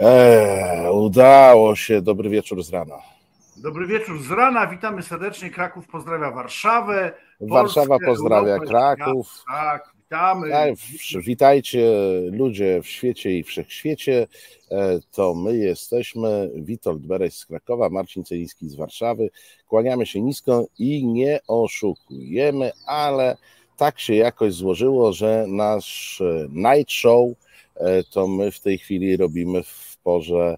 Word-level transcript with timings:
Eee, 0.00 0.90
udało 0.92 1.76
się. 1.76 2.02
Dobry 2.02 2.30
wieczór 2.30 2.62
z 2.62 2.70
rana. 2.70 2.96
Dobry 3.56 3.86
wieczór 3.86 4.22
z 4.22 4.30
rana. 4.30 4.66
Witamy 4.66 5.02
serdecznie. 5.02 5.50
Kraków 5.50 5.86
pozdrawia 5.86 6.30
Warszawę. 6.30 7.12
Warszawa 7.40 7.86
Polskę, 7.88 8.06
pozdrawia 8.06 8.52
Europę, 8.52 8.66
Kraków. 8.66 9.44
Tak, 9.48 9.92
witamy. 9.96 10.50
Tak, 10.50 10.74
witajcie 11.20 11.92
ludzie 12.30 12.82
w 12.82 12.86
świecie 12.86 13.38
i 13.38 13.42
wszechświecie. 13.42 14.26
E, 14.70 14.98
to 15.12 15.34
my 15.34 15.56
jesteśmy. 15.56 16.50
Witold 16.54 17.06
Bereś 17.06 17.34
z 17.34 17.46
Krakowa, 17.46 17.88
Marcin 17.88 18.24
Celiński 18.24 18.68
z 18.68 18.74
Warszawy. 18.74 19.30
Kłaniamy 19.68 20.06
się 20.06 20.22
nisko 20.22 20.66
i 20.78 21.06
nie 21.06 21.40
oszukujemy, 21.48 22.72
ale 22.86 23.36
tak 23.76 24.00
się 24.00 24.14
jakoś 24.14 24.54
złożyło, 24.54 25.12
że 25.12 25.44
nasz 25.48 26.20
e, 26.20 26.46
night 26.50 26.92
show 26.92 27.28
e, 27.76 28.02
to 28.04 28.28
my 28.28 28.50
w 28.52 28.60
tej 28.60 28.78
chwili 28.78 29.16
robimy 29.16 29.62
w 29.62 29.87
porze 30.08 30.56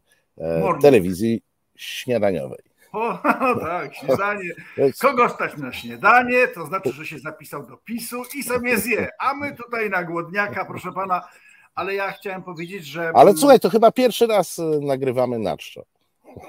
telewizji 0.80 1.42
śniadaniowej. 1.76 2.58
O, 2.92 3.18
tak, 3.60 3.94
śniadanie. 3.94 4.50
Kogo 5.02 5.28
stać 5.28 5.56
na 5.56 5.72
śniadanie, 5.72 6.48
to 6.48 6.66
znaczy, 6.66 6.92
że 6.92 7.06
się 7.06 7.18
zapisał 7.18 7.66
do 7.66 7.76
PiSu 7.76 8.22
i 8.34 8.42
sobie 8.42 8.78
zje. 8.78 9.08
A 9.18 9.34
my 9.34 9.56
tutaj 9.56 9.90
na 9.90 10.04
głodniaka, 10.04 10.64
proszę 10.64 10.92
pana, 10.92 11.28
ale 11.74 11.94
ja 11.94 12.12
chciałem 12.12 12.42
powiedzieć, 12.42 12.86
że. 12.86 13.12
Ale 13.14 13.34
słuchaj, 13.34 13.60
to 13.60 13.70
chyba 13.70 13.92
pierwszy 13.92 14.26
raz 14.26 14.58
y, 14.58 14.80
nagrywamy 14.82 15.38
na 15.38 15.56
czczo. 15.56 15.84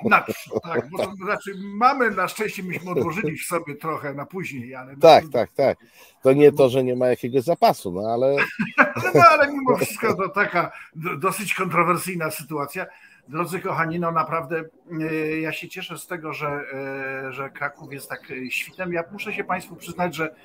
Na 0.05 0.26
tak. 0.63 0.90
Bo 0.90 0.98
to 0.98 1.16
znaczy 1.16 1.52
mamy 1.63 2.12
na 2.12 2.27
szczęście, 2.27 2.63
myśmy 2.63 2.91
odłożyli 2.91 3.38
sobie 3.38 3.76
trochę 3.76 4.13
na 4.13 4.26
później, 4.26 4.76
ale. 4.76 4.98
Tak, 4.98 5.23
tak, 5.34 5.52
tak. 5.52 5.77
To 6.23 6.34
nie 6.34 6.52
to, 6.52 6.70
że 6.70 6.84
nie 6.84 6.95
ma 6.95 7.08
jakiegoś 7.08 7.44
zapasu, 7.44 7.91
no 7.91 8.02
ale. 8.02 8.36
no 9.16 9.23
ale 9.30 9.53
mimo 9.53 9.77
wszystko 9.77 10.13
to 10.13 10.30
taka 10.30 10.72
dosyć 11.17 11.53
kontrowersyjna 11.53 12.31
sytuacja. 12.31 12.86
Drodzy 13.27 13.59
kochani, 13.59 13.99
no 13.99 14.12
naprawdę 14.12 14.63
e, 15.02 15.39
ja 15.39 15.52
się 15.52 15.70
cieszę 15.70 15.98
z 15.98 16.08
tego, 16.08 16.34
że, 16.34 16.48
e, 16.48 17.34
że 17.34 17.50
Kraków 17.50 17.94
jest 17.94 18.09
tak 18.09 18.34
świtem. 18.50 18.94
Ja 18.94 19.03
muszę 19.11 19.34
się 19.34 19.44
Państwu 19.44 19.75
przyznać, 19.75 20.16
że 20.16 20.36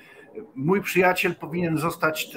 mój 0.55 0.81
przyjaciel 0.81 1.35
powinien 1.35 1.77
zostać 1.77 2.29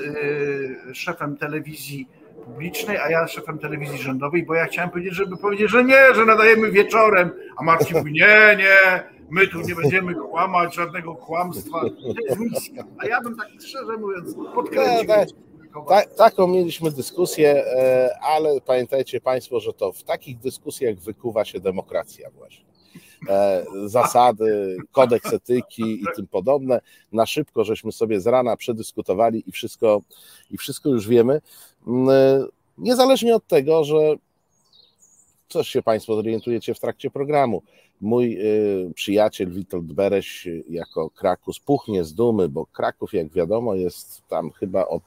e, 0.91 0.94
szefem 0.94 1.36
telewizji 1.36 2.08
publicznej, 2.51 2.98
a 2.98 3.11
ja 3.11 3.29
szefem 3.29 3.59
telewizji 3.59 3.98
rządowej, 3.98 4.47
bo 4.47 4.55
ja 4.55 4.67
chciałem 4.67 4.91
powiedzieć, 4.91 5.15
żeby 5.15 5.37
powiedzieć, 5.37 5.70
że 5.70 5.84
nie, 5.84 6.15
że 6.15 6.27
nadajemy 6.27 6.70
wieczorem, 6.70 7.31
a 7.56 7.62
Marcin 7.62 7.98
mówi, 7.98 8.12
nie, 8.12 8.56
nie, 8.59 9.05
my 9.31 9.48
tu 9.48 9.61
nie 9.61 9.75
będziemy 9.75 10.15
kłamać, 10.15 10.75
żadnego 10.75 11.15
kłamstwa, 11.15 11.81
jest. 11.84 12.71
A 12.98 13.06
ja 13.06 13.21
bym 13.21 13.37
tak 13.37 13.48
szczerze 13.61 13.97
mówiąc 13.97 14.34
podkręcił. 14.55 15.09
Ta, 15.89 16.03
taką 16.03 16.47
mieliśmy 16.47 16.91
dyskusję, 16.91 17.65
e, 17.67 18.19
ale 18.23 18.61
pamiętajcie 18.61 19.21
Państwo, 19.21 19.61
że 19.61 19.73
to 19.73 19.93
w 19.93 20.03
takich 20.03 20.39
dyskusjach 20.39 20.97
wykuwa 20.97 21.45
się 21.45 21.61
demokracja 21.61 22.31
właśnie. 22.31 22.65
E, 23.28 23.65
zasady, 23.84 24.77
kodeks 24.93 25.33
etyki 25.33 26.03
i 26.03 26.05
tym 26.17 26.27
podobne. 26.27 26.81
Na 27.12 27.27
szybko 27.27 27.65
żeśmy 27.65 27.93
sobie 27.93 28.21
z 28.21 28.27
rana 28.27 28.56
przedyskutowali 28.56 29.43
i 29.47 29.53
wszystko, 29.53 30.03
i 30.51 30.59
wszystko 30.59 30.89
już 30.89 31.09
wiemy. 31.09 31.41
Mm, 31.86 32.09
e, 32.09 32.47
niezależnie 32.78 33.36
od 33.36 33.47
tego, 33.47 33.84
że 33.84 34.17
coś 35.48 35.69
się 35.69 35.83
Państwo 35.83 36.14
zorientujecie 36.14 36.75
w 36.75 36.81
trakcie 36.81 37.11
programu. 37.11 37.62
Mój 38.00 38.39
przyjaciel 38.95 39.50
Witold 39.50 39.92
Bereś 39.92 40.48
jako 40.69 41.11
Krakus 41.11 41.59
puchnie 41.59 42.05
z 42.05 42.14
dumy, 42.14 42.48
bo 42.48 42.67
Kraków, 42.67 43.12
jak 43.12 43.28
wiadomo, 43.33 43.75
jest 43.75 44.22
tam 44.28 44.50
chyba 44.50 44.87
od 44.87 45.03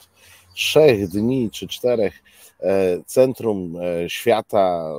trzech 0.53 1.07
dni 1.07 1.49
czy 1.51 1.67
czterech 1.67 2.23
e, 2.59 3.03
centrum 3.05 3.75
e, 3.75 4.09
świata 4.09 4.93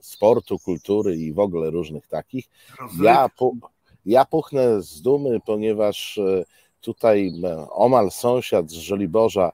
sportu, 0.00 0.58
kultury 0.58 1.16
i 1.16 1.32
w 1.32 1.38
ogóle 1.38 1.70
różnych 1.70 2.06
takich. 2.06 2.44
Ja, 3.02 3.30
ja 4.06 4.24
puchnę 4.24 4.82
z 4.82 5.02
dumy, 5.02 5.40
ponieważ 5.46 6.18
e, 6.18 6.44
tutaj 6.84 7.32
omal 7.70 8.10
sąsiad 8.10 8.70
z 8.70 8.74
Żoliborza 8.74 9.52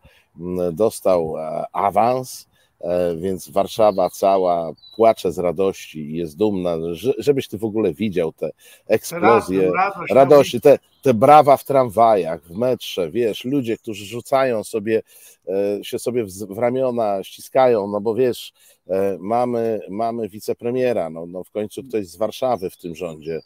dostał 0.72 1.34
awans 1.72 2.50
E, 2.80 3.16
więc 3.16 3.50
Warszawa 3.50 4.10
cała 4.10 4.72
płacze 4.96 5.32
z 5.32 5.38
radości 5.38 5.98
i 5.98 6.16
jest 6.16 6.36
dumna, 6.36 6.76
żebyś 7.18 7.48
ty 7.48 7.58
w 7.58 7.64
ogóle 7.64 7.94
widział 7.94 8.32
te 8.32 8.50
eksplozje. 8.86 9.72
Radości, 10.10 10.60
te, 10.60 10.78
te 11.02 11.14
brawa 11.14 11.56
w 11.56 11.64
tramwajach, 11.64 12.42
w 12.42 12.56
metrze, 12.56 13.10
wiesz, 13.10 13.44
ludzie, 13.44 13.76
którzy 13.76 14.04
rzucają 14.04 14.64
sobie, 14.64 15.02
e, 15.48 15.84
się 15.84 15.98
sobie 15.98 16.24
w 16.48 16.58
ramiona, 16.58 17.24
ściskają, 17.24 17.86
no 17.86 18.00
bo 18.00 18.14
wiesz, 18.14 18.52
e, 18.88 19.16
mamy, 19.20 19.80
mamy 19.88 20.28
wicepremiera, 20.28 21.10
no, 21.10 21.26
no 21.26 21.44
w 21.44 21.50
końcu 21.50 21.84
ktoś 21.84 22.06
z 22.06 22.16
Warszawy 22.16 22.70
w 22.70 22.76
tym 22.76 22.94
rządzie 22.94 23.40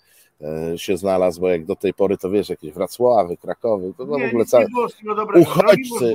się 0.77 0.97
znalazł, 0.97 1.41
bo 1.41 1.49
jak 1.49 1.65
do 1.65 1.77
tej 1.77 1.95
pory 1.95 2.19
to 2.19 2.31
wiesz, 2.31 2.49
jakieś 2.49 2.73
Wrocławy, 2.73 3.37
Krakowy, 3.37 3.93
to 3.99 4.07
no 4.07 4.19
w 4.19 4.23
ogóle 4.23 4.45
całe 4.45 4.67
uchodźcy, 5.35 6.15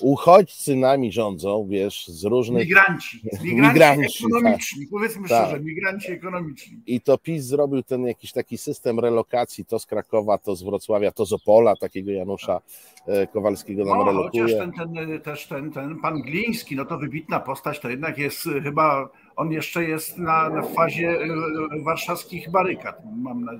uchodźcy 0.00 0.76
nami 0.76 1.12
rządzą, 1.12 1.66
wiesz, 1.70 2.08
z 2.08 2.24
różnych... 2.24 2.62
Migranci, 2.62 3.20
migranci, 3.44 3.72
migranci 3.72 4.24
ekonomiczni, 4.26 4.84
tak. 4.84 4.90
powiedzmy 4.90 5.28
tak. 5.28 5.48
szczerze, 5.48 5.64
migranci 5.64 6.12
ekonomiczni. 6.12 6.80
I 6.86 7.00
to 7.00 7.18
PiS 7.18 7.44
zrobił 7.44 7.82
ten 7.82 8.06
jakiś 8.06 8.32
taki 8.32 8.58
system 8.58 9.00
relokacji, 9.00 9.64
to 9.64 9.78
z 9.78 9.86
Krakowa, 9.86 10.38
to 10.38 10.56
z 10.56 10.62
Wrocławia, 10.62 11.12
to 11.12 11.26
z 11.26 11.32
Opola, 11.32 11.76
takiego 11.76 12.10
Janusza 12.10 12.60
e, 13.06 13.26
Kowalskiego 13.26 13.84
nam 13.84 13.98
no, 13.98 14.04
relokuje. 14.04 14.42
Chociaż 14.42 14.58
ten, 14.58 14.72
ten, 14.72 15.20
też 15.20 15.46
ten, 15.46 15.72
ten 15.72 16.00
pan 16.00 16.22
Gliński, 16.22 16.76
no 16.76 16.84
to 16.84 16.98
wybitna 16.98 17.40
postać, 17.40 17.80
to 17.80 17.90
jednak 17.90 18.18
jest 18.18 18.48
chyba, 18.62 19.08
on 19.36 19.52
jeszcze 19.52 19.84
jest 19.84 20.18
na, 20.18 20.50
na 20.50 20.62
fazie 20.62 21.08
e, 21.08 21.82
warszawskich 21.82 22.50
barykad. 22.50 23.02
Mam 23.16 23.44
na... 23.44 23.52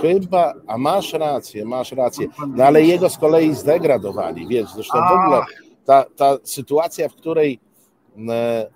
Chyba, 0.00 0.54
a 0.66 0.78
masz 0.78 1.12
rację, 1.12 1.64
masz 1.64 1.92
rację, 1.92 2.26
no 2.56 2.64
ale 2.64 2.82
jego 2.82 3.10
z 3.10 3.18
kolei 3.18 3.54
zdegradowali, 3.54 4.46
wiesz, 4.46 4.72
zresztą 4.74 4.98
w 4.98 5.12
ogóle 5.12 5.42
ta, 5.84 6.04
ta 6.16 6.36
sytuacja, 6.44 7.08
w 7.08 7.14
której 7.14 7.60
e, 8.28 8.70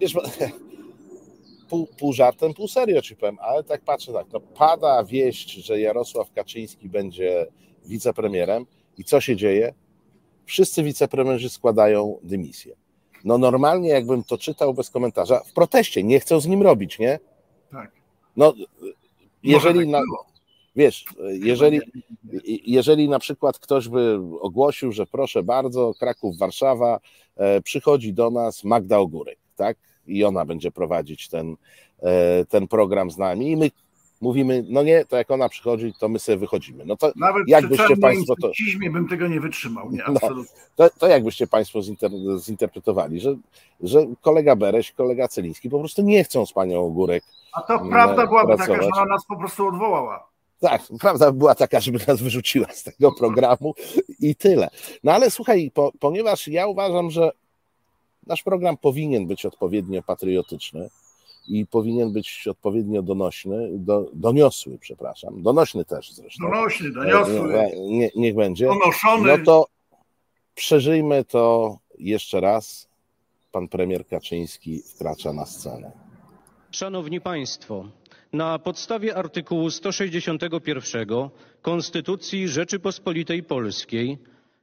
wiesz, 0.00 0.14
pół, 1.68 1.88
pół 1.98 2.12
żartem, 2.12 2.54
pół 2.54 2.68
serio 2.68 3.02
ci 3.02 3.16
powiem, 3.16 3.38
ale 3.40 3.64
tak 3.64 3.80
patrzę 3.80 4.12
tak, 4.12 4.26
no 4.32 4.40
pada 4.40 5.04
wieść, 5.04 5.52
że 5.52 5.80
Jarosław 5.80 6.32
Kaczyński 6.32 6.88
będzie 6.88 7.46
wicepremierem 7.84 8.66
i 8.98 9.04
co 9.04 9.20
się 9.20 9.36
dzieje? 9.36 9.74
Wszyscy 10.44 10.82
wicepremierzy 10.82 11.48
składają 11.48 12.18
dymisję. 12.22 12.76
No 13.24 13.38
normalnie 13.38 13.88
jakbym 13.88 14.24
to 14.24 14.38
czytał 14.38 14.74
bez 14.74 14.90
komentarza, 14.90 15.40
w 15.40 15.52
proteście, 15.52 16.02
nie 16.02 16.20
chcą 16.20 16.40
z 16.40 16.46
nim 16.46 16.62
robić, 16.62 16.98
nie? 16.98 17.18
Tak. 17.72 17.92
No, 18.36 18.54
jeżeli 19.42 19.80
tak 19.80 19.88
na, 19.88 20.00
Wiesz, 20.78 21.04
jeżeli, 21.32 21.80
jeżeli 22.66 23.08
na 23.08 23.18
przykład 23.18 23.58
ktoś 23.58 23.88
by 23.88 24.18
ogłosił, 24.40 24.92
że 24.92 25.06
proszę 25.06 25.42
bardzo, 25.42 25.92
Kraków, 25.98 26.38
Warszawa, 26.38 27.00
e, 27.36 27.60
przychodzi 27.60 28.12
do 28.12 28.30
nas 28.30 28.64
Magda 28.64 28.98
Ogórek, 28.98 29.38
tak? 29.56 29.76
I 30.06 30.24
ona 30.24 30.44
będzie 30.44 30.70
prowadzić 30.70 31.28
ten, 31.28 31.56
e, 32.02 32.44
ten 32.44 32.68
program 32.68 33.10
z 33.10 33.18
nami 33.18 33.50
i 33.50 33.56
my 33.56 33.70
mówimy, 34.20 34.64
no 34.68 34.82
nie, 34.82 35.04
to 35.04 35.16
jak 35.16 35.30
ona 35.30 35.48
przychodzi, 35.48 35.92
to 35.98 36.08
my 36.08 36.18
sobie 36.18 36.38
wychodzimy. 36.38 36.84
No 36.86 36.96
to 36.96 37.12
Nawet 37.16 37.48
jakbyście 37.48 37.96
Państwo 37.96 38.34
to. 38.42 38.50
bym 38.92 39.08
tego 39.08 39.28
nie 39.28 39.40
wytrzymał, 39.40 39.90
nie, 39.90 40.02
no, 40.08 40.20
to, 40.76 40.90
to 40.90 41.06
jakbyście 41.06 41.46
Państwo 41.46 41.82
zinter, 41.82 42.10
zinterpretowali, 42.38 43.20
że, 43.20 43.36
że 43.80 44.06
kolega 44.20 44.56
Bereś, 44.56 44.92
kolega 44.92 45.28
Celiński 45.28 45.70
po 45.70 45.78
prostu 45.78 46.02
nie 46.02 46.24
chcą 46.24 46.46
z 46.46 46.52
panią 46.52 46.80
Ogórek. 46.80 47.24
A 47.52 47.62
to 47.62 47.78
prawda 47.78 48.26
byłaby 48.26 48.56
pracować. 48.56 48.80
taka, 48.80 48.82
że 48.82 49.02
ona 49.02 49.14
nas 49.14 49.24
po 49.26 49.36
prostu 49.36 49.68
odwołała. 49.68 50.28
Tak, 50.60 50.82
prawda 51.00 51.32
była 51.32 51.54
taka, 51.54 51.80
żeby 51.80 51.98
nas 52.08 52.22
wyrzuciła 52.22 52.66
z 52.72 52.82
tego 52.82 53.12
programu 53.12 53.74
i 54.20 54.36
tyle. 54.36 54.68
No 55.04 55.12
ale 55.12 55.30
słuchaj, 55.30 55.70
po, 55.74 55.92
ponieważ 56.00 56.48
ja 56.48 56.66
uważam, 56.66 57.10
że 57.10 57.30
nasz 58.26 58.42
program 58.42 58.76
powinien 58.76 59.26
być 59.26 59.46
odpowiednio 59.46 60.02
patriotyczny 60.02 60.88
i 61.48 61.66
powinien 61.66 62.12
być 62.12 62.48
odpowiednio 62.50 63.02
donośny, 63.02 63.70
do, 63.72 64.10
doniosły, 64.12 64.78
przepraszam, 64.78 65.42
donośny 65.42 65.84
też 65.84 66.12
zresztą. 66.12 66.44
Donośny, 66.44 66.90
doniosły. 66.90 67.70
Nie, 67.90 68.10
niech 68.16 68.34
będzie. 68.34 68.66
Donoszony. 68.66 69.38
No 69.38 69.44
to 69.44 69.66
przeżyjmy 70.54 71.24
to 71.24 71.76
jeszcze 71.98 72.40
raz. 72.40 72.88
Pan 73.52 73.68
premier 73.68 74.06
Kaczyński 74.06 74.82
wkracza 74.82 75.32
na 75.32 75.46
scenę. 75.46 75.92
Szanowni 76.70 77.20
Państwo, 77.20 77.84
na 78.32 78.58
podstawie 78.58 79.16
artykułu 79.16 79.70
161 79.70 81.08
Konstytucji 81.62 82.48
Rzeczypospolitej 82.48 83.42
Polskiej 83.42 84.18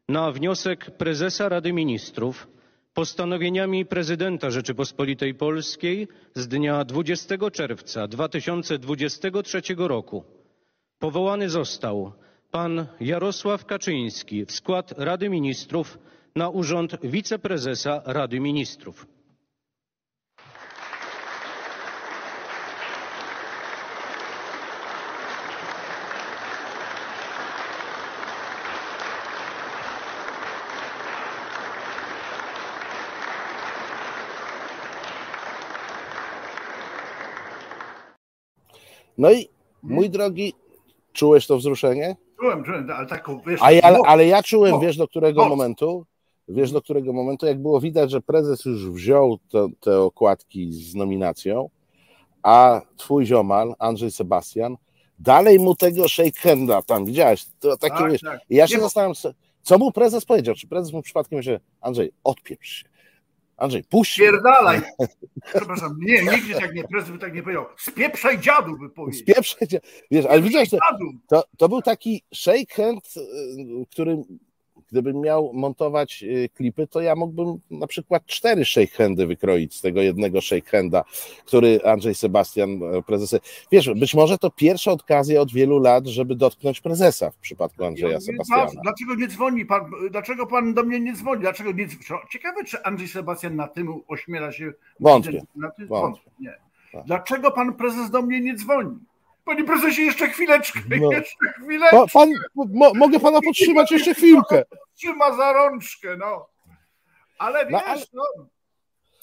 na 0.10 0.32
wniosek 0.32 0.92
prezesa 0.98 1.50
Rady 1.50 1.74
Ministrów 1.74 2.48
postanowieniami 2.96 3.86
prezydenta 3.86 4.50
Rzeczypospolitej 4.50 5.36
Polskiej 5.36 6.08
z 6.36 6.48
dnia 6.48 6.86
20 6.86 7.36
czerwca 7.52 8.08
2023 8.08 9.62
roku 9.78 10.24
powołany 11.00 11.50
został 11.50 12.12
pan 12.52 12.86
Jarosław 13.00 13.66
Kaczyński 13.66 14.46
w 14.46 14.52
skład 14.52 14.94
Rady 14.98 15.30
Ministrów 15.30 15.98
na 16.36 16.50
urząd 16.50 16.92
wiceprezesa 17.04 18.02
Rady 18.06 18.40
Ministrów. 18.40 19.15
No 39.18 39.32
i 39.32 39.50
mój 39.84 40.10
drogi, 40.10 40.54
czułeś 41.14 41.48
to 41.48 41.58
wzruszenie? 41.58 42.16
Czułem, 42.40 42.64
czułem, 42.64 42.90
ale 42.92 43.08
taką, 43.08 43.40
wiesz... 43.48 43.60
A 43.64 43.72
ja, 43.72 43.92
no, 43.92 44.02
ale 44.06 44.28
ja 44.28 44.44
czułem, 44.44 44.72
no, 44.72 44.80
wiesz 44.80 44.98
do 44.98 45.08
którego 45.08 45.44
no. 45.44 45.50
momentu? 45.50 46.06
Wiesz 46.48 46.72
do 46.72 46.82
którego 46.82 47.14
momentu, 47.14 47.46
jak 47.46 47.62
było 47.62 47.82
widać, 47.82 48.12
że 48.12 48.22
prezes 48.22 48.66
już 48.66 48.90
wziął 48.90 49.38
te, 49.52 49.68
te 49.80 50.00
okładki 50.00 50.74
z 50.74 50.96
nominacją, 50.96 51.70
a 52.44 52.82
twój 52.98 53.26
ziomal, 53.26 53.76
Andrzej 53.80 54.12
Sebastian, 54.12 54.78
dalej 55.20 55.60
mu 55.60 55.76
tego 55.76 56.08
shake 56.08 56.40
handa 56.40 56.82
tam, 56.82 57.06
widziałeś, 57.06 57.46
to 57.60 57.78
takie 57.78 57.98
tak, 57.98 58.12
wiesz, 58.12 58.22
tak. 58.22 58.42
ja 58.50 58.68
się 58.68 58.76
Nie, 58.76 58.82
zastanawiam, 58.82 59.16
co- 59.16 59.34
co 59.62 59.78
mu 59.78 59.92
prezes 59.92 60.26
powiedział, 60.26 60.56
czy 60.56 60.68
prezes 60.68 60.94
mu 60.94 61.02
przypadkiem 61.02 61.42
że 61.42 61.60
Andrzej, 61.82 62.12
odpieprz 62.24 62.70
się, 62.70 62.90
Andrzej, 63.58 63.84
puść 63.84 64.20
mnie. 64.20 64.28
Spierdalaj! 64.28 64.82
Przepraszam, 65.56 65.98
nie, 66.00 66.22
nigdy 66.22 66.54
tak 66.54 66.74
nie, 66.74 66.84
by 67.12 67.20
tak 67.20 67.34
nie 67.34 67.44
powiedział. 67.44 67.66
Spieprzaj 67.78 68.40
dziadu, 68.40 68.78
by 68.78 68.90
powiedział. 68.90 69.22
Spieprzaj 69.22 69.68
cię. 69.68 69.82
Wiesz, 70.12 70.26
ale 70.26 70.42
widziałeś, 70.42 70.70
to, 70.70 70.78
Dziadu! 70.92 71.12
to, 71.28 71.44
to 71.58 71.70
był 71.70 71.82
taki 71.82 72.24
shake 72.34 72.74
hand, 72.76 73.14
y, 73.18 73.22
który 73.92 74.24
gdybym 74.92 75.22
miał 75.22 75.52
montować 75.54 76.24
y, 76.24 76.50
klipy, 76.56 76.88
to 76.88 77.02
ja 77.02 77.16
mógłbym 77.16 77.60
na 77.72 77.88
przykład 77.88 78.26
cztery 78.26 78.66
shake 78.66 78.88
handy 78.88 79.28
wykroić 79.28 79.76
z 79.76 79.82
tego 79.82 80.02
jednego 80.02 80.42
shake 80.42 80.70
handa, 80.70 81.04
który 81.46 81.80
Andrzej 81.86 82.16
Sebastian, 82.16 82.70
e, 82.84 83.02
prezes. 83.02 83.40
Wiesz, 83.72 83.90
być 83.96 84.14
może 84.14 84.38
to 84.38 84.50
pierwsza 84.52 84.92
okazja 84.92 85.42
od 85.42 85.52
wielu 85.52 85.80
lat, 85.80 86.08
żeby 86.08 86.36
dotknąć 86.36 86.82
prezesa 86.82 87.32
w 87.32 87.38
przypadku 87.38 87.86
Andrzeja 87.86 88.22
Sebastiana. 88.22 88.64
"Patrz, 88.66 88.76
Dlaczego 88.84 89.16
nie 89.16 89.28
dzwoni 89.28 89.66
pan? 89.66 89.92
Dlaczego 90.12 90.48
pan 90.48 90.74
do 90.74 90.84
mnie 90.84 91.00
nie 91.00 91.14
dzwoni? 91.14 91.42
Dlaczego 91.42 91.72
nie 91.72 91.88
dzwoni? 91.88 92.22
Ciekawe, 92.30 92.64
czy 92.64 92.84
Andrzej 92.84 93.08
Sebastian 93.08 93.56
na 93.56 93.68
tym 93.68 94.02
ośmiela 94.08 94.52
się. 94.52 94.74
Wątpię. 95.00 95.42
Na 95.56 95.72
tym? 95.72 95.88
Wątpię. 95.88 95.88
Wątpię. 95.88 96.32
Nie. 96.40 96.58
Tak. 96.92 97.06
Dlaczego 97.06 97.52
pan 97.52 97.74
prezes 97.74 98.10
do 98.12 98.22
mnie 98.22 98.42
nie 98.42 98.56
dzwoni? 98.56 98.98
Panie 99.46 99.64
prezesie, 99.64 100.02
jeszcze 100.02 100.28
chwileczkę, 100.30 100.80
No. 101.02 101.12
jeszcze 101.12 101.36
chwileczkę. 101.64 101.98
Pa, 101.98 102.06
pan, 102.14 102.30
mo, 102.56 102.92
mogę 102.96 103.20
pana 103.20 103.42
podtrzymać 103.42 103.92
jeszcze 103.92 104.14
chwilkę. 104.14 104.64
Trzyma 104.96 105.38
za 105.38 105.54
rączkę, 105.54 106.18
no. 106.18 106.48
Ale 107.40 107.66
No, 107.70 107.80
wiesz, 107.80 107.88
ale- 107.88 108.02
no, 108.14 108.24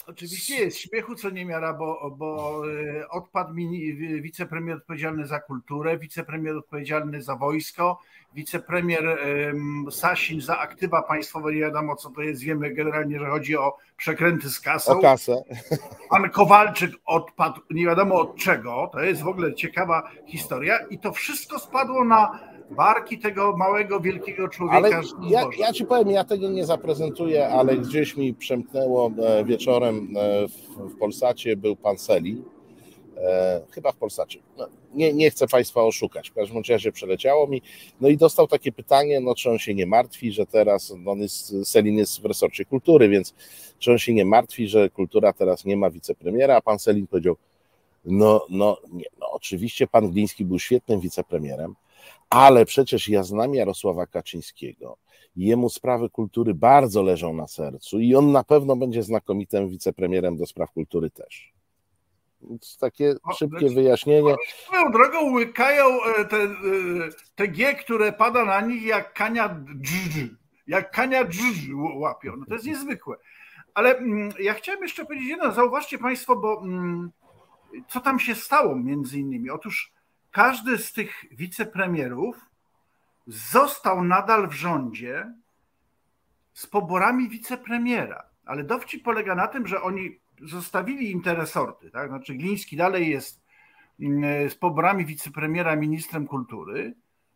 oczywiście 0.07 0.55
jest 0.55 0.77
śmiechu 0.77 1.15
co 1.15 1.29
niemiara, 1.29 1.73
bo, 1.73 2.11
bo 2.17 2.61
y, 2.69 3.09
odpadł 3.09 3.53
mini, 3.53 3.93
wi- 3.93 4.21
wicepremier 4.21 4.77
odpowiedzialny 4.77 5.27
za 5.27 5.39
kulturę, 5.39 5.97
wicepremier 5.97 6.55
odpowiedzialny 6.57 7.21
za 7.21 7.35
wojsko, 7.35 7.99
wicepremier 8.33 9.17
Sasin 9.91 10.41
za 10.41 10.59
aktywa 10.59 11.01
państwowe, 11.01 11.53
nie 11.53 11.59
wiadomo 11.59 11.95
co 11.95 12.09
to 12.09 12.21
jest, 12.21 12.41
wiemy 12.41 12.73
generalnie, 12.73 13.19
że 13.19 13.25
chodzi 13.25 13.57
o 13.57 13.77
przekręty 13.97 14.49
z 14.49 14.59
kasą. 14.59 14.91
O 14.97 15.01
kasę. 15.01 15.43
Pan 16.09 16.29
Kowalczyk 16.29 16.91
odpadł 17.05 17.61
nie 17.69 17.85
wiadomo 17.85 18.15
od 18.15 18.35
czego. 18.37 18.89
To 18.91 18.99
jest 19.01 19.21
w 19.21 19.27
ogóle 19.27 19.53
ciekawa 19.53 20.11
historia. 20.27 20.79
I 20.89 20.99
to 20.99 21.11
wszystko 21.11 21.59
spadło 21.59 22.05
na 22.05 22.39
barki 22.71 23.19
tego 23.19 23.57
małego, 23.57 23.99
wielkiego 23.99 24.47
człowieka. 24.47 24.77
Ale 24.77 24.89
ja, 25.29 25.49
ja 25.59 25.73
ci 25.73 25.85
powiem, 25.85 26.09
ja 26.09 26.23
tego 26.23 26.49
nie 26.49 26.65
zaprezentuję, 26.65 27.47
ale 27.47 27.77
gdzieś 27.77 28.17
mi 28.17 28.33
przemknęło 28.33 29.11
e, 29.23 29.45
wieczorem 29.45 30.13
e, 30.17 30.47
w, 30.47 30.91
w 30.93 30.97
Polsacie 30.97 31.57
był 31.57 31.75
pan 31.75 31.97
Seli. 31.97 32.41
E, 33.17 33.61
chyba 33.71 33.91
w 33.91 33.95
Polsacie. 33.95 34.39
No, 34.57 34.67
nie, 34.93 35.13
nie 35.13 35.31
chcę 35.31 35.47
Państwa 35.47 35.83
oszukać. 35.83 36.29
W 36.29 36.33
każdym 36.33 36.63
razie 36.69 36.91
przeleciało 36.91 37.47
mi. 37.47 37.61
No 38.01 38.09
i 38.09 38.17
dostał 38.17 38.47
takie 38.47 38.71
pytanie, 38.71 39.19
no 39.19 39.35
czy 39.35 39.49
on 39.49 39.59
się 39.59 39.73
nie 39.73 39.85
martwi, 39.85 40.31
że 40.31 40.45
teraz 40.45 40.93
no, 40.97 41.11
on 41.11 41.19
jest, 41.19 41.53
Selin 41.63 41.97
jest 41.97 42.21
w 42.21 42.25
resorcie 42.25 42.65
kultury, 42.65 43.09
więc 43.09 43.33
czy 43.79 43.91
on 43.91 43.97
się 43.97 44.13
nie 44.13 44.25
martwi, 44.25 44.67
że 44.67 44.89
kultura 44.89 45.33
teraz 45.33 45.65
nie 45.65 45.77
ma 45.77 45.89
wicepremiera, 45.89 46.55
a 46.55 46.61
pan 46.61 46.79
Selin 46.79 47.07
powiedział, 47.07 47.35
no, 48.05 48.45
no, 48.49 48.77
nie, 48.91 49.05
no 49.19 49.31
oczywiście 49.31 49.87
pan 49.87 50.11
Gliński 50.11 50.45
był 50.45 50.59
świetnym 50.59 50.99
wicepremierem, 50.99 51.75
ale 52.33 52.65
przecież 52.65 53.09
ja 53.09 53.23
znam 53.23 53.55
Jarosława 53.55 54.07
Kaczyńskiego. 54.07 54.97
Jemu 55.35 55.69
sprawy 55.69 56.09
kultury 56.09 56.53
bardzo 56.53 57.03
leżą 57.03 57.33
na 57.33 57.47
sercu 57.47 57.99
i 57.99 58.15
on 58.15 58.31
na 58.31 58.43
pewno 58.43 58.75
będzie 58.75 59.03
znakomitym 59.03 59.69
wicepremierem 59.69 60.37
do 60.37 60.45
spraw 60.45 60.71
kultury 60.71 61.09
też. 61.09 61.53
Więc 62.41 62.77
takie 62.77 63.15
O, 63.23 63.33
szybkie 63.33 63.69
wyjaśnienie. 63.69 64.35
Swoją 64.65 64.91
drogą 64.91 65.33
łykają 65.33 65.85
e, 66.03 66.25
te, 66.25 66.37
e, 66.37 66.49
te 67.35 67.47
G, 67.47 67.75
które 67.75 68.13
pada 68.13 68.45
na 68.45 68.61
nich 68.61 68.83
jak 68.83 69.13
kania 69.13 69.49
dżdż, 69.81 70.29
jak 70.67 70.91
kania 70.91 71.25
dżdż 71.25 71.69
łapią. 71.95 72.35
No 72.37 72.45
to 72.45 72.53
jest 72.53 72.65
niezwykłe. 72.65 73.15
Ale 73.73 73.97
mm, 73.97 74.33
ja 74.39 74.53
chciałem 74.53 74.81
jeszcze 74.81 75.05
powiedzieć 75.05 75.29
jedno, 75.29 75.51
zauważcie 75.51 75.97
Państwo, 75.97 76.35
bo 76.35 76.61
mm, 76.63 77.11
co 77.87 77.99
tam 77.99 78.19
się 78.19 78.35
stało 78.35 78.75
między 78.75 79.19
innymi? 79.19 79.49
Otóż 79.49 79.92
każdy 80.33 80.77
z 80.77 80.93
tych 80.93 81.25
wicepremierów 81.31 82.49
został 83.27 84.03
nadal 84.03 84.47
w 84.47 84.53
rządzie 84.53 85.33
z 86.53 86.67
poborami 86.67 87.29
wicepremiera. 87.29 88.23
Ale 88.45 88.63
dowcip 88.63 89.03
polega 89.03 89.35
na 89.35 89.47
tym, 89.47 89.67
że 89.67 89.81
oni 89.81 90.19
zostawili 90.41 91.11
im 91.11 91.21
te 91.21 91.35
resorty. 91.35 91.91
Tak? 91.91 92.09
Znaczy 92.09 92.33
Gliński 92.33 92.77
dalej 92.77 93.09
jest 93.09 93.41
mm, 93.99 94.49
z 94.49 94.55
poborami 94.55 95.05
wicepremiera 95.05 95.75
ministrem 95.75 96.27
kultury, 96.27 96.93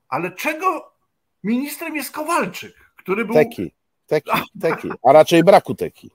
ale 0.09 0.31
czego 0.31 0.93
ministrem 1.43 1.95
jest 1.95 2.11
Kowalczyk, 2.11 2.75
który 2.95 3.25
był... 3.25 3.33
Teki, 3.33 3.73
teki, 4.07 4.31
teki, 4.61 4.89
a 5.03 5.13
raczej 5.13 5.43
braku 5.43 5.75
teki. 5.75 6.11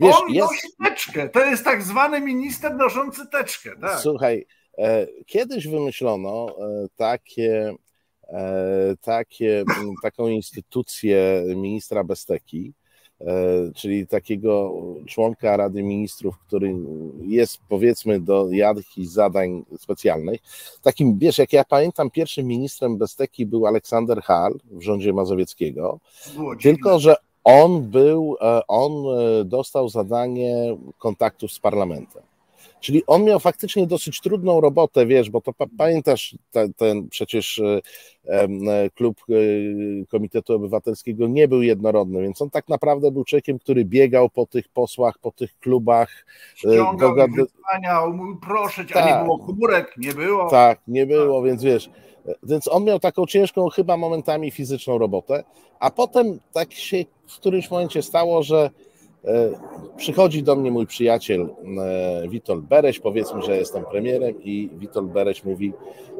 Wiesz, 0.00 0.16
on 0.22 0.28
jest- 0.28 0.48
nosi 0.48 0.68
teczkę. 0.84 1.28
To 1.28 1.44
jest 1.44 1.64
tak 1.64 1.82
zwany 1.82 2.20
minister 2.20 2.76
noszący 2.76 3.26
teczkę. 3.26 3.76
Tak. 3.76 4.00
Słuchaj, 4.00 4.46
kiedyś 5.26 5.66
wymyślono 5.66 6.46
e, 6.48 6.86
takie, 6.96 7.74
e, 8.28 8.94
takie, 9.00 9.64
taką 10.02 10.28
instytucję 10.28 11.44
ministra 11.56 12.04
Besteki, 12.04 12.72
e, 13.20 13.24
czyli 13.74 14.06
takiego 14.06 14.74
członka 15.06 15.56
Rady 15.56 15.82
Ministrów, 15.82 16.38
który 16.38 16.74
jest 17.20 17.58
powiedzmy 17.68 18.20
do 18.20 18.48
jakichś 18.50 19.08
zadań 19.08 19.64
specjalnych. 19.78 20.40
Takim, 20.82 21.18
wiesz, 21.18 21.38
jak 21.38 21.52
ja 21.52 21.64
pamiętam, 21.64 22.10
pierwszym 22.10 22.46
ministrem 22.46 22.98
Besteki 22.98 23.46
był 23.46 23.66
Aleksander 23.66 24.22
Hall 24.22 24.58
w 24.70 24.82
rządzie 24.82 25.12
Mazowieckiego. 25.12 26.00
Tylko, 26.62 26.98
że 26.98 27.16
on 27.44 27.82
był, 27.82 28.36
e, 28.40 28.66
on 28.68 28.92
e, 28.92 29.44
dostał 29.44 29.88
zadanie 29.88 30.76
kontaktów 30.98 31.52
z 31.52 31.58
parlamentem. 31.58 32.22
Czyli 32.82 33.02
on 33.06 33.24
miał 33.24 33.40
faktycznie 33.40 33.86
dosyć 33.86 34.20
trudną 34.20 34.60
robotę, 34.60 35.06
wiesz, 35.06 35.30
bo 35.30 35.40
to 35.40 35.52
pa- 35.52 35.66
pamiętasz 35.78 36.34
ten, 36.50 36.72
ten 36.74 37.08
przecież 37.08 37.58
e, 37.58 37.80
e, 38.28 38.90
klub 38.90 39.20
e, 39.30 39.34
Komitetu 40.06 40.54
Obywatelskiego 40.54 41.28
nie 41.28 41.48
był 41.48 41.62
jednorodny, 41.62 42.22
więc 42.22 42.42
on 42.42 42.50
tak 42.50 42.68
naprawdę 42.68 43.10
był 43.10 43.24
człowiekiem, 43.24 43.58
który 43.58 43.84
biegał 43.84 44.30
po 44.30 44.46
tych 44.46 44.68
posłach, 44.68 45.18
po 45.18 45.32
tych 45.32 45.58
klubach. 45.58 46.26
ściągał, 46.54 47.10
dogad- 47.10 47.30
wyzwaniał, 47.36 48.12
mówił 48.12 48.36
proszę 48.40 48.86
cię, 48.86 48.94
a 48.96 49.06
nie 49.06 49.12
Tak. 49.12 49.24
było 49.24 49.38
komórek, 49.38 49.94
nie 49.96 50.12
było. 50.12 50.50
Tak, 50.50 50.80
nie 50.88 51.06
było, 51.06 51.42
więc 51.42 51.62
wiesz. 51.62 51.90
Więc 52.42 52.68
on 52.68 52.84
miał 52.84 52.98
taką 52.98 53.26
ciężką, 53.26 53.68
chyba 53.68 53.96
momentami 53.96 54.50
fizyczną 54.50 54.98
robotę, 54.98 55.44
a 55.80 55.90
potem 55.90 56.38
tak 56.52 56.72
się 56.72 56.96
w 57.28 57.36
którymś 57.36 57.70
momencie 57.70 58.02
stało, 58.02 58.42
że 58.42 58.70
przychodzi 59.96 60.42
do 60.42 60.56
mnie 60.56 60.70
mój 60.70 60.86
przyjaciel 60.86 61.48
e, 61.78 62.28
Witold 62.28 62.64
Bereś, 62.64 62.98
powiedzmy, 62.98 63.42
że 63.42 63.56
jestem 63.56 63.84
premierem 63.84 64.42
i 64.42 64.70
Witold 64.76 65.12
Bereś 65.12 65.44
mówi, 65.44 65.72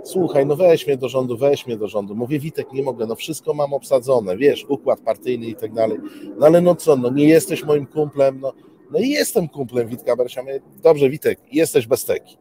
słuchaj, 0.04 0.47
no 0.47 0.56
weź 0.56 0.87
mnie 0.87 0.97
do 0.97 1.09
rządu, 1.09 1.37
weź 1.37 1.66
mnie 1.66 1.76
do 1.76 1.88
rządu. 1.88 2.14
Mówię, 2.14 2.38
Witek, 2.38 2.73
nie 2.73 2.82
mogę, 2.82 3.06
no 3.06 3.14
wszystko 3.14 3.54
mam 3.54 3.75
obsadzone, 3.75 4.37
wiesz, 4.37 4.64
układ 4.68 5.00
partyjny 5.00 5.47
i 5.47 5.54
tak 5.54 5.73
dalej. 5.73 5.99
No 6.38 6.47
ale 6.47 6.61
no 6.61 6.75
co, 6.75 6.97
no 6.97 7.11
nie 7.11 7.28
jesteś 7.28 7.64
moim 7.64 7.87
kumplem, 7.87 8.40
no, 8.40 8.52
no 8.90 8.99
i 8.99 9.09
jestem 9.09 9.49
kumplem 9.49 9.88
Witka 9.88 10.16
Beresia. 10.16 10.42
Mówię, 10.42 10.61
Dobrze, 10.82 11.11
Witek, 11.11 11.40
jesteś 11.52 11.87
bez 11.87 12.04
teki, 12.04 12.37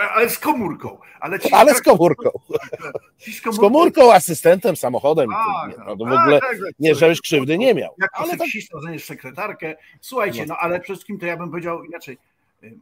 Ale 0.00 0.28
z 0.30 0.38
komórką. 0.38 0.98
Ale, 1.20 1.38
ci, 1.40 1.52
ale 1.52 1.74
z 1.74 1.82
komórką. 1.82 2.30
ci 3.18 3.32
Z 3.32 3.58
komórką, 3.58 4.12
asystentem, 4.12 4.76
samochodem. 4.76 5.28
Tak, 5.30 5.78
no, 5.78 5.96
to 5.96 6.04
w 6.04 6.08
tak, 6.08 6.20
ogóle 6.20 6.40
tak, 6.40 6.50
tak. 6.50 6.74
nie, 6.78 6.94
żebyś 6.94 7.20
krzywdy 7.20 7.58
nie 7.58 7.74
miał. 7.74 7.94
Jak 7.98 8.10
Ale 8.12 8.30
tak, 8.30 8.38
seksista 8.38 8.80
zajmiesz 8.80 9.04
sekretarkę. 9.04 9.76
Słuchajcie, 10.00 10.40
No. 10.40 10.54
no 10.54 10.56
ale 10.60 10.80
przede 10.80 10.94
wszystkim 10.94 11.18
to 11.18 11.26
ja 11.26 11.36
bym 11.36 11.50
powiedział 11.50 11.84
inaczej. 11.84 12.18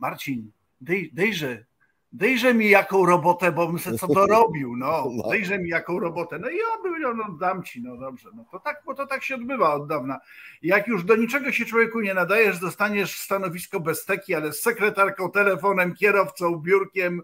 Marcin, 0.00 0.50
dej, 0.80 1.10
dejże, 1.12 1.64
dejże 2.12 2.54
mi 2.54 2.68
jaką 2.70 3.06
robotę, 3.06 3.52
bo 3.52 3.66
bym 3.66 3.78
se 3.78 3.98
co 3.98 4.08
to 4.08 4.26
robił, 4.26 4.76
no. 4.76 5.04
No. 5.16 5.30
Dejże 5.30 5.58
mi 5.58 5.68
jaką 5.68 5.98
robotę. 5.98 6.38
No 6.38 6.48
i 6.48 6.54
on 6.74 6.82
powiedział, 6.82 7.16
no 7.16 7.38
dam 7.40 7.62
ci, 7.62 7.82
no 7.82 7.96
dobrze. 7.96 8.28
No 8.36 8.44
to 8.52 8.60
tak, 8.60 8.82
bo 8.86 8.94
to 8.94 9.06
tak 9.06 9.24
się 9.24 9.34
odbywa 9.34 9.74
od 9.74 9.86
dawna. 9.88 10.18
Jak 10.62 10.88
już 10.88 11.04
do 11.04 11.16
niczego 11.16 11.52
się 11.52 11.64
człowieku 11.64 12.00
nie 12.00 12.14
nadajesz, 12.14 12.58
dostaniesz 12.58 13.18
stanowisko 13.20 13.80
bez 13.80 14.04
teki, 14.04 14.34
ale 14.34 14.52
z 14.52 14.60
sekretarką, 14.62 15.30
telefonem, 15.30 15.94
kierowcą, 15.94 16.56
biurkiem. 16.56 17.22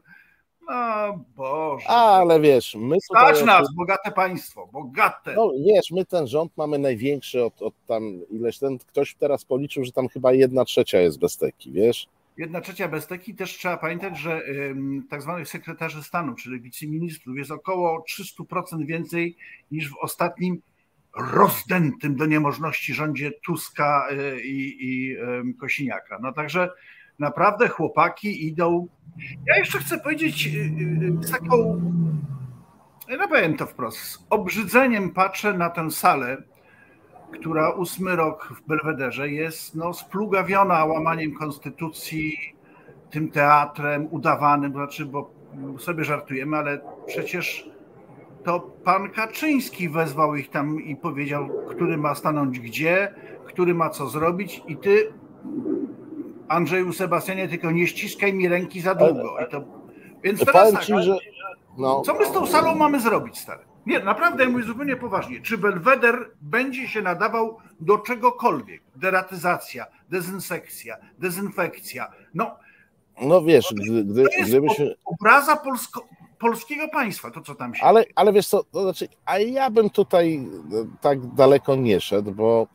No 0.68 1.24
Boże. 1.36 1.86
ale 1.88 2.40
wiesz, 2.40 2.76
my 2.78 2.96
Stać 3.00 3.40
tutaj, 3.40 3.46
nas, 3.46 3.74
bogate 3.74 4.12
państwo, 4.12 4.68
bogate. 4.72 5.34
no 5.34 5.50
wiesz, 5.66 5.90
my 5.90 6.04
ten 6.04 6.26
rząd 6.26 6.52
mamy 6.56 6.78
największy 6.78 7.44
od, 7.44 7.62
od 7.62 7.74
tam 7.86 8.02
ileś 8.30 8.58
ten, 8.58 8.78
ktoś 8.78 9.14
teraz 9.14 9.44
policzył, 9.44 9.84
że 9.84 9.92
tam 9.92 10.08
chyba 10.08 10.32
jedna 10.32 10.64
trzecia 10.64 10.98
jest 11.00 11.18
bez 11.18 11.36
teki, 11.36 11.72
wiesz? 11.72 12.06
Jedna 12.36 12.60
trzecia 12.60 12.88
Besteki. 12.88 13.34
Też 13.34 13.50
trzeba 13.50 13.76
pamiętać, 13.76 14.18
że 14.18 14.42
tak 15.10 15.22
zwanych 15.22 15.48
sekretarzy 15.48 16.02
stanu, 16.02 16.34
czyli 16.34 16.60
wiceministrów, 16.60 17.36
jest 17.36 17.50
około 17.50 18.04
300% 18.40 18.86
więcej 18.86 19.36
niż 19.70 19.90
w 19.90 19.96
ostatnim 19.96 20.62
rozdętym 21.16 22.16
do 22.16 22.26
niemożności 22.26 22.94
rządzie 22.94 23.32
Tuska 23.44 24.08
e, 24.10 24.40
i, 24.40 24.76
i 24.80 25.16
Kosiniaka. 25.60 26.18
No 26.22 26.32
także 26.32 26.70
naprawdę 27.18 27.68
chłopaki 27.68 28.46
idą. 28.46 28.88
Ja 29.46 29.56
jeszcze 29.58 29.78
chcę 29.78 29.98
powiedzieć 29.98 30.46
e, 30.46 30.50
e, 30.50 31.22
z 31.22 31.30
taką, 31.30 31.80
no 33.18 33.28
powiem 33.28 33.56
to 33.56 33.66
wprost, 33.66 33.98
z 33.98 34.26
obrzydzeniem 34.30 35.10
patrzę 35.10 35.54
na 35.54 35.70
tę 35.70 35.90
salę, 35.90 36.42
która 37.32 37.70
ósmy 37.70 38.16
rok 38.16 38.48
w 38.56 38.68
Belwederze 38.68 39.28
jest 39.28 39.74
no, 39.74 39.94
splugawiona 39.94 40.84
łamaniem 40.84 41.34
konstytucji, 41.34 42.36
tym 43.10 43.30
teatrem 43.30 44.08
udawanym, 44.10 44.72
znaczy, 44.72 45.06
bo 45.06 45.30
sobie 45.78 46.04
żartujemy, 46.04 46.56
ale 46.56 46.80
przecież 47.06 47.70
to 48.44 48.60
pan 48.60 49.10
Kaczyński 49.10 49.88
wezwał 49.88 50.36
ich 50.36 50.50
tam 50.50 50.80
i 50.80 50.96
powiedział, 50.96 51.48
który 51.70 51.96
ma 51.96 52.14
stanąć 52.14 52.60
gdzie, 52.60 53.14
który 53.46 53.74
ma 53.74 53.90
co 53.90 54.06
zrobić 54.08 54.62
i 54.66 54.76
ty, 54.76 55.12
Andrzeju 56.48 56.92
Sebastianie, 56.92 57.48
tylko 57.48 57.70
nie 57.70 57.86
ściskaj 57.86 58.34
mi 58.34 58.48
ręki 58.48 58.80
za 58.80 58.94
długo. 58.94 59.36
To, 59.50 59.64
więc 60.22 60.44
teraz 60.44 60.72
tak, 60.72 60.84
ci, 60.84 60.92
że... 60.98 61.16
no. 61.78 62.00
co 62.00 62.14
my 62.14 62.26
z 62.26 62.32
tą 62.32 62.46
salą 62.46 62.74
mamy 62.74 63.00
zrobić, 63.00 63.38
stary? 63.38 63.71
Nie, 63.86 64.00
naprawdę 64.00 64.48
mówię 64.48 64.64
zupełnie 64.64 64.96
poważnie. 64.96 65.40
Czy 65.40 65.58
Belweder 65.58 66.30
będzie 66.40 66.88
się 66.88 67.02
nadawał 67.02 67.58
do 67.80 67.98
czegokolwiek? 67.98 68.82
Deratyzacja, 68.96 69.86
dezynsekcja, 70.10 70.96
dezynfekcja. 71.18 72.12
No, 72.34 72.56
no 73.22 73.42
wiesz, 73.42 73.74
gdy, 73.74 74.04
gdy, 74.04 74.24
gdybyśmy... 74.46 74.94
Obraza 75.04 75.56
polsko, 75.56 76.08
polskiego 76.38 76.88
państwa, 76.88 77.30
to 77.30 77.40
co 77.40 77.54
tam 77.54 77.74
się 77.74 77.84
ale, 77.84 78.04
ale 78.14 78.32
wiesz 78.32 78.48
co, 78.48 78.64
to 78.64 78.82
znaczy, 78.82 79.08
a 79.24 79.38
ja 79.38 79.70
bym 79.70 79.90
tutaj 79.90 80.34
e, 80.36 80.86
tak 81.00 81.34
daleko 81.34 81.76
nie 81.76 82.00
szedł, 82.00 82.32
bo 82.32 82.66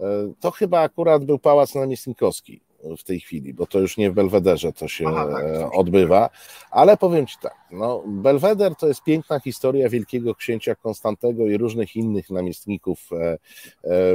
e, 0.00 0.04
to 0.40 0.50
chyba 0.50 0.80
akurat 0.80 1.24
był 1.24 1.38
Pałac 1.38 1.74
Namiestnikowski 1.74 2.60
w 2.98 3.02
tej 3.02 3.20
chwili, 3.20 3.54
bo 3.54 3.66
to 3.66 3.78
już 3.78 3.96
nie 3.96 4.10
w 4.10 4.14
Belwederze 4.14 4.72
to 4.72 4.88
się 4.88 5.04
Aha, 5.08 5.26
tak, 5.32 5.44
e, 5.44 5.70
odbywa, 5.70 6.30
ale 6.70 6.96
powiem 6.96 7.26
Ci 7.26 7.36
tak, 7.42 7.54
no, 7.72 8.02
Belweder 8.06 8.76
to 8.76 8.88
jest 8.88 9.02
piękna 9.02 9.40
historia 9.40 9.88
wielkiego 9.88 10.34
księcia 10.34 10.74
Konstantego 10.74 11.46
i 11.46 11.56
różnych 11.56 11.96
innych 11.96 12.30
namiestników 12.30 13.10
e, 13.12 13.16
e, 13.16 13.38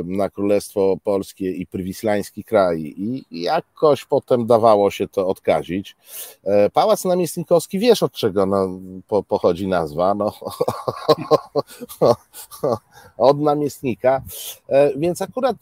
na 0.05 0.29
Królestwo 0.29 0.97
Polskie 1.03 1.51
i 1.51 1.67
prywislański 1.67 2.43
kraj. 2.43 2.93
I 2.97 3.23
jakoś 3.31 4.05
potem 4.05 4.45
dawało 4.45 4.91
się 4.91 5.07
to 5.07 5.27
odkazić. 5.27 5.95
Pałac 6.73 7.05
Namiestnikowski, 7.05 7.79
wiesz 7.79 8.03
od 8.03 8.11
czego 8.11 8.45
no, 8.45 8.79
po, 9.07 9.23
pochodzi 9.23 9.67
nazwa, 9.67 10.15
no, 10.15 10.33
od 13.17 13.41
namiestnika, 13.41 14.21
więc 14.97 15.21
akurat, 15.21 15.55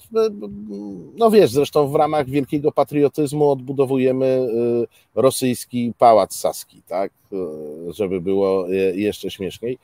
no 1.17 1.31
wiesz, 1.31 1.51
zresztą 1.51 1.87
w 1.87 1.95
ramach 1.95 2.29
wielkiego 2.29 2.71
patriotyzmu 2.71 3.51
odbudowujemy 3.51 4.47
rosyjski 5.15 5.93
pałac 5.97 6.35
saski, 6.35 6.81
tak, 6.87 7.11
żeby 7.89 8.21
było 8.21 8.67
jeszcze 8.93 9.31
śmieszniej. 9.31 9.77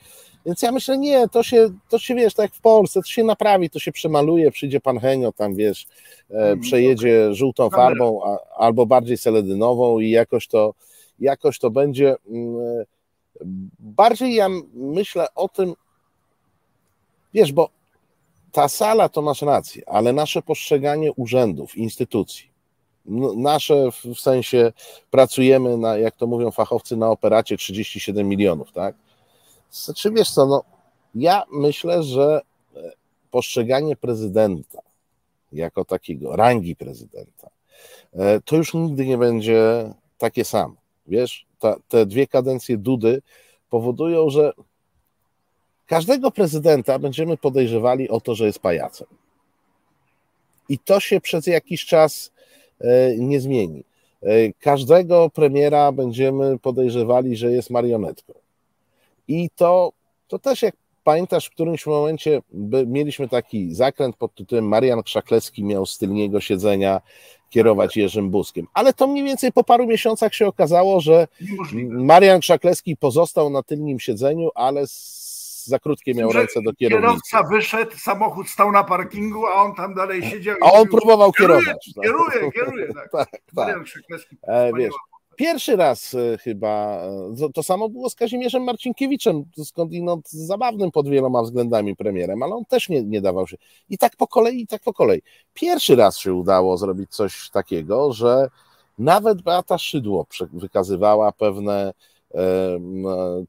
Więc 0.46 0.62
ja 0.62 0.72
myślę, 0.72 0.98
nie, 0.98 1.28
to 1.28 1.44
się, 1.44 1.70
to 1.90 2.00
się 2.00 2.16
wiesz, 2.16 2.34
tak 2.34 2.44
jak 2.44 2.54
w 2.54 2.62
Polsce, 2.62 3.02
to 3.02 3.08
się 3.08 3.24
naprawi, 3.24 3.70
to 3.70 3.80
się 3.80 3.92
przemaluje, 3.92 4.52
przyjdzie 4.52 4.80
pan 4.80 5.00
Henio 5.00 5.32
tam, 5.32 5.56
wiesz, 5.56 5.88
e, 6.32 6.34
mm, 6.34 6.60
przejedzie 6.60 7.34
żółtą 7.34 7.70
farbą 7.70 8.22
albo 8.58 8.86
bardziej 8.86 9.18
seledynową 9.18 10.00
i 10.00 10.10
jakoś 10.10 10.48
to, 10.48 10.74
jakoś 11.20 11.60
to 11.60 11.70
będzie. 11.70 12.16
Mm, 12.30 12.86
bardziej 13.80 14.36
ja 14.36 14.50
myślę 14.74 15.28
o 15.36 15.50
tym, 15.50 15.74
wiesz, 17.34 17.52
bo 17.52 17.70
ta 18.52 18.68
sala 18.68 19.10
to 19.10 19.22
masz 19.22 19.42
rację, 19.42 19.84
ale 19.88 20.14
nasze 20.14 20.42
postrzeganie 20.42 21.14
urzędów, 21.14 21.78
instytucji, 21.78 22.49
nasze 23.36 23.90
w 23.92 24.20
sensie 24.20 24.72
pracujemy 25.12 25.78
na, 25.78 25.98
jak 25.98 26.16
to 26.16 26.28
mówią 26.28 26.52
fachowcy, 26.52 26.98
na 26.98 27.10
operacie 27.10 27.58
37 27.58 28.28
milionów, 28.28 28.72
tak? 28.72 28.96
Znaczy 29.72 30.12
wiesz 30.12 30.32
co, 30.32 30.46
no 30.46 30.64
ja 31.16 31.44
myślę, 31.52 32.04
że 32.04 32.42
e, 32.76 32.92
postrzeganie 33.32 33.96
prezydenta 33.96 34.82
jako 35.52 35.86
takiego, 35.86 36.36
rangi 36.36 36.76
prezydenta, 36.76 37.50
e, 38.14 38.42
to 38.42 38.56
już 38.56 38.74
nigdy 38.74 39.06
nie 39.06 39.18
będzie 39.18 39.94
takie 40.18 40.46
samo. 40.46 40.76
Wiesz, 41.08 41.46
ta, 41.60 41.76
te 41.88 42.06
dwie 42.06 42.28
kadencje 42.28 42.78
Dudy 42.78 43.22
powodują, 43.70 44.30
że 44.30 44.54
każdego 45.88 46.32
prezydenta 46.32 47.00
będziemy 47.00 47.38
podejrzewali 47.38 48.10
o 48.10 48.22
to, 48.22 48.36
że 48.36 48.46
jest 48.46 48.60
pajacem. 48.60 49.08
I 50.70 50.80
to 50.80 51.00
się 51.00 51.22
przez 51.22 51.48
jakiś 51.48 51.86
czas 51.86 52.32
nie 53.18 53.40
zmieni. 53.40 53.84
E, 54.24 54.54
każdego 54.54 55.30
premiera 55.30 55.92
będziemy 55.92 56.60
podejrzewali, 56.60 57.36
że 57.36 57.52
jest 57.52 57.70
marionetką. 57.70 58.34
I 59.28 59.50
to, 59.56 59.92
to 60.28 60.40
też, 60.40 60.62
jak 60.62 60.76
pamiętasz, 61.04 61.46
w 61.46 61.52
którymś 61.52 61.86
momencie 61.86 62.42
mieliśmy 62.88 63.30
taki 63.30 63.76
zakręt 63.76 64.16
pod 64.16 64.36
tytułem 64.36 64.68
Marian 64.68 65.04
Krzaklewski 65.04 65.64
miał 65.64 65.86
z 65.86 65.98
tylniego 65.98 66.42
siedzenia 66.42 67.02
kierować 67.50 67.98
Jerzym 67.98 68.30
Buskiem. 68.30 68.68
Ale 68.74 68.94
to 68.94 69.08
mniej 69.08 69.24
więcej 69.24 69.52
po 69.52 69.64
paru 69.64 69.88
miesiącach 69.88 70.34
się 70.34 70.48
okazało, 70.48 71.02
że 71.02 71.28
Marian 71.90 72.40
Krzaklewski 72.40 72.98
pozostał 72.98 73.50
na 73.50 73.64
tylnym 73.64 74.00
siedzeniu, 74.00 74.50
ale 74.56 74.88
za 75.66 75.80
krótkie 75.80 76.14
miał 76.14 76.32
ręce 76.32 76.62
do 76.62 76.74
kierownicy. 76.74 77.32
Kierowca 77.32 77.44
wyszedł, 77.44 77.92
samochód 77.98 78.50
stał 78.50 78.72
na 78.72 78.84
parkingu, 78.84 79.46
a 79.46 79.54
on 79.54 79.76
tam 79.76 79.94
dalej 79.94 80.24
siedział. 80.24 80.58
A 80.62 80.72
on 80.72 80.88
próbował 80.88 81.32
kierować. 81.32 81.90
Kieruje, 82.04 82.52
kieruje, 82.52 82.94
tak. 82.94 83.12
tak, 83.32 83.42
tak. 83.56 83.78
E, 84.44 84.74
wiesz, 84.74 84.94
pierwszy 85.36 85.76
raz 85.76 86.14
e, 86.14 86.38
chyba, 86.38 87.02
e, 87.02 87.36
to, 87.40 87.50
to, 87.50 87.64
samo 87.64 87.90
było 87.90 88.10
z 88.10 88.16
Kazimierzem 88.16 88.64
Marcinkiewiczem, 88.64 89.44
skądinąd 89.64 90.30
zabawnym 90.30 90.92
pod 90.92 91.10
wieloma 91.10 91.42
względami 91.42 91.96
premierem, 91.96 92.44
ale 92.44 92.56
on 92.56 92.66
też 92.66 92.90
nie, 92.90 93.04
nie 93.04 93.22
dawał 93.22 93.48
się. 93.48 93.58
I 93.90 93.98
tak 93.98 94.16
po 94.16 94.28
kolei, 94.28 94.62
i 94.62 94.68
tak 94.68 94.82
po 94.82 94.94
kolei. 94.94 95.22
Pierwszy 95.54 95.96
raz 95.96 96.18
się 96.18 96.34
udało 96.34 96.78
zrobić 96.78 97.10
coś 97.10 97.50
takiego, 97.50 98.14
że 98.14 98.50
nawet 99.00 99.42
Beata 99.42 99.78
Szydło 99.78 100.26
wykazywała 100.54 101.32
pewne 101.32 101.94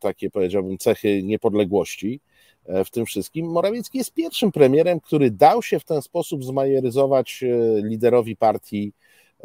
takie 0.00 0.30
powiedziałbym 0.30 0.78
cechy 0.78 1.22
niepodległości 1.22 2.20
e, 2.66 2.84
w 2.84 2.90
tym 2.90 3.06
wszystkim. 3.06 3.46
Morawiecki 3.46 3.98
jest 3.98 4.14
pierwszym 4.14 4.52
premierem, 4.52 5.00
który 5.00 5.30
dał 5.30 5.62
się 5.62 5.80
w 5.80 5.84
ten 5.84 6.02
sposób 6.02 6.44
zmajeryzować 6.44 7.42
e, 7.42 7.46
liderowi 7.82 8.36
partii 8.36 8.92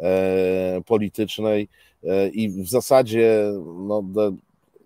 e, 0.00 0.80
politycznej 0.86 1.68
i 2.32 2.48
w 2.48 2.68
zasadzie 2.68 3.42
no, 3.76 4.02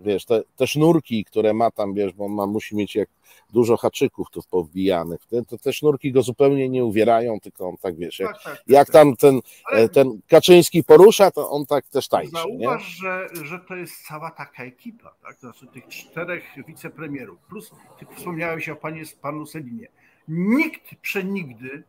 wiesz, 0.00 0.24
te, 0.24 0.42
te 0.56 0.66
sznurki, 0.66 1.24
które 1.24 1.54
ma 1.54 1.70
tam, 1.70 1.94
wiesz, 1.94 2.12
bo 2.12 2.24
on 2.24 2.32
ma, 2.32 2.46
musi 2.46 2.76
mieć 2.76 2.94
jak 2.94 3.08
dużo 3.52 3.76
haczyków 3.76 4.30
tu 4.30 4.40
powbijanych, 4.50 5.26
te, 5.26 5.44
te, 5.44 5.58
te 5.58 5.72
sznurki 5.72 6.12
go 6.12 6.22
zupełnie 6.22 6.68
nie 6.68 6.84
uwierają, 6.84 7.40
tylko 7.40 7.68
on 7.68 7.76
tak, 7.76 7.96
wiesz, 7.96 8.18
jak, 8.18 8.32
tak, 8.32 8.42
tak, 8.42 8.56
tak 8.56 8.68
jak 8.68 8.86
tak. 8.86 8.92
tam 8.92 9.16
ten, 9.16 9.40
Ale... 9.64 9.88
ten 9.88 10.20
Kaczyński 10.28 10.84
porusza, 10.84 11.30
to 11.30 11.50
on 11.50 11.66
tak 11.66 11.86
też 11.86 12.08
tańczy. 12.08 12.32
Zauważ, 12.32 12.84
że, 12.84 13.28
że 13.42 13.58
to 13.58 13.76
jest 13.76 14.06
cała 14.06 14.30
taka 14.30 14.64
ekipa, 14.64 15.14
tak, 15.22 15.34
to 15.34 15.40
znaczy 15.40 15.66
tych 15.66 15.88
czterech 15.88 16.44
wicepremierów, 16.68 17.38
plus 17.48 17.70
ty 17.98 18.06
wspomniałeś 18.16 18.68
o 18.68 18.76
panie, 18.76 19.02
panu 19.22 19.46
Selinie. 19.46 19.88
Nikt 20.28 20.94
przenigdy 21.02 21.82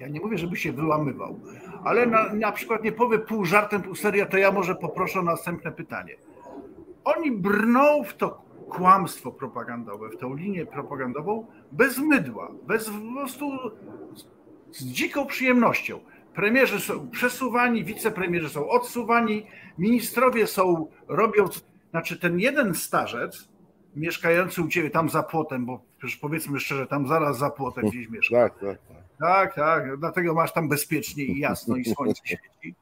ja 0.00 0.08
nie 0.08 0.20
mówię, 0.20 0.38
żeby 0.38 0.56
się 0.56 0.72
wyłamywał, 0.72 1.40
ale 1.84 2.06
na, 2.06 2.34
na 2.34 2.52
przykład 2.52 2.84
nie 2.84 2.92
powie 2.92 3.18
pół 3.18 3.44
żartem, 3.44 3.82
pół 3.82 3.94
serio, 3.94 4.26
to 4.26 4.38
ja 4.38 4.52
może 4.52 4.74
poproszę 4.74 5.20
o 5.20 5.22
następne 5.22 5.72
pytanie 5.72 6.16
oni 7.06 7.32
brną 7.32 8.04
w 8.04 8.14
to 8.14 8.42
kłamstwo 8.68 9.32
propagandowe, 9.32 10.08
w 10.08 10.16
tą 10.16 10.34
linię 10.34 10.66
propagandową 10.66 11.46
bez 11.72 11.98
mydła, 11.98 12.52
bez 12.66 12.90
po 12.90 13.12
prostu 13.14 13.58
z 14.72 14.84
dziką 14.84 15.26
przyjemnością. 15.26 16.00
Premierzy 16.34 16.80
są 16.80 17.10
przesuwani, 17.10 17.84
wicepremierzy 17.84 18.48
są 18.48 18.68
odsuwani, 18.68 19.46
ministrowie 19.78 20.46
są, 20.46 20.86
robią, 21.08 21.48
znaczy 21.90 22.20
ten 22.20 22.40
jeden 22.40 22.74
starzec 22.74 23.48
mieszkający 23.96 24.62
u 24.62 24.68
ciebie 24.68 24.90
tam 24.90 25.08
za 25.08 25.22
płotem, 25.22 25.66
bo 25.66 25.80
przecież 25.98 26.16
powiedzmy 26.16 26.60
szczerze, 26.60 26.86
tam 26.86 27.08
zaraz 27.08 27.38
za 27.38 27.50
płotem 27.50 27.88
gdzieś 27.88 28.08
mieszka. 28.08 28.36
Tak, 28.36 28.58
tak, 28.58 28.78
tak. 28.88 28.96
Tak, 29.18 29.54
tak, 29.54 29.98
dlatego 29.98 30.34
masz 30.34 30.52
tam 30.52 30.68
bezpiecznie 30.68 31.24
i 31.24 31.38
jasno 31.38 31.76
i 31.76 31.84
słońce 31.84 32.20
świeci 32.24 32.74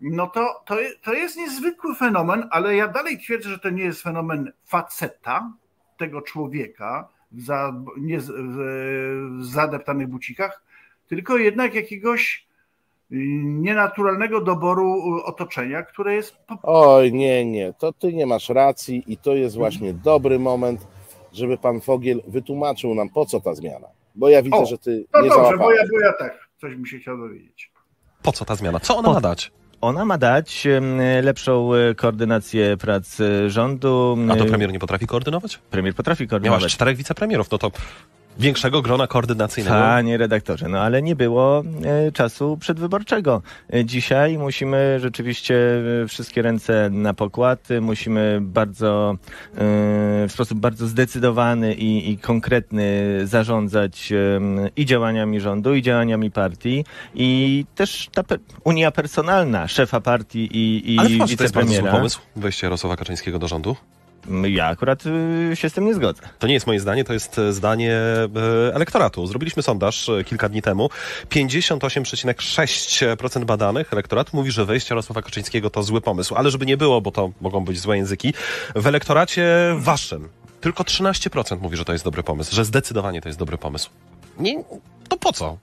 no 0.00 0.26
to, 0.26 0.62
to, 0.66 0.76
to 1.02 1.12
jest 1.12 1.36
niezwykły 1.36 1.94
fenomen, 1.94 2.48
ale 2.50 2.76
ja 2.76 2.88
dalej 2.88 3.18
twierdzę, 3.18 3.48
że 3.48 3.58
to 3.58 3.70
nie 3.70 3.84
jest 3.84 4.02
fenomen 4.02 4.52
faceta, 4.64 5.52
tego 5.96 6.22
człowieka 6.22 7.08
w, 7.32 7.42
za, 7.42 7.74
nie, 7.96 8.18
w 8.18 9.38
zadeptanych 9.40 10.08
bucikach, 10.08 10.62
tylko 11.08 11.36
jednak 11.36 11.74
jakiegoś 11.74 12.48
nienaturalnego 13.10 14.40
doboru 14.40 15.02
otoczenia, 15.24 15.82
które 15.82 16.14
jest. 16.14 16.36
Oj, 16.62 17.12
nie, 17.12 17.44
nie, 17.44 17.72
to 17.72 17.92
ty 17.92 18.12
nie 18.12 18.26
masz 18.26 18.48
racji 18.48 19.04
i 19.06 19.16
to 19.16 19.34
jest 19.34 19.56
właśnie 19.56 19.94
dobry 19.94 20.38
moment, 20.38 20.86
żeby 21.32 21.58
pan 21.58 21.80
Fogiel 21.80 22.22
wytłumaczył 22.26 22.94
nam, 22.94 23.08
po 23.08 23.26
co 23.26 23.40
ta 23.40 23.54
zmiana. 23.54 23.88
Bo 24.14 24.28
ja 24.28 24.42
widzę, 24.42 24.56
o, 24.56 24.66
że 24.66 24.78
ty. 24.78 25.04
No 25.14 25.20
nie 25.20 25.28
dobrze, 25.28 25.58
bo 25.58 25.72
ja, 25.72 25.82
bo 25.92 26.00
ja 26.00 26.12
tak, 26.12 26.48
coś 26.60 26.76
mi 26.76 26.88
się 26.88 26.98
chciał 26.98 27.18
dowiedzieć. 27.18 27.72
Po 28.22 28.32
co 28.32 28.44
ta 28.44 28.54
zmiana? 28.54 28.80
Co 28.80 28.96
ona 28.96 29.08
po... 29.08 29.14
ma 29.14 29.20
dać? 29.20 29.52
Ona 29.80 30.04
ma 30.04 30.18
dać 30.18 30.66
lepszą 31.22 31.74
e, 31.74 31.94
koordynację 31.94 32.76
prac 32.76 33.20
e, 33.20 33.50
rządu. 33.50 34.18
A 34.30 34.36
to 34.36 34.44
premier 34.44 34.72
nie 34.72 34.78
potrafi 34.78 35.06
koordynować? 35.06 35.58
Premier 35.70 35.94
potrafi 35.94 36.28
koordynować. 36.28 36.60
Miałaś 36.60 36.72
czterech 36.72 36.96
wicepremierów, 36.96 37.50
no 37.50 37.58
to 37.58 37.70
większego 38.38 38.82
grona 38.82 39.06
koordynacyjnego. 39.06 39.76
Panie 39.76 40.16
redaktorze, 40.16 40.68
no 40.68 40.80
ale 40.80 41.02
nie 41.02 41.16
było 41.16 41.62
e, 41.84 42.12
czasu 42.12 42.56
przedwyborczego. 42.60 43.42
E, 43.74 43.84
dzisiaj 43.84 44.38
musimy 44.38 45.00
rzeczywiście 45.00 45.82
e, 46.02 46.08
wszystkie 46.08 46.42
ręce 46.42 46.90
na 46.90 47.14
pokład, 47.14 47.68
musimy 47.80 48.38
bardzo, 48.42 49.16
w 50.28 50.32
sposób 50.32 50.58
bardzo 50.58 50.86
zdecydowany 50.86 51.74
i, 51.74 52.10
i 52.10 52.18
konkretny 52.18 53.02
zarządzać 53.24 54.12
i 54.76 54.86
działaniami 54.86 55.40
rządu, 55.40 55.74
i 55.74 55.82
działaniami 55.82 56.30
partii, 56.30 56.84
i 57.14 57.64
też 57.74 58.08
ta 58.14 58.22
pe 58.22 58.36
unia 58.64 58.90
personalna 58.90 59.68
szefa 59.68 60.00
partii 60.00 60.48
i, 60.52 60.94
i 60.94 60.98
ale 60.98 61.08
wicepremiera. 61.08 61.36
to 61.36 61.42
jest 61.42 61.54
bardzo 61.54 61.74
zły 61.74 61.90
pomysł, 61.90 62.20
wejście 62.36 62.66
Jarosława 62.66 62.96
Kaczyńskiego 62.96 63.38
do 63.38 63.48
rządu? 63.48 63.76
Ja 64.48 64.66
akurat 64.66 65.04
y, 65.06 65.56
się 65.56 65.70
z 65.70 65.72
tym 65.72 65.86
nie 65.86 65.94
zgodzę. 65.94 66.22
To 66.38 66.46
nie 66.46 66.54
jest 66.54 66.66
moje 66.66 66.80
zdanie, 66.80 67.04
to 67.04 67.12
jest 67.12 67.38
e, 67.38 67.52
zdanie 67.52 67.92
e, 67.92 68.28
elektoratu. 68.74 69.26
Zrobiliśmy 69.26 69.62
sondaż 69.62 70.08
e, 70.08 70.24
kilka 70.24 70.48
dni 70.48 70.62
temu. 70.62 70.90
58,6% 71.30 73.44
badanych 73.44 73.92
elektoratu 73.92 74.36
mówi, 74.36 74.50
że 74.50 74.64
wejście 74.64 74.94
Jarosława 74.94 75.22
Kaczyńskiego 75.22 75.70
to 75.70 75.82
zły 75.82 76.00
pomysł. 76.00 76.34
Ale 76.34 76.50
żeby 76.50 76.66
nie 76.66 76.76
było, 76.76 77.00
bo 77.00 77.10
to 77.10 77.30
mogą 77.40 77.64
być 77.64 77.80
złe 77.80 77.96
języki, 77.96 78.34
w 78.74 78.86
elektoracie 78.86 79.74
waszym 79.78 80.28
tylko 80.60 80.82
13% 80.82 81.60
mówi, 81.60 81.76
że 81.76 81.84
to 81.84 81.92
jest 81.92 82.04
dobry 82.04 82.22
pomysł, 82.22 82.54
że 82.54 82.64
zdecydowanie 82.64 83.20
to 83.20 83.28
jest 83.28 83.38
dobry 83.38 83.58
pomysł. 83.58 83.90
Nie, 84.38 84.64
to 85.08 85.16
po 85.16 85.32
co? 85.32 85.58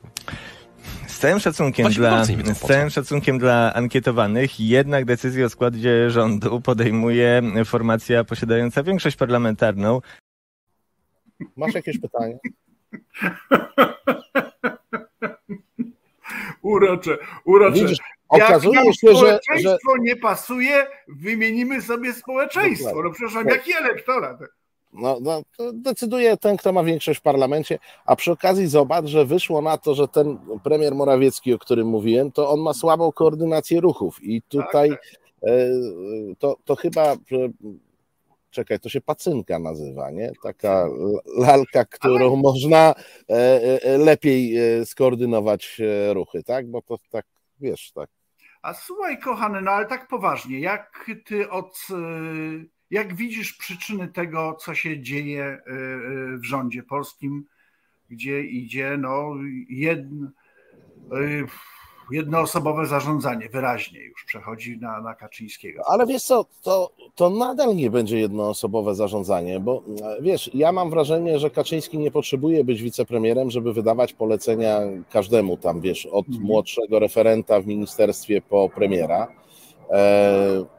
Z 1.16 1.20
całym 1.20 1.40
szacunkiem, 1.40 1.92
dla, 1.92 2.26
z 2.26 2.60
całym 2.60 2.90
szacunkiem 2.90 3.38
dla 3.40 3.74
ankietowanych, 3.74 4.60
jednak 4.60 5.06
decyzję 5.06 5.46
o 5.46 5.50
składzie 5.50 6.10
rządu 6.10 6.62
podejmuje 6.62 7.42
formacja 7.66 8.24
posiadająca 8.24 8.84
większość 8.84 9.16
parlamentarną. 9.16 10.02
Masz 11.56 11.74
jakieś 11.74 12.00
pytanie? 12.00 12.40
Urocze, 16.62 17.18
urocze. 17.46 17.82
Widzisz, 17.82 18.00
okazuje 18.30 18.80
Jak 18.86 18.96
się, 18.96 19.16
że, 19.16 19.40
że 19.64 19.78
nie 20.00 20.16
pasuje, 20.16 20.88
wymienimy 21.08 21.82
sobie 21.82 22.14
społeczeństwo. 22.14 23.04
No 23.04 23.12
przepraszam, 23.12 23.48
jaki 23.48 23.74
elektorat? 23.74 24.40
No, 24.98 25.18
no, 25.22 25.42
decyduje 25.74 26.38
ten, 26.38 26.58
kto 26.58 26.74
ma 26.74 26.84
większość 26.84 27.20
w 27.20 27.24
parlamencie, 27.24 27.80
a 28.06 28.16
przy 28.16 28.32
okazji 28.32 28.68
zobacz, 28.68 29.06
że 29.06 29.26
wyszło 29.26 29.62
na 29.62 29.78
to, 29.78 29.96
że 29.96 30.08
ten 30.08 30.38
premier 30.64 30.96
Morawiecki, 30.96 31.54
o 31.54 31.60
którym 31.60 31.88
mówiłem, 31.88 32.32
to 32.32 32.50
on 32.50 32.60
ma 32.60 32.74
słabą 32.74 33.12
koordynację 33.12 33.82
ruchów 33.82 34.24
i 34.24 34.42
tutaj 34.42 34.90
tak. 34.90 35.02
E, 35.46 35.70
to, 36.40 36.58
to 36.66 36.76
chyba 36.76 37.16
czekaj, 38.50 38.80
to 38.80 38.90
się 38.90 39.02
pacynka 39.02 39.60
nazywa, 39.60 40.12
nie? 40.12 40.32
Taka 40.44 40.88
lalka, 41.38 41.86
którą 41.86 42.28
ale... 42.28 42.42
można 42.42 42.96
e, 43.30 43.34
e, 43.84 43.98
lepiej 43.98 44.56
skoordynować 44.86 45.82
ruchy, 46.14 46.44
tak? 46.44 46.68
Bo 46.72 46.82
to 46.82 46.98
tak, 47.10 47.26
wiesz, 47.60 47.92
tak. 47.92 48.10
A 48.62 48.74
słuchaj, 48.74 49.20
kochany, 49.20 49.62
no 49.62 49.72
ale 49.72 49.86
tak 49.86 50.08
poważnie, 50.08 50.60
jak 50.60 51.06
ty 51.26 51.50
od 51.50 51.88
jak 52.92 53.16
widzisz 53.16 53.54
przyczyny 53.54 54.08
tego, 54.08 54.58
co 54.60 54.76
się 54.76 55.02
dzieje 55.02 55.58
y, 55.68 55.72
y, 55.72 56.38
w 56.38 56.46
rządzie 56.46 56.84
polskim, 56.84 57.46
gdzie 58.10 58.42
idzie 58.42 58.98
no, 58.98 59.36
jedno, 59.70 60.28
y, 61.14 61.46
jednoosobowe 62.12 62.86
zarządzanie, 62.86 63.50
wyraźnie 63.50 64.00
już 64.04 64.26
przechodzi 64.26 64.78
na, 64.78 65.02
na 65.02 65.16
Kaczyńskiego. 65.16 65.84
Ale 65.88 66.06
wiesz 66.06 66.24
co, 66.24 66.46
to, 66.62 66.92
to 67.16 67.30
nadal 67.30 67.76
nie 67.76 67.92
będzie 67.92 68.20
jednoosobowe 68.20 68.96
zarządzanie, 68.96 69.60
bo 69.60 69.84
wiesz, 70.22 70.52
ja 70.54 70.72
mam 70.72 70.90
wrażenie, 70.90 71.40
że 71.40 71.50
Kaczyński 71.50 71.98
nie 71.98 72.12
potrzebuje 72.12 72.64
być 72.64 72.82
wicepremierem, 72.82 73.52
żeby 73.52 73.74
wydawać 73.74 74.14
polecenia 74.14 74.80
każdemu 75.12 75.58
tam, 75.58 75.82
wiesz, 75.82 76.06
od 76.06 76.28
mhm. 76.28 76.46
młodszego 76.46 77.00
referenta 77.00 77.62
w 77.62 77.68
ministerstwie 77.68 78.42
po 78.42 78.70
premiera. 78.70 79.28
E, 79.90 80.75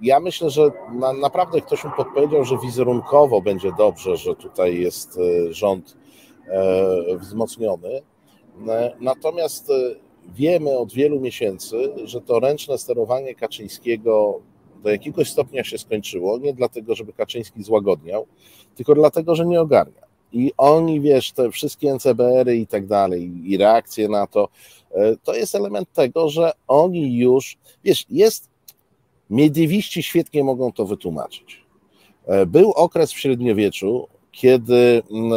ja 0.00 0.20
myślę, 0.20 0.50
że 0.50 0.70
na, 0.92 1.12
naprawdę 1.12 1.60
ktoś 1.60 1.84
mu 1.84 1.90
podpowiedział, 1.96 2.44
że 2.44 2.58
wizerunkowo 2.58 3.40
będzie 3.40 3.72
dobrze, 3.78 4.16
że 4.16 4.36
tutaj 4.36 4.80
jest 4.80 5.18
e, 5.18 5.52
rząd 5.52 5.96
e, 6.48 7.16
wzmocniony. 7.16 8.02
E, 8.68 8.96
natomiast 9.00 9.72
wiemy 10.28 10.78
od 10.78 10.92
wielu 10.92 11.20
miesięcy, 11.20 11.76
że 12.04 12.20
to 12.20 12.40
ręczne 12.40 12.78
sterowanie 12.78 13.34
Kaczyńskiego 13.34 14.40
do 14.82 14.90
jakiegoś 14.90 15.30
stopnia 15.30 15.64
się 15.64 15.78
skończyło. 15.78 16.38
Nie 16.38 16.54
dlatego, 16.54 16.94
żeby 16.94 17.12
Kaczyński 17.12 17.62
złagodniał, 17.62 18.26
tylko 18.74 18.94
dlatego, 18.94 19.34
że 19.34 19.46
nie 19.46 19.60
ogarnia. 19.60 20.06
I 20.32 20.52
oni, 20.56 21.00
wiesz, 21.00 21.32
te 21.32 21.50
wszystkie 21.50 21.94
NCBR-y 21.94 22.56
i 22.56 22.66
tak 22.66 22.86
dalej, 22.86 23.32
i 23.44 23.56
reakcje 23.56 24.08
na 24.08 24.26
to, 24.26 24.48
to 25.22 25.34
jest 25.34 25.54
element 25.54 25.92
tego, 25.92 26.28
że 26.28 26.52
oni 26.68 27.18
już, 27.18 27.58
wiesz, 27.84 28.06
jest 28.10 28.48
Mediewiści 29.30 30.02
świetnie 30.02 30.44
mogą 30.44 30.72
to 30.72 30.86
wytłumaczyć. 30.86 31.64
E, 32.26 32.46
był 32.46 32.72
okres 32.72 33.12
w 33.12 33.18
średniowieczu, 33.18 34.08
kiedy 34.32 35.02
mm, 35.10 35.32
e, 35.32 35.36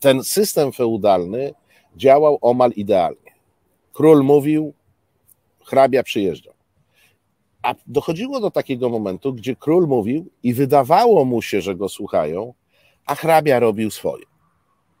ten 0.00 0.24
system 0.24 0.72
feudalny 0.72 1.54
działał 1.96 2.38
omal 2.40 2.70
idealnie. 2.76 3.32
Król 3.92 4.24
mówił, 4.24 4.72
hrabia 5.64 6.02
przyjeżdżał. 6.02 6.54
A 7.62 7.74
dochodziło 7.86 8.40
do 8.40 8.50
takiego 8.50 8.88
momentu, 8.88 9.32
gdzie 9.32 9.56
król 9.56 9.86
mówił 9.86 10.30
i 10.42 10.54
wydawało 10.54 11.24
mu 11.24 11.42
się, 11.42 11.60
że 11.60 11.74
go 11.74 11.88
słuchają, 11.88 12.54
a 13.06 13.14
hrabia 13.14 13.58
robił 13.58 13.90
swoje. 13.90 14.24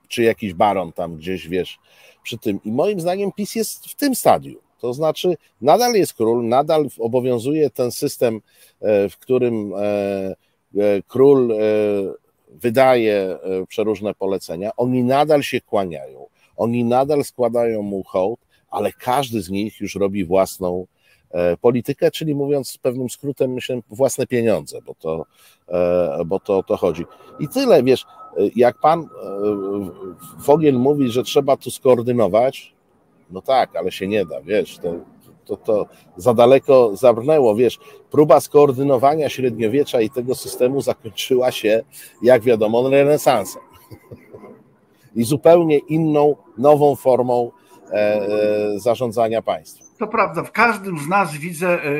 Czy 0.08 0.22
jakiś 0.22 0.54
baron 0.54 0.92
tam 0.92 1.16
gdzieś, 1.16 1.48
wiesz, 1.48 1.78
przy 2.22 2.38
tym. 2.38 2.60
I 2.64 2.72
moim 2.72 3.00
zdaniem 3.00 3.32
PiS 3.32 3.54
jest 3.54 3.86
w 3.86 3.94
tym 3.94 4.14
stadium. 4.14 4.61
To 4.82 4.94
znaczy, 4.94 5.36
nadal 5.60 5.94
jest 5.94 6.14
król, 6.14 6.48
nadal 6.48 6.86
obowiązuje 6.98 7.70
ten 7.70 7.92
system, 7.92 8.40
e, 8.80 9.08
w 9.08 9.18
którym 9.18 9.72
e, 9.74 9.80
e, 9.80 10.34
król 11.08 11.54
wydaje 12.50 13.38
przeróżne 13.68 14.14
polecenia. 14.14 14.70
Oni 14.76 15.04
nadal 15.04 15.42
się 15.42 15.60
kłaniają, 15.60 16.26
oni 16.56 16.84
nadal 16.84 17.24
składają 17.24 17.82
mu 17.82 18.02
hołd, 18.02 18.40
ale 18.70 18.92
każdy 18.92 19.42
z 19.42 19.50
nich 19.50 19.80
już 19.80 19.94
robi 19.94 20.24
własną 20.24 20.86
politykę, 21.60 22.10
czyli 22.10 22.34
mówiąc 22.34 22.78
pewnym 22.78 23.10
skrótem, 23.10 23.52
myślę, 23.52 23.80
własne 23.90 24.26
pieniądze, 24.26 24.78
bo 24.86 24.94
to, 24.94 25.26
bo 26.26 26.40
to 26.40 26.58
o 26.58 26.62
to 26.62 26.76
chodzi. 26.76 27.04
I 27.40 27.48
tyle, 27.48 27.82
wiesz, 27.82 28.04
jak 28.56 28.80
pan 28.80 29.08
Fogiel 30.42 30.78
mówi, 30.78 31.08
że 31.08 31.22
trzeba 31.22 31.56
tu 31.56 31.70
skoordynować, 31.70 32.74
no 33.32 33.42
tak, 33.42 33.76
ale 33.76 33.92
się 33.92 34.08
nie 34.08 34.26
da, 34.26 34.40
wiesz, 34.40 34.78
to, 34.78 34.94
to, 35.44 35.56
to 35.56 35.86
za 36.16 36.34
daleko 36.34 36.96
zabrnęło, 36.96 37.54
wiesz, 37.54 37.78
próba 38.10 38.40
skoordynowania 38.40 39.28
średniowiecza 39.28 40.00
i 40.00 40.10
tego 40.10 40.34
systemu 40.34 40.80
zakończyła 40.80 41.52
się, 41.52 41.82
jak 42.22 42.42
wiadomo, 42.42 42.90
renesansem 42.90 43.62
i 45.14 45.24
zupełnie 45.24 45.78
inną, 45.78 46.36
nową 46.58 46.96
formą 46.96 47.50
e, 47.90 47.94
e, 47.94 48.78
zarządzania 48.78 49.42
państwem. 49.42 49.88
To 49.98 50.06
prawda, 50.06 50.42
w 50.42 50.52
każdym 50.52 50.98
z 50.98 51.08
nas 51.08 51.36
widzę 51.36 51.68
e, 51.68 51.90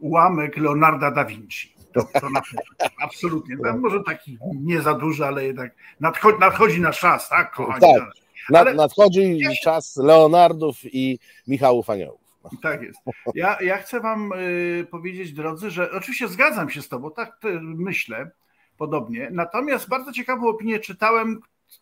ułamek 0.00 0.56
Leonarda 0.56 1.10
da 1.10 1.24
Vinci. 1.24 1.74
To, 1.92 2.02
to 2.20 2.30
na 2.30 2.40
pewno, 2.40 2.90
absolutnie. 3.02 3.56
No, 3.62 3.78
może 3.78 4.02
taki 4.02 4.38
nie 4.54 4.82
za 4.82 4.94
duży, 4.94 5.26
ale 5.26 5.44
jednak 5.44 5.74
nadchodzi, 6.00 6.38
nadchodzi 6.38 6.80
nasz 6.80 7.00
czas, 7.00 7.28
tak, 7.28 7.52
kochani? 7.54 7.80
Tak. 7.80 8.23
Nad, 8.50 8.74
nadchodzi 8.74 9.38
ja 9.38 9.54
się... 9.54 9.62
czas 9.62 9.96
Leonardów 9.96 10.76
i 10.84 11.18
Michałów 11.46 11.90
Aniołów. 11.90 12.20
Tak 12.62 12.82
jest. 12.82 13.00
Ja, 13.34 13.58
ja 13.60 13.78
chcę 13.78 14.00
Wam 14.00 14.32
y, 14.32 14.86
powiedzieć, 14.90 15.32
drodzy, 15.32 15.70
że 15.70 15.90
oczywiście 15.90 16.28
zgadzam 16.28 16.70
się 16.70 16.82
z 16.82 16.88
Tobą, 16.88 17.10
tak 17.10 17.38
myślę 17.62 18.30
podobnie. 18.78 19.28
Natomiast 19.32 19.88
bardzo 19.88 20.12
ciekawą 20.12 20.48
opinię 20.48 20.78
czytałem, 20.78 21.40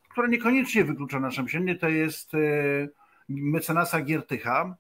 która 0.09 0.29
niekoniecznie 0.29 0.85
wyklucza 0.85 1.21
nasze 1.21 1.43
myślenie, 1.43 1.75
to 1.75 1.89
jest 1.89 2.35
y, 2.35 2.91
mecenasa 3.29 4.01
Giertycha, 4.01 4.77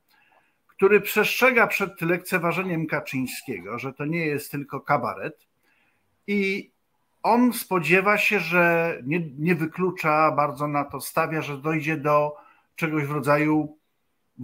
który 0.66 1.00
przestrzega 1.00 1.66
przed 1.66 2.02
lekceważeniem 2.02 2.87
Kaczyńskiego, 2.87 3.78
że 3.78 3.92
to 3.92 4.04
nie 4.04 4.26
jest 4.26 4.50
tylko 4.50 4.80
kabaret. 4.80 5.46
I 6.26 6.71
on 7.22 7.52
spodziewa 7.52 8.18
się, 8.18 8.40
że 8.40 8.96
nie, 9.04 9.20
nie 9.38 9.54
wyklucza, 9.54 10.30
bardzo 10.30 10.68
na 10.68 10.85
to 10.85 11.00
stawia, 11.00 11.42
że 11.42 11.58
dojdzie 11.58 11.96
do 11.96 12.37
czegoś 12.76 13.04
w 13.04 13.11
rodzaju 13.11 13.78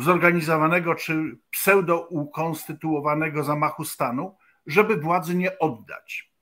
zorganizowanego 0.01 0.95
czy 0.95 1.39
pseudo-ukonstytuowanego 1.51 3.45
zamachu 3.45 3.85
stanu, 3.85 4.37
żeby 4.67 4.97
władzy 4.97 5.35
nie 5.35 5.59
oddać. 5.59 6.33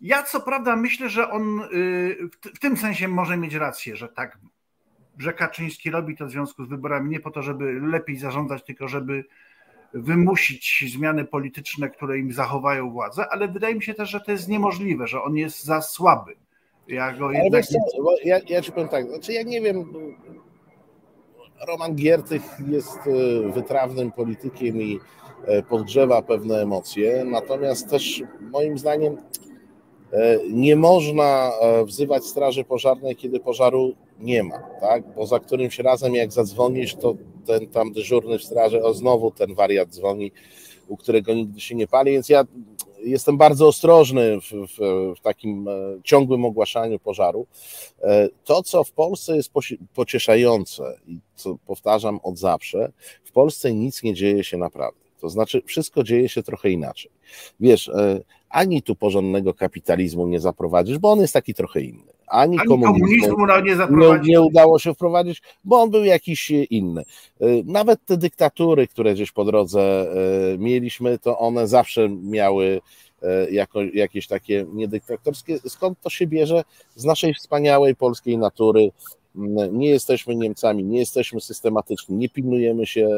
Ja 0.00 0.22
co 0.22 0.40
prawda 0.40 0.76
myślę, 0.76 1.08
że 1.08 1.30
on 1.30 1.60
y, 1.60 2.28
w 2.54 2.58
tym 2.58 2.76
sensie 2.76 3.08
może 3.08 3.36
mieć 3.36 3.54
rację, 3.54 3.96
że 3.96 4.08
tak, 4.08 4.38
że 5.18 5.32
Kaczyński 5.32 5.90
robi 5.90 6.16
to 6.16 6.26
w 6.26 6.30
związku 6.30 6.64
z 6.64 6.68
wyborami 6.68 7.10
nie 7.10 7.20
po 7.20 7.30
to, 7.30 7.42
żeby 7.42 7.80
lepiej 7.80 8.16
zarządzać, 8.16 8.64
tylko 8.64 8.88
żeby 8.88 9.24
wymusić 9.94 10.84
zmiany 10.92 11.24
polityczne, 11.24 11.90
które 11.90 12.18
im 12.18 12.32
zachowają 12.32 12.90
władzę, 12.90 13.24
ale 13.30 13.48
wydaje 13.48 13.74
mi 13.74 13.82
się 13.82 13.94
też, 13.94 14.10
że 14.10 14.20
to 14.20 14.32
jest 14.32 14.48
niemożliwe, 14.48 15.06
że 15.06 15.22
on 15.22 15.36
jest 15.36 15.64
za 15.64 15.82
słaby. 15.82 16.36
Ja 16.88 17.12
go 17.12 17.32
jednak... 17.32 17.52
Ale 17.52 17.62
co, 17.62 17.76
ja, 18.24 18.40
ja 18.48 18.62
ci 18.62 18.72
powiem 18.72 18.88
tak, 18.88 19.08
znaczy 19.08 19.32
ja 19.32 19.42
nie 19.42 19.60
wiem, 19.60 19.84
Roman 21.68 21.94
Giertych 21.94 22.42
jest 22.68 22.98
e, 23.06 23.52
wytrawnym 23.52 24.12
politykiem 24.12 24.82
i 24.82 25.00
e, 25.46 25.62
podgrzewa 25.62 26.22
pewne 26.22 26.62
emocje, 26.62 27.24
natomiast 27.24 27.90
też 27.90 28.22
moim 28.40 28.78
zdaniem 28.78 29.16
e, 30.12 30.38
nie 30.50 30.76
można 30.76 31.52
wzywać 31.84 32.24
straży 32.24 32.64
pożarnej, 32.64 33.16
kiedy 33.16 33.40
pożaru 33.40 33.94
nie 34.20 34.42
ma, 34.42 34.58
tak? 34.80 35.14
Bo 35.14 35.26
za 35.26 35.40
którymś 35.40 35.78
razem 35.78 36.14
jak 36.14 36.32
zadzwonisz, 36.32 36.94
to 36.94 37.14
ten 37.46 37.66
tam 37.66 37.92
dyżurny 37.92 38.38
w 38.38 38.44
straży, 38.44 38.82
o 38.82 38.94
znowu 38.94 39.30
ten 39.30 39.54
wariat 39.54 39.88
dzwoni, 39.88 40.32
u 40.88 40.96
którego 40.96 41.34
nigdy 41.34 41.60
się 41.60 41.74
nie 41.74 41.86
pali, 41.86 42.12
więc 42.12 42.28
ja 42.28 42.44
jestem 43.04 43.36
bardzo 43.36 43.68
ostrożny 43.68 44.40
w, 44.40 44.44
w, 44.44 44.78
w, 45.16 45.20
takim 45.20 45.68
ciągłym 46.04 46.44
ogłaszaniu 46.44 46.98
pożaru. 46.98 47.46
To, 48.44 48.62
co 48.62 48.84
w 48.84 48.92
Polsce 48.92 49.36
jest 49.36 49.50
pocieszające 49.94 50.98
i 51.06 51.18
co 51.34 51.56
powtarzam 51.66 52.20
od 52.22 52.38
zawsze, 52.38 52.92
w 53.24 53.32
Polsce 53.32 53.74
nic 53.74 54.02
nie 54.02 54.14
dzieje 54.14 54.44
się 54.44 54.56
naprawdę. 54.56 55.06
To 55.20 55.28
znaczy, 55.28 55.62
wszystko 55.66 56.02
dzieje 56.02 56.28
się 56.28 56.42
trochę 56.42 56.70
inaczej. 56.70 57.10
Wiesz, 57.60 57.88
e, 57.88 58.20
ani 58.48 58.82
tu 58.82 58.94
porządnego 58.94 59.54
kapitalizmu 59.54 60.26
nie 60.26 60.40
zaprowadzisz, 60.40 60.98
bo 60.98 61.12
on 61.12 61.20
jest 61.20 61.34
taki 61.34 61.54
trochę 61.54 61.80
inny. 61.80 62.15
Ani, 62.26 62.58
ani 62.58 62.68
komunizmu, 62.68 63.36
komunizmu 63.36 63.36
nie, 63.90 64.18
nie, 64.22 64.40
udało 64.40 64.78
się 64.78 64.94
wprowadzić, 64.94 65.42
bo 65.64 65.80
on 65.82 65.90
był 65.90 66.04
jakiś 66.04 66.50
inny. 66.50 67.02
E, 67.40 67.46
nawet 67.64 68.04
te 68.04 68.16
dyktatury, 68.16 68.86
które 68.86 69.14
gdzieś 69.14 69.32
po 69.32 69.44
drodze 69.44 69.80
e, 69.82 70.58
mieliśmy, 70.58 71.18
to 71.18 71.38
one 71.38 71.68
zawsze 71.68 72.08
miały 72.08 72.80
jako, 73.50 73.82
jakieś 73.82 74.26
takie 74.26 74.66
niedyktatorskie. 74.72 75.58
Skąd 75.68 76.00
to 76.00 76.10
się 76.10 76.26
bierze? 76.26 76.64
Z 76.94 77.04
naszej 77.04 77.34
wspaniałej 77.34 77.96
polskiej 77.96 78.38
natury, 78.38 78.90
nie 79.72 79.90
jesteśmy 79.90 80.36
Niemcami, 80.36 80.84
nie 80.84 80.98
jesteśmy 80.98 81.40
systematyczni, 81.40 82.16
nie 82.16 82.28
pilnujemy 82.28 82.86
się 82.86 83.08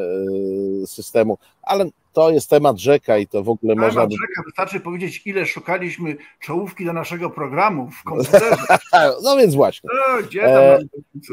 e, 0.83 0.87
systemu, 0.87 1.37
ale 1.61 1.89
to 2.13 2.31
jest 2.31 2.49
temat 2.49 2.77
rzeka 2.77 3.17
i 3.17 3.27
to 3.27 3.43
w 3.43 3.49
ogóle 3.49 3.75
temat 3.75 3.87
można... 3.87 4.01
rzeka, 4.01 4.43
wystarczy 4.45 4.79
powiedzieć, 4.79 5.21
ile 5.25 5.45
szukaliśmy 5.45 6.17
czołówki 6.39 6.85
do 6.85 6.93
naszego 6.93 7.29
programu 7.29 7.89
w 7.91 8.03
komputerze. 8.03 8.55
no 9.23 9.37
więc 9.37 9.55
właśnie. 9.55 9.89
No, 9.93 10.23
gdzie 10.23 10.41
tam 10.41 10.51
e, 10.53 10.79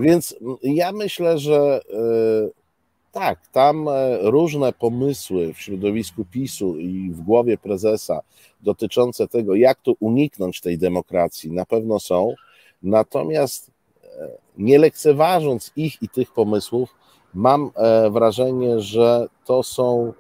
więc 0.01 0.37
ja 0.62 0.92
myślę, 0.92 1.38
że 1.38 1.81
e, 1.92 2.66
tak, 3.12 3.38
tam 3.53 3.88
e, 3.88 4.18
różne 4.22 4.72
pomysły 4.72 5.55
w 5.55 5.61
środowisku 5.61 6.25
PiSu 6.25 6.79
i 6.79 7.11
w 7.11 7.20
głowie 7.20 7.59
prezesa 7.59 8.20
dotyczące 8.61 9.29
tego, 9.29 9.55
jak 9.55 9.81
tu 9.81 9.96
uniknąć 10.01 10.61
tej 10.61 10.79
demokracji, 10.79 11.53
na 11.53 11.64
pewno 11.64 12.01
są. 12.01 12.35
Natomiast 12.83 13.70
nie 14.59 14.79
lekceważąc 14.79 15.73
ich 15.77 16.03
i 16.03 16.09
tych 16.09 16.33
pomysłów, 16.33 16.95
mam 17.35 17.71
e, 17.75 18.11
wrażenie, 18.11 18.81
że 18.81 19.27
to 19.45 19.62
są 19.62 20.12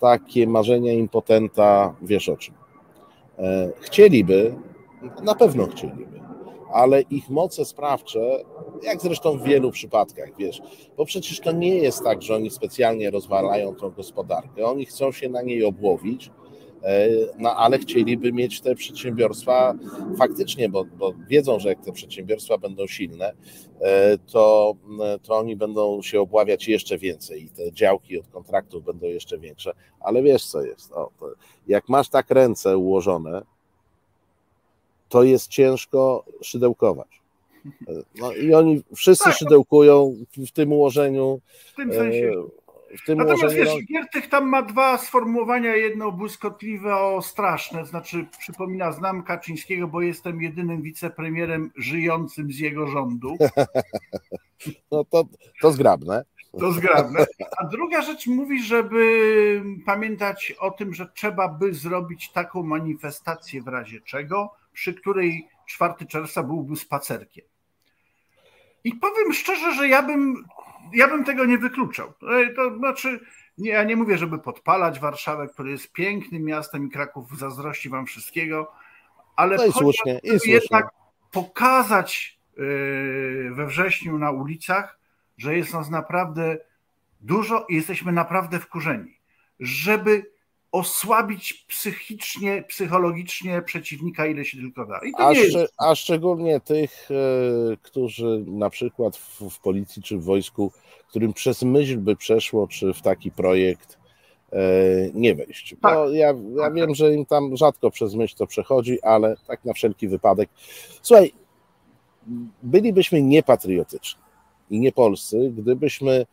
takie 0.00 0.46
marzenia 0.46 0.92
impotenta, 0.92 1.94
wiesz 2.02 2.28
o 2.28 2.36
czym. 2.36 2.54
E, 3.38 3.72
chcieliby, 3.80 4.54
na 5.22 5.34
pewno 5.34 5.66
chcieliby, 5.66 6.20
ale 6.72 7.00
ich 7.00 7.30
moce 7.30 7.64
sprawcze, 7.64 8.44
jak 8.82 9.00
zresztą 9.00 9.38
w 9.38 9.42
wielu 9.42 9.70
przypadkach, 9.70 10.28
wiesz, 10.38 10.62
bo 10.96 11.04
przecież 11.04 11.40
to 11.40 11.52
nie 11.52 11.76
jest 11.76 12.04
tak, 12.04 12.22
że 12.22 12.34
oni 12.34 12.50
specjalnie 12.50 13.10
rozwalają 13.10 13.74
tą 13.74 13.90
gospodarkę, 13.90 14.66
oni 14.66 14.84
chcą 14.84 15.12
się 15.12 15.28
na 15.28 15.42
niej 15.42 15.64
obłowić, 15.64 16.30
no 17.38 17.56
ale 17.56 17.78
chcieliby 17.78 18.32
mieć 18.32 18.60
te 18.60 18.74
przedsiębiorstwa 18.74 19.74
faktycznie, 20.18 20.68
bo, 20.68 20.84
bo 20.84 21.14
wiedzą, 21.28 21.58
że 21.58 21.68
jak 21.68 21.80
te 21.80 21.92
przedsiębiorstwa 21.92 22.58
będą 22.58 22.86
silne, 22.86 23.32
e, 23.80 24.18
to, 24.18 24.74
to 25.22 25.38
oni 25.38 25.56
będą 25.56 26.02
się 26.02 26.20
obławiać 26.20 26.68
jeszcze 26.68 26.98
więcej 26.98 27.44
i 27.44 27.48
te 27.48 27.72
działki 27.72 28.20
od 28.20 28.28
kontraktów 28.28 28.84
będą 28.84 29.06
jeszcze 29.06 29.38
większe, 29.38 29.72
ale 30.00 30.22
wiesz 30.22 30.46
co 30.46 30.62
jest, 30.62 30.92
o, 30.92 31.10
jak 31.68 31.88
masz 31.88 32.08
tak 32.08 32.30
ręce 32.30 32.78
ułożone, 32.78 33.42
to 35.08 35.22
jest 35.22 35.48
ciężko 35.48 36.24
szydełkować. 36.42 37.20
E, 37.88 37.92
no 38.20 38.32
i 38.32 38.54
oni 38.54 38.82
wszyscy 38.96 39.24
tak, 39.24 39.34
szydełkują 39.34 40.16
w 40.36 40.50
tym 40.50 40.72
ułożeniu. 40.72 41.40
W 41.72 41.74
tym 41.74 41.92
sensie 41.92 42.32
w 42.96 43.04
tym 43.04 43.18
Natomiast 43.18 43.54
wiesz, 43.54 43.84
Giertych 43.86 44.28
tam 44.28 44.48
ma 44.48 44.62
dwa 44.62 44.98
sformułowania, 44.98 45.76
jedno 45.76 46.12
błyskotliwe, 46.12 46.96
o 46.96 47.22
straszne, 47.22 47.86
znaczy 47.86 48.26
przypomina, 48.38 48.92
znam 48.92 49.22
Kaczyńskiego, 49.22 49.88
bo 49.88 50.00
jestem 50.00 50.42
jedynym 50.42 50.82
wicepremierem 50.82 51.70
żyjącym 51.76 52.52
z 52.52 52.58
jego 52.58 52.86
rządu. 52.86 53.36
No 54.90 55.04
to, 55.04 55.24
to 55.60 55.72
zgrabne. 55.72 56.24
To 56.60 56.72
zgrabne. 56.72 57.26
A 57.58 57.66
druga 57.66 58.02
rzecz 58.02 58.26
mówi, 58.26 58.62
żeby 58.62 59.62
pamiętać 59.86 60.54
o 60.58 60.70
tym, 60.70 60.94
że 60.94 61.08
trzeba 61.14 61.48
by 61.48 61.74
zrobić 61.74 62.32
taką 62.32 62.62
manifestację 62.62 63.62
w 63.62 63.68
razie 63.68 64.00
czego, 64.00 64.54
przy 64.72 64.94
której 64.94 65.48
4 65.66 66.06
czerwca 66.08 66.42
byłby 66.42 66.76
spacerkiem. 66.76 67.44
I 68.84 68.94
powiem 68.94 69.32
szczerze, 69.32 69.74
że 69.74 69.88
ja 69.88 70.02
bym 70.02 70.44
ja 70.92 71.08
bym 71.08 71.24
tego 71.24 71.44
nie 71.44 71.58
wykluczał. 71.58 72.12
To 72.56 72.76
znaczy, 72.76 73.20
nie, 73.58 73.70
ja 73.70 73.84
nie 73.84 73.96
mówię, 73.96 74.18
żeby 74.18 74.38
podpalać 74.38 75.00
Warszawę, 75.00 75.48
które 75.48 75.70
jest 75.70 75.92
pięknym 75.92 76.44
miastem 76.44 76.86
i 76.86 76.90
Kraków 76.90 77.38
zazdrości 77.38 77.88
wam 77.88 78.06
wszystkiego, 78.06 78.72
ale 79.36 79.56
no 79.56 79.64
i 79.64 79.72
słusznie, 79.72 80.20
i 80.22 80.28
słusznie. 80.28 80.52
jednak 80.52 80.90
pokazać 81.32 82.38
yy, 82.56 83.50
we 83.54 83.66
wrześniu 83.66 84.18
na 84.18 84.30
ulicach, 84.30 84.98
że 85.38 85.56
jest 85.56 85.72
nas 85.72 85.90
naprawdę 85.90 86.58
dużo 87.20 87.66
i 87.68 87.74
jesteśmy 87.74 88.12
naprawdę 88.12 88.58
wkurzeni. 88.60 89.18
Żeby 89.60 90.30
osłabić 90.72 91.64
psychicznie, 91.68 92.64
psychologicznie 92.68 93.62
przeciwnika, 93.62 94.26
ile 94.26 94.44
się 94.44 94.58
tylko 94.58 94.86
da. 94.86 95.00
A, 95.18 95.32
a, 95.78 95.94
szczególnie 95.94 96.60
tych, 96.60 97.08
e, 97.10 97.76
którzy 97.82 98.44
na 98.46 98.70
przykład 98.70 99.16
w, 99.16 99.50
w, 99.50 99.60
policji 99.60 100.02
czy 100.02 100.18
w 100.18 100.24
wojsku, 100.24 100.72
którym 101.08 101.32
przez 101.32 101.62
myśl 101.62 101.98
by 101.98 102.16
przeszło, 102.16 102.68
czy 102.68 102.92
w 102.92 103.02
taki 103.02 103.30
projekt 103.30 103.98
e, 104.52 104.58
nie 105.14 105.34
wejść. 105.34 105.74
Bo 105.74 105.88
tak. 105.88 106.14
ja, 106.14 106.26
ja 106.26 106.34
tak. 106.58 106.74
wiem, 106.74 106.94
że 106.94 107.14
im 107.14 107.26
tam 107.26 107.56
rzadko 107.56 107.90
przez 107.90 108.14
myśl 108.14 108.36
to 108.36 108.46
przechodzi, 108.46 109.02
ale 109.02 109.36
tak 109.46 109.64
na 109.64 109.72
wszelki 109.72 110.08
wypadek. 110.08 110.50
Słuchaj, 111.02 111.32
bylibyśmy 112.62 113.22
niepatriotyczni 113.22 114.22
i 114.70 114.80
niepolscy, 114.80 115.52
gdybyśmy 115.56 116.26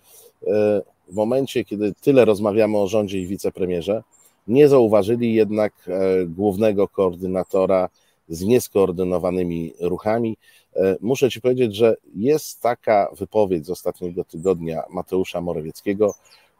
e, 0.48 0.82
w 1.08 1.15
momencie, 1.15 1.65
kiedy 1.65 1.93
tyle 1.93 2.26
rozmawiamy 2.26 2.78
o 2.78 2.88
rządzie 2.88 3.19
i 3.19 3.28
wicepremierze, 3.28 4.04
nie 4.47 4.67
zauważyli 4.67 5.34
jednak 5.34 5.73
e, 5.88 6.25
głównego 6.25 6.88
koordynatora 6.88 7.89
z 8.29 8.41
nieskoordynowanymi 8.41 9.73
ruchami. 9.79 10.38
E, 10.75 10.95
muszę 11.01 11.29
Ci 11.29 11.41
powiedzieć, 11.41 11.75
że 11.75 11.95
jest 12.15 12.62
taka 12.62 13.08
wypowiedź 13.17 13.65
z 13.65 13.69
ostatniego 13.69 14.23
tygodnia 14.23 14.84
Mateusza 14.89 15.41
Morawieckiego, 15.41 16.13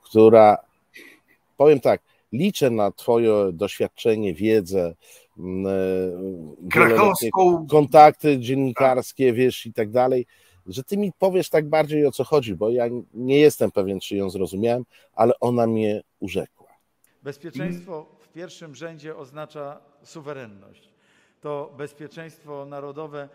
która, 0.04 0.58
powiem 1.58 1.80
tak, 1.80 2.02
liczę 2.32 2.70
na 2.70 2.92
Twoje 2.92 3.34
doświadczenie, 3.54 4.34
wiedzę, 4.34 4.96
e, 5.40 5.44
Krakowską. 6.72 7.68
kontakty 7.70 8.40
dziennikarskie, 8.40 9.34
wiesz, 9.34 9.66
i 9.66 9.74
tak 9.74 9.92
dalej, 9.92 10.26
że 10.68 10.84
Ty 10.84 10.98
mi 10.98 11.12
powiesz 11.20 11.50
tak 11.50 11.70
bardziej 11.70 12.06
o 12.06 12.12
co 12.12 12.24
chodzi, 12.24 12.56
bo 12.56 12.70
ja 12.70 12.86
nie 13.14 13.40
jestem 13.40 13.72
pewien, 13.72 14.00
czy 14.00 14.16
ją 14.16 14.30
zrozumiałem, 14.30 14.84
ale 15.14 15.34
ona 15.40 15.68
mnie 15.68 16.04
urzekła. 16.20 16.55
Bezpieczeństwo 17.26 18.08
w 18.20 18.28
pierwszym 18.28 18.76
rzędzie 18.76 19.16
oznacza 19.16 19.82
suwerenność. 20.04 20.90
To 21.42 21.74
bezpieczeństwo 21.78 22.66
narodowe 22.66 23.30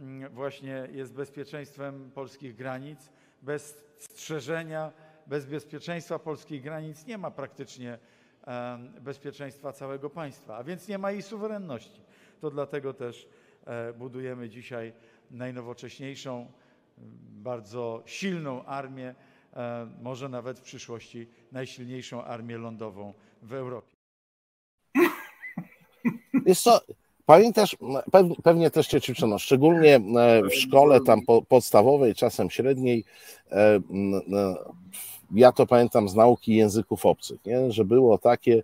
mm, 0.00 0.32
właśnie 0.34 0.88
jest 0.92 1.14
bezpieczeństwem 1.14 2.10
polskich 2.14 2.56
granic. 2.56 3.10
Bez 3.42 3.84
strzeżenia, 3.98 4.92
bez 5.26 5.46
bezpieczeństwa 5.46 6.18
polskich 6.18 6.62
granic 6.62 7.06
nie 7.06 7.18
ma 7.18 7.30
praktycznie 7.30 7.98
bezpieczeństwa 9.00 9.72
całego 9.72 10.10
państwa, 10.10 10.56
a 10.56 10.64
więc 10.64 10.88
nie 10.88 10.98
ma 10.98 11.10
jej 11.10 11.22
suwerenności. 11.22 12.00
To 12.40 12.50
dlatego 12.50 12.94
też 12.94 13.28
e, 13.66 13.92
budujemy 13.92 14.48
dzisiaj 14.48 14.92
najnowocześniejszą, 15.30 16.52
bardzo 17.28 18.02
silną 18.06 18.64
armię 18.64 19.14
e, 19.54 19.88
może 20.02 20.28
nawet 20.28 20.58
w 20.58 20.62
przyszłości 20.62 21.28
najsilniejszą 21.52 22.24
armię 22.24 22.58
lądową 22.58 23.14
w 23.44 23.52
Europie. 23.52 23.96
Jest 26.46 26.62
co, 26.62 26.80
pamiętasz, 27.26 27.76
pew- 28.12 28.42
pewnie 28.42 28.70
też 28.70 28.86
cię 28.86 29.00
ćwiczono, 29.00 29.38
szczególnie 29.38 29.96
e, 29.96 30.42
w 30.42 30.54
szkole 30.54 31.00
tam 31.00 31.22
po, 31.22 31.42
podstawowej, 31.42 32.14
czasem 32.14 32.50
średniej, 32.50 33.04
e, 33.50 33.56
e, 33.56 33.80
ja 35.34 35.52
to 35.52 35.66
pamiętam 35.66 36.08
z 36.08 36.14
nauki 36.14 36.54
języków 36.54 37.06
obcych, 37.06 37.44
nie? 37.46 37.72
że 37.72 37.84
było 37.84 38.18
takie, 38.18 38.62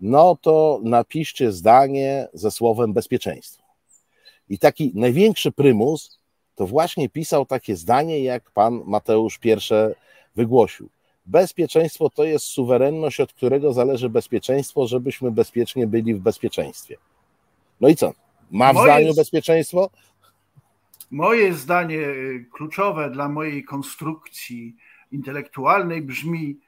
no 0.00 0.36
to 0.40 0.80
napiszcie 0.82 1.52
zdanie 1.52 2.28
ze 2.32 2.50
słowem 2.50 2.92
bezpieczeństwo. 2.92 3.62
I 4.48 4.58
taki 4.58 4.92
największy 4.94 5.52
prymus 5.52 6.18
to 6.54 6.66
właśnie 6.66 7.08
pisał 7.08 7.46
takie 7.46 7.76
zdanie, 7.76 8.20
jak 8.20 8.50
pan 8.50 8.82
Mateusz 8.86 9.38
pierwsze 9.38 9.94
wygłosił. 10.36 10.88
Bezpieczeństwo 11.26 12.10
to 12.10 12.24
jest 12.24 12.44
suwerenność, 12.44 13.20
od 13.20 13.32
którego 13.32 13.72
zależy 13.72 14.08
bezpieczeństwo, 14.08 14.86
żebyśmy 14.86 15.30
bezpiecznie 15.30 15.86
byli 15.86 16.14
w 16.14 16.20
bezpieczeństwie. 16.20 16.96
No 17.80 17.88
i 17.88 17.96
co? 17.96 18.12
Ma 18.50 18.72
w 18.72 18.74
Moje 18.74 18.92
zdaniu 18.92 19.14
bezpieczeństwo? 19.14 19.90
Moje 21.10 21.54
zdanie 21.54 21.98
y, 21.98 22.46
kluczowe 22.52 23.10
dla 23.10 23.28
mojej 23.28 23.64
konstrukcji 23.64 24.76
intelektualnej 25.12 26.02
brzmi: 26.02 26.58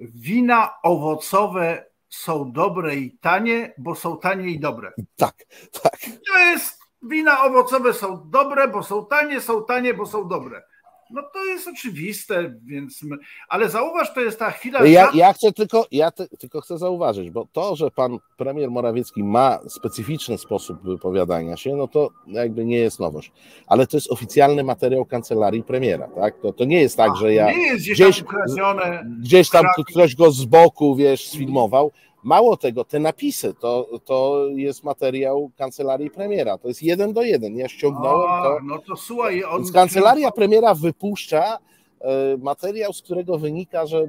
wina 0.00 0.70
owocowe 0.82 1.84
są 2.08 2.52
dobre 2.52 2.96
i 2.96 3.10
tanie, 3.10 3.74
bo 3.78 3.94
są 3.94 4.16
tanie 4.16 4.48
i 4.48 4.60
dobre. 4.60 4.92
Tak, 5.16 5.44
tak. 5.82 5.98
To 6.32 6.38
jest 6.38 6.78
wina 7.02 7.44
owocowe 7.44 7.94
są 7.94 8.30
dobre, 8.30 8.68
bo 8.68 8.82
są 8.82 9.06
tanie, 9.06 9.40
są 9.40 9.64
tanie, 9.64 9.94
bo 9.94 10.06
są 10.06 10.28
dobre. 10.28 10.62
No 11.14 11.22
to 11.32 11.44
jest 11.44 11.68
oczywiste, 11.68 12.54
więc. 12.64 13.00
Ale 13.48 13.68
zauważ, 13.68 14.14
to 14.14 14.20
jest 14.20 14.38
ta 14.38 14.50
chwila. 14.50 14.86
Ja, 14.86 15.10
ja 15.14 15.32
chcę 15.32 15.52
tylko, 15.52 15.86
ja 15.92 16.10
ty, 16.10 16.28
tylko 16.38 16.60
chcę 16.60 16.78
zauważyć, 16.78 17.30
bo 17.30 17.46
to, 17.52 17.76
że 17.76 17.90
pan 17.90 18.18
premier 18.36 18.70
Morawiecki 18.70 19.24
ma 19.24 19.58
specyficzny 19.68 20.38
sposób 20.38 20.82
wypowiadania 20.82 21.56
się, 21.56 21.76
no 21.76 21.88
to 21.88 22.10
jakby 22.26 22.64
nie 22.64 22.76
jest 22.76 23.00
nowość. 23.00 23.32
Ale 23.66 23.86
to 23.86 23.96
jest 23.96 24.10
oficjalny 24.12 24.64
materiał 24.64 25.04
kancelarii 25.04 25.62
premiera, 25.62 26.08
tak? 26.08 26.40
To, 26.40 26.52
to 26.52 26.64
nie 26.64 26.80
jest 26.80 26.96
tak, 26.96 27.16
że 27.16 27.34
ja 27.34 27.50
Nie 27.52 27.62
jest 27.66 27.84
gdzieś, 27.84 27.96
gdzieś- 27.96 28.24
tam 28.56 28.78
gdzieś 29.20 29.50
tam 29.50 29.64
ktoś 29.90 30.16
go 30.16 30.30
z 30.30 30.44
boku, 30.44 30.96
wiesz, 30.96 31.28
sfilmował. 31.28 31.92
Mało 32.24 32.56
tego, 32.56 32.84
te 32.84 32.98
napisy 32.98 33.54
to, 33.54 33.88
to 34.04 34.46
jest 34.54 34.84
materiał 34.84 35.50
kancelarii 35.56 36.10
premiera. 36.10 36.58
To 36.58 36.68
jest 36.68 36.82
jeden 36.82 37.12
do 37.12 37.22
jeden. 37.22 37.56
Ja 37.56 37.68
ściągnąłem 37.68 38.28
to. 38.28 38.56
A, 38.56 38.60
no 38.62 38.78
to 38.78 38.96
słuchaj, 38.96 39.44
on. 39.44 39.58
Więc 39.58 39.72
kancelaria 39.72 40.30
premiera 40.30 40.74
wypuszcza 40.74 41.58
e, 42.00 42.36
materiał, 42.36 42.92
z 42.92 43.02
którego 43.02 43.38
wynika, 43.38 43.86
że 43.86 44.06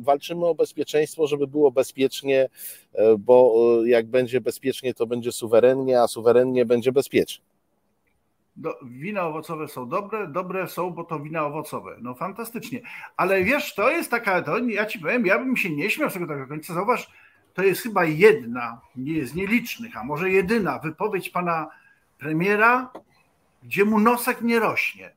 walczymy 0.00 0.46
o 0.46 0.54
bezpieczeństwo, 0.54 1.26
żeby 1.26 1.46
było 1.46 1.70
bezpiecznie, 1.70 2.48
e, 2.92 3.16
bo 3.18 3.54
e, 3.84 3.88
jak 3.88 4.06
będzie 4.06 4.40
bezpiecznie, 4.40 4.94
to 4.94 5.06
będzie 5.06 5.32
suwerennie, 5.32 6.00
a 6.00 6.08
suwerennie 6.08 6.64
będzie 6.66 6.92
bezpiecznie. 6.92 7.44
Do, 8.56 8.74
wina 8.82 9.26
owocowe 9.26 9.68
są 9.68 9.88
dobre, 9.88 10.28
dobre 10.28 10.68
są, 10.68 10.90
bo 10.90 11.04
to 11.04 11.20
wina 11.20 11.46
owocowe. 11.46 11.96
No 12.00 12.14
fantastycznie. 12.14 12.80
Ale 13.16 13.44
wiesz, 13.44 13.74
to 13.74 13.90
jest 13.90 14.10
taka, 14.10 14.42
to 14.42 14.58
ja 14.58 14.86
ci 14.86 14.98
powiem, 14.98 15.26
ja 15.26 15.38
bym 15.38 15.56
się 15.56 15.70
nie 15.70 15.90
śmiał 15.90 16.10
z 16.10 16.12
tego 16.12 16.26
tak 16.26 16.40
do 16.40 16.46
końca. 16.46 16.74
Zauważ, 16.74 17.10
to 17.54 17.62
jest 17.62 17.82
chyba 17.82 18.04
jedna, 18.04 18.80
nie 18.96 19.26
z 19.26 19.34
nielicznych, 19.34 19.96
a 19.96 20.04
może 20.04 20.30
jedyna 20.30 20.78
wypowiedź 20.78 21.30
pana 21.30 21.70
premiera, 22.18 22.92
gdzie 23.62 23.84
mu 23.84 24.00
nosek 24.00 24.42
nie 24.42 24.58
rośnie. 24.58 25.12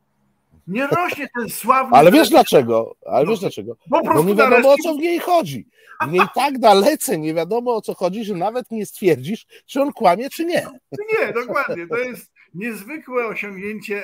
Nie 0.68 0.88
rośnie 0.88 1.28
ten 1.38 1.50
sławny. 1.50 1.98
Ale 1.98 2.12
wiesz 2.12 2.30
dlaczego? 2.30 2.96
Ale 3.06 3.26
No, 3.26 3.32
wiesz 3.32 3.40
dlaczego? 3.40 3.76
Po 3.90 4.02
Bo 4.02 4.24
nie 4.24 4.36
wiadomo 4.36 4.74
o 4.74 4.78
co 4.78 4.94
w 4.94 4.98
niej 4.98 5.20
chodzi. 5.20 5.68
W 6.08 6.12
niej 6.12 6.22
tak 6.36 6.60
dalece 6.60 7.18
nie 7.18 7.34
wiadomo 7.34 7.76
o 7.76 7.82
co 7.82 7.94
chodzi, 7.94 8.26
że 8.26 8.34
nawet 8.34 8.72
nie 8.72 8.86
stwierdzisz, 8.86 9.46
czy 9.66 9.82
on 9.82 9.94
kłamie, 9.94 10.30
czy 10.30 10.46
nie. 10.46 10.68
Nie, 10.92 11.34
dokładnie. 11.34 11.88
To 11.88 11.98
jest 11.98 12.32
niezwykłe 12.54 13.28
osiągnięcie 13.28 14.04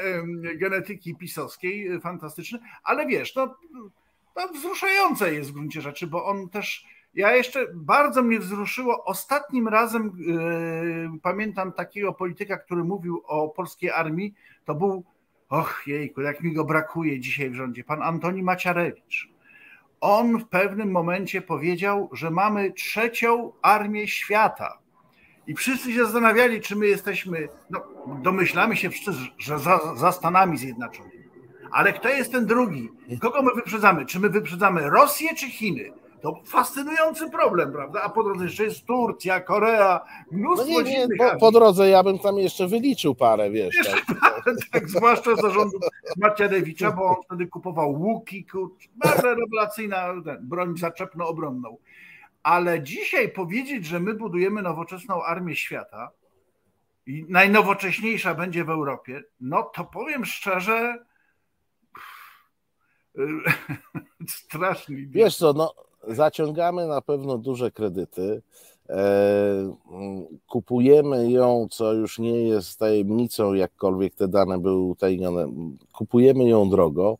genetyki 0.56 1.15
pisowskiej, 1.15 2.02
fantastyczne, 2.02 2.60
ale 2.84 3.06
wiesz, 3.08 3.36
no, 3.36 3.56
to 4.36 4.48
wzruszające 4.54 5.34
jest 5.34 5.50
w 5.50 5.54
gruncie 5.54 5.82
rzeczy, 5.82 6.08
bo 6.08 6.26
on 6.26 6.50
też. 6.50 6.86
Ja 7.13 7.36
jeszcze 7.36 7.67
bardzo 7.74 8.24
mnie 8.24 8.39
wzruszyło. 8.39 9.06
Ostatnim 9.06 9.67
razem 9.67 10.08
e, 10.08 11.19
pamiętam 11.22 11.74
takiego 11.74 12.13
polityka, 12.13 12.58
który 12.58 12.84
mówił 12.84 13.22
o 13.26 13.50
polskiej 13.50 13.91
armii. 13.91 14.34
To 14.65 14.76
był, 14.76 15.04
och 15.50 15.84
jejku, 15.88 16.22
jak 16.22 16.41
mi 16.41 16.54
go 16.54 16.65
brakuje 16.65 17.19
dzisiaj 17.19 17.50
w 17.50 17.56
rządzie, 17.56 17.84
pan 17.84 18.04
Antoni 18.04 18.43
Maciarewicz. 18.43 19.30
On 20.02 20.38
w 20.38 20.48
pewnym 20.48 20.91
momencie 20.91 21.41
powiedział, 21.41 22.10
że 22.13 22.32
mamy 22.32 22.72
trzecią 22.72 23.52
armię 23.62 24.08
świata. 24.08 24.80
I 25.48 25.56
wszyscy 25.56 25.93
się 25.93 26.04
zastanawiali, 26.04 26.62
czy 26.62 26.76
my 26.76 26.88
jesteśmy, 26.88 27.48
no, 27.69 27.84
domyślamy 28.24 28.76
się 28.78 28.89
wszyscy, 28.89 29.12
że 29.38 29.60
za, 29.60 29.95
za 29.95 30.12
Stanami 30.12 30.58
Zjednoczonymi. 30.58 31.30
Ale 31.72 31.93
kto 31.93 32.10
jest 32.10 32.32
ten 32.32 32.45
drugi? 32.45 32.89
Kogo 33.22 33.41
my 33.41 33.54
wyprzedzamy? 33.56 34.06
Czy 34.06 34.19
my 34.19 34.30
wyprzedzamy 34.30 34.89
Rosję 34.89 35.36
czy 35.36 35.50
Chiny? 35.50 35.91
To 36.21 36.41
fascynujący 36.45 37.29
problem, 37.29 37.71
prawda? 37.71 38.01
A 38.01 38.10
po 38.10 38.23
drodze 38.23 38.43
jeszcze 38.43 38.63
jest 38.63 38.86
Turcja, 38.86 39.39
Korea, 39.39 40.01
No 40.32 40.38
mnóstwo 40.38 40.82
nie, 40.82 40.84
nie, 40.84 41.03
innych 41.03 41.17
po, 41.17 41.39
po 41.39 41.51
drodze 41.51 41.89
ja 41.89 42.03
bym 42.03 42.19
tam 42.19 42.38
jeszcze 42.38 42.67
wyliczył 42.67 43.15
parę, 43.15 43.51
wiesz. 43.51 43.75
Tak. 43.86 44.05
tak, 44.71 44.89
zwłaszcza 44.89 45.36
zarządu 45.36 45.79
Macierewicza, 46.17 46.91
bo 46.91 47.05
on 47.05 47.15
wtedy 47.25 47.47
kupował 47.47 47.91
łuki, 47.91 48.45
kurcz, 48.45 48.89
bardzo 48.95 49.36
rewelacyjna 49.36 50.13
broń 50.41 50.77
zaczepno-obronną. 50.77 51.77
Ale 52.43 52.84
dzisiaj 52.84 53.29
powiedzieć, 53.29 53.86
że 53.86 53.99
my 53.99 54.13
budujemy 54.13 54.62
nowoczesną 54.62 55.23
armię 55.23 55.55
świata 55.55 56.12
i 57.05 57.25
najnowocześniejsza 57.29 58.36
będzie 58.36 58.63
w 58.63 58.69
Europie, 58.69 59.23
no 59.41 59.63
to 59.63 59.84
powiem 59.84 60.25
szczerze, 60.25 61.05
straszny. 64.27 65.08
Wiesz 65.10 65.38
co, 65.38 65.53
no, 65.53 65.73
zaciągamy 66.10 66.88
na 66.88 67.02
pewno 67.02 67.38
duże 67.38 67.72
kredyty. 67.72 68.41
E, 68.89 69.76
kupujemy 70.48 71.32
ją, 71.32 71.67
co 71.72 71.93
już 71.93 72.19
nie 72.19 72.43
jest 72.43 72.80
tajemnicą, 72.80 73.54
jakkolwiek 73.54 74.15
te 74.15 74.28
dane 74.28 74.60
były 74.60 74.82
utajnione. 74.82 75.48
Kupujemy 75.93 76.50
ją 76.50 76.69
drogo. 76.69 77.17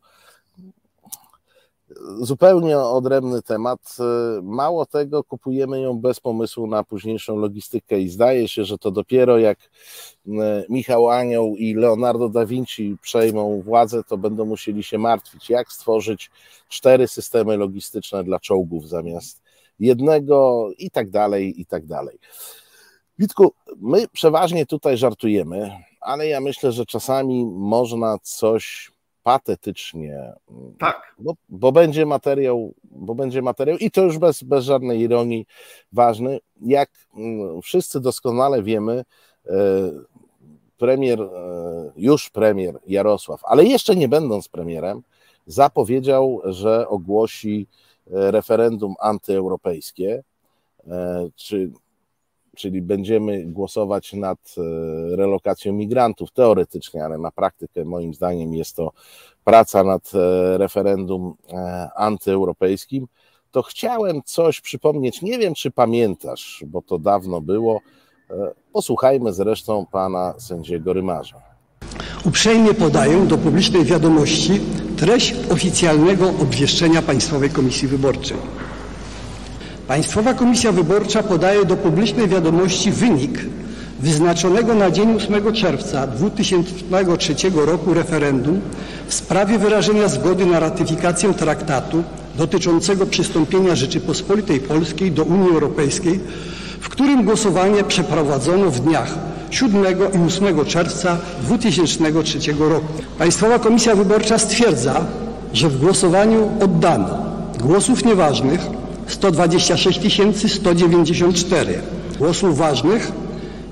Zupełnie 2.22 2.80
odrębny 2.80 3.42
temat. 3.42 3.98
E, 4.00 4.42
Mało 4.42 4.86
tego, 4.86 5.24
kupujemy 5.24 5.82
ją 5.82 6.00
bez 6.00 6.20
pomysłu 6.20 6.68
na 6.68 6.84
późniejszą 6.84 7.38
logistykę 7.38 8.00
i 8.00 8.10
zdaje 8.10 8.48
się, 8.48 8.66
że 8.66 8.78
to 8.78 8.92
dopiero 8.92 9.38
jak 9.38 9.60
e, 9.60 10.64
Michał 10.70 11.10
Anioł 11.10 11.56
i 11.56 11.74
Leonardo 11.74 12.30
da 12.30 12.46
Vinci 12.46 12.98
przejmą 13.02 13.62
władzę, 13.62 14.04
to 14.04 14.18
będą 14.18 14.46
musieli 14.46 14.84
się 14.84 14.98
martwić, 14.98 15.50
jak 15.50 15.72
stworzyć 15.72 16.32
cztery 16.70 17.08
systemy 17.08 17.58
logistyczne 17.58 18.24
dla 18.24 18.40
czołgów 18.40 18.90
zamiast 18.90 19.42
jednego 19.80 20.70
i 20.78 20.92
tak 20.92 21.10
dalej, 21.10 21.62
i 21.62 21.66
tak 21.66 21.86
dalej. 21.86 22.20
Witku, 23.20 23.54
my 23.78 24.08
przeważnie 24.08 24.66
tutaj 24.66 24.98
żartujemy, 24.98 25.72
ale 26.02 26.28
ja 26.28 26.42
myślę, 26.42 26.72
że 26.72 26.86
czasami 26.86 27.46
można 27.46 28.18
coś 28.22 28.92
patetycznie, 29.24 30.34
Tak, 30.80 31.16
bo, 31.20 31.34
bo 31.50 31.72
będzie 31.72 32.06
materiał, 32.06 32.74
bo 32.84 33.16
będzie 33.16 33.42
materiał 33.42 33.78
i 33.78 33.92
to 33.92 34.02
już 34.02 34.18
bez, 34.18 34.44
bez 34.44 34.66
żadnej 34.66 35.00
ironii 35.00 35.46
ważny. 35.92 36.40
Jak 36.62 36.90
mm, 37.16 37.62
wszyscy 37.62 38.00
doskonale 38.00 38.64
wiemy, 38.64 39.06
e, 39.46 39.54
premier, 40.78 41.22
e, 41.22 41.28
już 41.96 42.30
premier 42.30 42.80
Jarosław, 42.88 43.42
ale 43.44 43.66
jeszcze 43.66 43.96
nie 43.96 44.08
będąc 44.08 44.48
premierem, 44.48 45.04
zapowiedział, 45.46 46.42
że 46.44 46.88
ogłosi 46.88 47.68
e, 48.12 48.32
referendum 48.32 48.96
antyeuropejskie, 49.00 50.24
czy, 51.36 51.72
czyli 52.60 52.82
będziemy 52.82 53.46
głosować 53.46 54.14
nad 54.14 54.40
e, 54.58 54.62
relokacją 55.16 55.74
migrantów 55.74 56.32
teoretycznie, 56.32 57.06
ale 57.06 57.18
na 57.18 57.32
praktykę 57.32 57.86
moim 57.86 58.14
zdaniem 58.14 58.54
jest 58.54 58.76
to 58.76 58.92
praca 59.44 59.84
nad 59.84 60.12
e, 60.16 60.58
referendum 60.58 61.34
e, 61.54 61.90
antyeuropejskim, 61.96 63.08
to 63.52 63.62
chciałem 63.62 64.22
coś 64.26 64.62
przypomnieć. 64.62 65.22
Nie 65.22 65.40
wiem, 65.40 65.54
czy 65.54 65.72
pamiętasz, 65.72 66.64
bo 66.68 66.82
to 66.82 67.00
dawno 67.00 67.42
było. 67.42 67.80
Posłuchajmy 68.74 69.34
zresztą 69.34 69.86
pana 69.92 70.34
sędziego 70.40 70.94
Rymarza. 70.94 71.42
Uprzejmie 72.26 72.74
podaję 72.74 73.26
do 73.26 73.38
publicznej 73.38 73.84
wiadomości 73.86 74.62
treść 74.98 75.36
oficjalnego 75.52 76.30
obwieszczenia 76.30 77.02
Państwowej 77.02 77.50
Komisji 77.50 77.88
Wyborczej. 77.88 78.38
Państwowa 79.90 80.34
Komisja 80.34 80.72
Wyborcza 80.72 81.24
podaje 81.24 81.66
do 81.66 81.78
publicznej 81.78 82.28
wiadomości 82.28 82.92
wynik 82.92 83.40
wyznaczonego 84.00 84.76
na 84.76 84.92
dzień 84.92 85.16
8 85.16 85.54
czerwca 85.54 86.08
2003 86.08 87.36
roku 87.56 87.94
referendum 87.94 88.62
w 89.08 89.14
sprawie 89.14 89.60
wyrażenia 89.60 90.08
zgody 90.08 90.46
na 90.46 90.60
ratyfikację 90.60 91.34
traktatu 91.34 92.04
dotyczącego 92.38 93.06
przystąpienia 93.06 93.76
Rzeczypospolitej 93.76 94.60
Polskiej 94.60 95.12
do 95.12 95.24
Unii 95.24 95.50
Europejskiej, 95.50 96.20
w 96.80 96.90
którym 96.90 97.24
głosowanie 97.24 97.84
przeprowadzono 97.84 98.72
w 98.72 98.80
dniach 98.80 99.16
7 99.50 99.84
i 100.14 100.28
8 100.28 100.66
czerwca 100.66 101.18
2003 101.44 102.40
roku. 102.60 102.94
Państwowa 103.18 103.60
Komisja 103.60 103.96
Wyborcza 103.96 104.38
stwierdza, 104.38 105.06
że 105.54 105.70
w 105.70 105.80
głosowaniu 105.80 106.50
oddano 106.62 107.10
głosów 107.60 108.06
nieważnych 108.06 108.60
126 109.12 110.00
194, 110.48 111.82
głosów 112.20 112.58
ważnych 112.58 113.12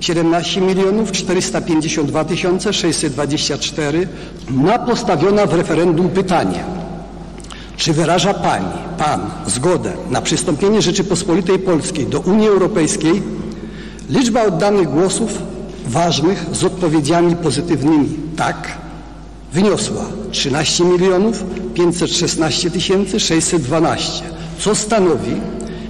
17 0.00 0.60
milionów 0.60 1.12
452 1.12 2.24
624 2.72 4.08
na 4.50 4.78
postawione 4.78 5.46
w 5.46 5.54
referendum 5.54 6.08
pytanie. 6.08 6.64
Czy 7.76 7.92
wyraża 7.92 8.34
Pani, 8.34 8.68
Pan 8.98 9.30
zgodę 9.46 9.92
na 10.10 10.20
przystąpienie 10.22 10.82
Rzeczypospolitej 10.82 11.58
Polskiej 11.58 12.06
do 12.06 12.20
Unii 12.20 12.48
Europejskiej? 12.48 13.22
Liczba 14.10 14.44
oddanych 14.44 14.88
głosów 14.88 15.38
ważnych 15.86 16.46
z 16.52 16.64
odpowiedziami 16.64 17.36
pozytywnymi. 17.36 18.08
Tak 18.36 18.68
wyniosła 19.52 20.04
13 20.30 20.84
milionów 20.84 21.44
516 21.74 22.70
612, 23.18 24.24
co 24.58 24.74
stanowi 24.74 25.40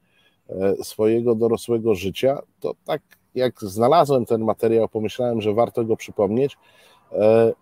e, 0.48 0.84
swojego 0.84 1.34
dorosłego 1.34 1.94
życia, 1.94 2.38
to 2.60 2.74
tak 2.84 3.02
jak 3.34 3.60
znalazłem 3.60 4.26
ten 4.26 4.44
materiał, 4.44 4.88
pomyślałem, 4.88 5.40
że 5.40 5.54
warto 5.54 5.84
go 5.84 5.96
przypomnieć, 5.96 6.56
e, 7.12 7.52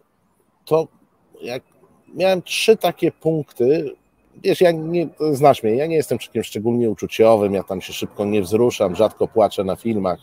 to 0.64 0.88
jak 1.40 1.62
miałem 2.14 2.42
trzy 2.42 2.76
takie 2.76 3.12
punkty, 3.12 3.94
wiesz, 4.36 4.60
ja 4.60 4.72
nie, 4.72 5.08
znasz 5.32 5.62
mnie, 5.62 5.74
ja 5.74 5.86
nie 5.86 5.96
jestem 5.96 6.18
człowiekiem 6.18 6.44
szczególnie 6.44 6.90
uczuciowym, 6.90 7.54
ja 7.54 7.62
tam 7.62 7.80
się 7.80 7.92
szybko 7.92 8.24
nie 8.24 8.42
wzruszam, 8.42 8.96
rzadko 8.96 9.28
płaczę 9.28 9.64
na 9.64 9.76
filmach 9.76 10.18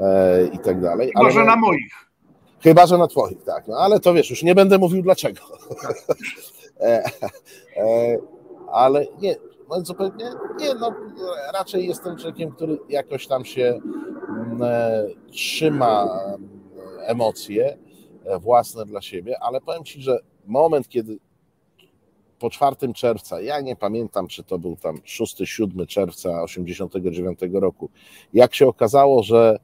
e, 0.00 0.46
i 0.46 0.58
tak 0.58 0.80
dalej. 0.80 1.08
Chyba, 1.08 1.20
ale 1.20 1.32
że 1.32 1.44
na 1.44 1.56
moich. 1.56 2.07
Chyba, 2.60 2.86
że 2.86 2.98
na 2.98 3.06
twoich, 3.06 3.42
tak, 3.42 3.68
no 3.68 3.76
ale 3.76 4.00
to 4.00 4.14
wiesz, 4.14 4.30
już 4.30 4.42
nie 4.42 4.54
będę 4.54 4.78
mówił 4.78 5.02
dlaczego. 5.02 5.40
e, 6.80 7.04
e, 7.76 8.18
ale 8.72 9.06
nie, 9.20 9.36
no 9.70 9.80
zupełnie 9.80 10.24
nie, 10.60 10.74
no 10.74 10.94
raczej 11.52 11.86
jestem 11.86 12.16
człowiekiem, 12.16 12.52
który 12.52 12.78
jakoś 12.88 13.26
tam 13.26 13.44
się 13.44 13.80
mm, 14.28 14.62
e, 14.62 15.06
trzyma 15.30 16.20
mm, 16.24 16.48
emocje 17.00 17.78
e, 18.24 18.38
własne 18.38 18.84
dla 18.84 19.02
siebie, 19.02 19.42
ale 19.42 19.60
powiem 19.60 19.84
Ci, 19.84 20.02
że 20.02 20.18
moment, 20.46 20.88
kiedy 20.88 21.18
po 22.38 22.50
4 22.50 22.76
czerwca, 22.94 23.40
ja 23.40 23.60
nie 23.60 23.76
pamiętam, 23.76 24.28
czy 24.28 24.44
to 24.44 24.58
był 24.58 24.76
tam 24.76 24.96
6-7 24.96 25.86
czerwca 25.86 26.42
89 26.42 27.38
roku, 27.52 27.90
jak 28.32 28.54
się 28.54 28.66
okazało, 28.66 29.22
że, 29.22 29.58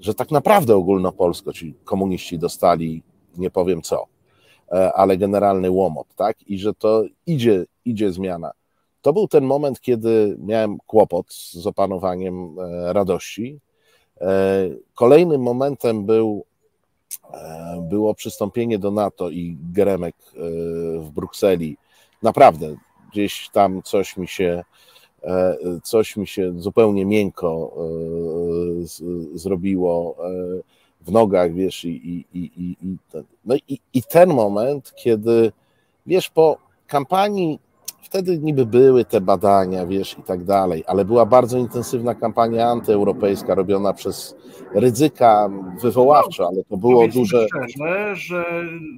że 0.00 0.14
tak 0.14 0.30
naprawdę 0.30 0.76
ogólnopolsko 0.76 1.52
ci 1.52 1.74
komuniści 1.84 2.38
dostali, 2.38 3.02
nie 3.36 3.50
powiem 3.50 3.82
co, 3.82 4.06
e, 4.72 4.92
ale 4.92 5.16
generalny 5.16 5.70
łomot, 5.70 6.06
tak? 6.16 6.36
I 6.48 6.58
że 6.58 6.74
to 6.74 7.04
idzie, 7.26 7.64
idzie 7.84 8.12
zmiana. 8.12 8.50
To 9.02 9.12
był 9.12 9.28
ten 9.28 9.44
moment, 9.44 9.80
kiedy 9.80 10.36
miałem 10.38 10.78
kłopot 10.86 11.32
z 11.32 11.66
opanowaniem 11.66 12.56
e, 12.58 12.92
radości. 12.92 13.60
E, 14.20 14.68
kolejnym 14.94 15.42
momentem 15.42 16.06
był, 16.06 16.44
było 17.80 18.14
przystąpienie 18.14 18.78
do 18.78 18.90
NATO 18.90 19.30
i 19.30 19.56
Geremek 19.72 20.14
w 20.98 21.10
Brukseli. 21.10 21.76
Naprawdę, 22.22 22.76
gdzieś 23.12 23.48
tam 23.52 23.82
coś 23.82 24.16
mi 24.16 24.28
się, 24.28 24.64
coś 25.82 26.16
mi 26.16 26.26
się 26.26 26.60
zupełnie 26.60 27.06
miękko 27.06 27.74
zrobiło 29.34 30.16
w 31.00 31.12
nogach, 31.12 31.54
wiesz, 31.54 31.84
i, 31.84 31.88
i, 31.88 32.24
i, 32.34 32.76
i, 32.82 32.96
no 33.44 33.54
i, 33.68 33.78
i 33.94 34.02
ten 34.02 34.28
moment, 34.28 34.92
kiedy, 34.96 35.52
wiesz, 36.06 36.30
po 36.30 36.58
kampanii 36.86 37.58
Wtedy 38.02 38.38
niby 38.38 38.66
były 38.66 39.04
te 39.04 39.20
badania, 39.20 39.86
wiesz, 39.86 40.18
i 40.18 40.22
tak 40.22 40.44
dalej, 40.44 40.84
ale 40.86 41.04
była 41.04 41.26
bardzo 41.26 41.58
intensywna 41.58 42.14
kampania 42.14 42.68
antyeuropejska 42.68 43.54
robiona 43.54 43.92
przez 43.92 44.36
ryzyka 44.74 45.50
wywoławczo, 45.82 46.48
ale 46.48 46.64
to 46.64 46.76
było 46.76 47.08
duże. 47.08 47.46
Szczerze, 47.48 48.16
że 48.16 48.44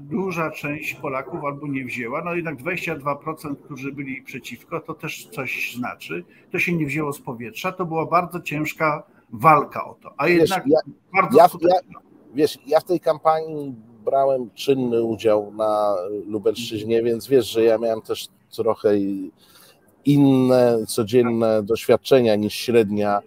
duża 0.01 0.51
część 0.51 0.95
Polaków 0.95 1.45
albo 1.45 1.67
nie 1.67 1.85
wzięła, 1.85 2.23
no 2.25 2.35
jednak 2.35 2.57
22%, 2.57 3.57
którzy 3.65 3.93
byli 3.93 4.23
przeciwko, 4.23 4.81
to 4.81 4.95
też 4.95 5.27
coś 5.27 5.75
znaczy. 5.77 6.25
To 6.53 6.59
się 6.59 6.73
nie 6.73 6.87
wzięło 6.87 7.13
z 7.13 7.21
powietrza, 7.21 7.73
to 7.73 7.87
była 7.87 8.07
bardzo 8.07 8.41
ciężka 8.41 9.03
walka 9.33 9.85
o 9.85 9.95
to, 9.95 10.13
a 10.17 10.29
jednak 10.29 10.65
wiesz, 10.65 10.73
ja, 10.73 10.93
bardzo 11.15 11.39
ja, 11.39 11.47
ja, 11.69 11.99
wiesz, 12.35 12.59
ja 12.67 12.81
w 12.81 12.85
tej 12.85 13.01
kampanii 13.01 13.75
brałem 14.05 14.51
czynny 14.55 15.03
udział 15.03 15.53
na 15.57 15.95
Lubelszczyźnie, 16.27 17.03
więc 17.03 17.29
wiesz, 17.29 17.51
że 17.51 17.65
ja 17.65 17.79
miałem 17.79 18.03
też 18.03 18.29
trochę 18.57 18.91
inne 20.05 20.79
codzienne 20.87 21.63
doświadczenia 21.63 22.37
niż 22.37 22.55
średnia 22.55 23.21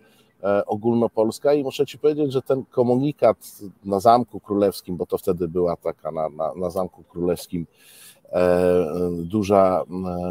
e, 0.44 0.66
ogólnopolska. 0.66 1.54
I 1.54 1.64
muszę 1.64 1.86
Ci 1.86 1.98
powiedzieć, 1.98 2.34
że 2.34 2.42
ten 2.42 2.66
komunikat 2.66 3.38
na 3.86 4.00
Zamku 4.00 4.40
Królewskim, 4.40 4.98
bo 4.98 5.06
to 5.06 5.18
wtedy 5.18 5.48
była 5.48 5.76
taka 5.76 6.12
na, 6.12 6.30
na, 6.30 6.54
na 6.54 6.70
Zamku 6.70 7.04
Królewskim 7.04 7.68
e, 8.32 8.76
duża, 9.20 9.84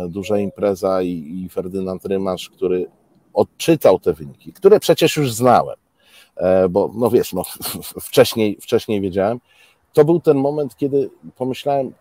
e, 0.04 0.08
duża 0.08 0.38
impreza 0.38 1.02
i, 1.02 1.42
i 1.44 1.48
Ferdynand 1.48 2.04
Rymasz, 2.04 2.50
który 2.50 2.86
odczytał 3.34 3.98
te 3.98 4.12
wyniki, 4.12 4.52
które 4.52 4.80
przecież 4.80 5.16
już 5.16 5.32
znałem, 5.32 5.76
bo 6.70 6.90
no 6.94 7.10
wiesz, 7.10 7.32
no, 7.32 7.44
wcześniej, 8.08 8.58
wcześniej 8.60 9.00
wiedziałem, 9.00 9.40
to 9.92 10.04
był 10.04 10.20
ten 10.20 10.36
moment, 10.36 10.76
kiedy 10.76 11.10
pomyślałem, 11.36 11.92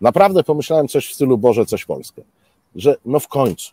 Naprawdę 0.00 0.44
pomyślałem 0.44 0.88
coś 0.88 1.10
w 1.10 1.14
stylu 1.14 1.38
Boże, 1.38 1.66
coś 1.66 1.84
Polskie, 1.84 2.22
że 2.74 2.96
no 3.04 3.20
w 3.20 3.28
końcu, 3.28 3.72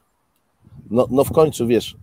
no, 0.91 1.07
no 1.11 1.23
w 1.23 1.31
końcu, 1.31 1.67
wiesz, 1.67 1.95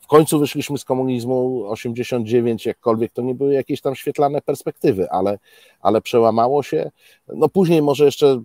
w 0.00 0.10
końcu 0.10 0.38
wyszliśmy 0.38 0.78
z 0.78 0.84
komunizmu 0.84 1.64
89, 1.70 2.66
jakkolwiek 2.66 3.12
to 3.12 3.22
nie 3.22 3.34
były 3.34 3.54
jakieś 3.54 3.80
tam 3.80 3.94
świetlane 3.94 4.42
perspektywy, 4.42 5.10
ale, 5.10 5.38
ale 5.80 6.00
przełamało 6.00 6.62
się. 6.62 6.90
No 7.28 7.48
później 7.48 7.82
może 7.82 8.04
jeszcze 8.04 8.42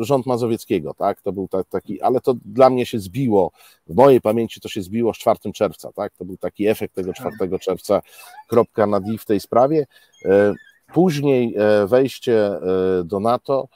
rząd 0.00 0.26
Mazowieckiego, 0.26 0.94
tak, 0.94 1.20
to 1.20 1.32
był 1.32 1.48
taki, 1.70 2.00
ale 2.02 2.20
to 2.20 2.34
dla 2.44 2.70
mnie 2.70 2.86
się 2.86 2.98
zbiło, 2.98 3.50
w 3.86 3.94
mojej 3.94 4.20
pamięci 4.20 4.60
to 4.60 4.68
się 4.68 4.82
zbiło 4.82 5.14
z 5.14 5.18
4 5.18 5.38
czerwca, 5.54 5.92
tak, 5.92 6.12
to 6.16 6.24
był 6.24 6.36
taki 6.36 6.66
efekt 6.66 6.94
tego 6.94 7.12
4 7.12 7.58
czerwca, 7.60 8.02
kropka 8.48 8.86
na 8.86 9.00
D 9.00 9.18
w 9.18 9.24
tej 9.24 9.40
sprawie. 9.40 9.86
E, 10.24 10.54
później 10.94 11.54
e, 11.56 11.86
wejście 11.86 12.46
e, 12.46 12.60
do 13.04 13.20
NATO, 13.20 13.68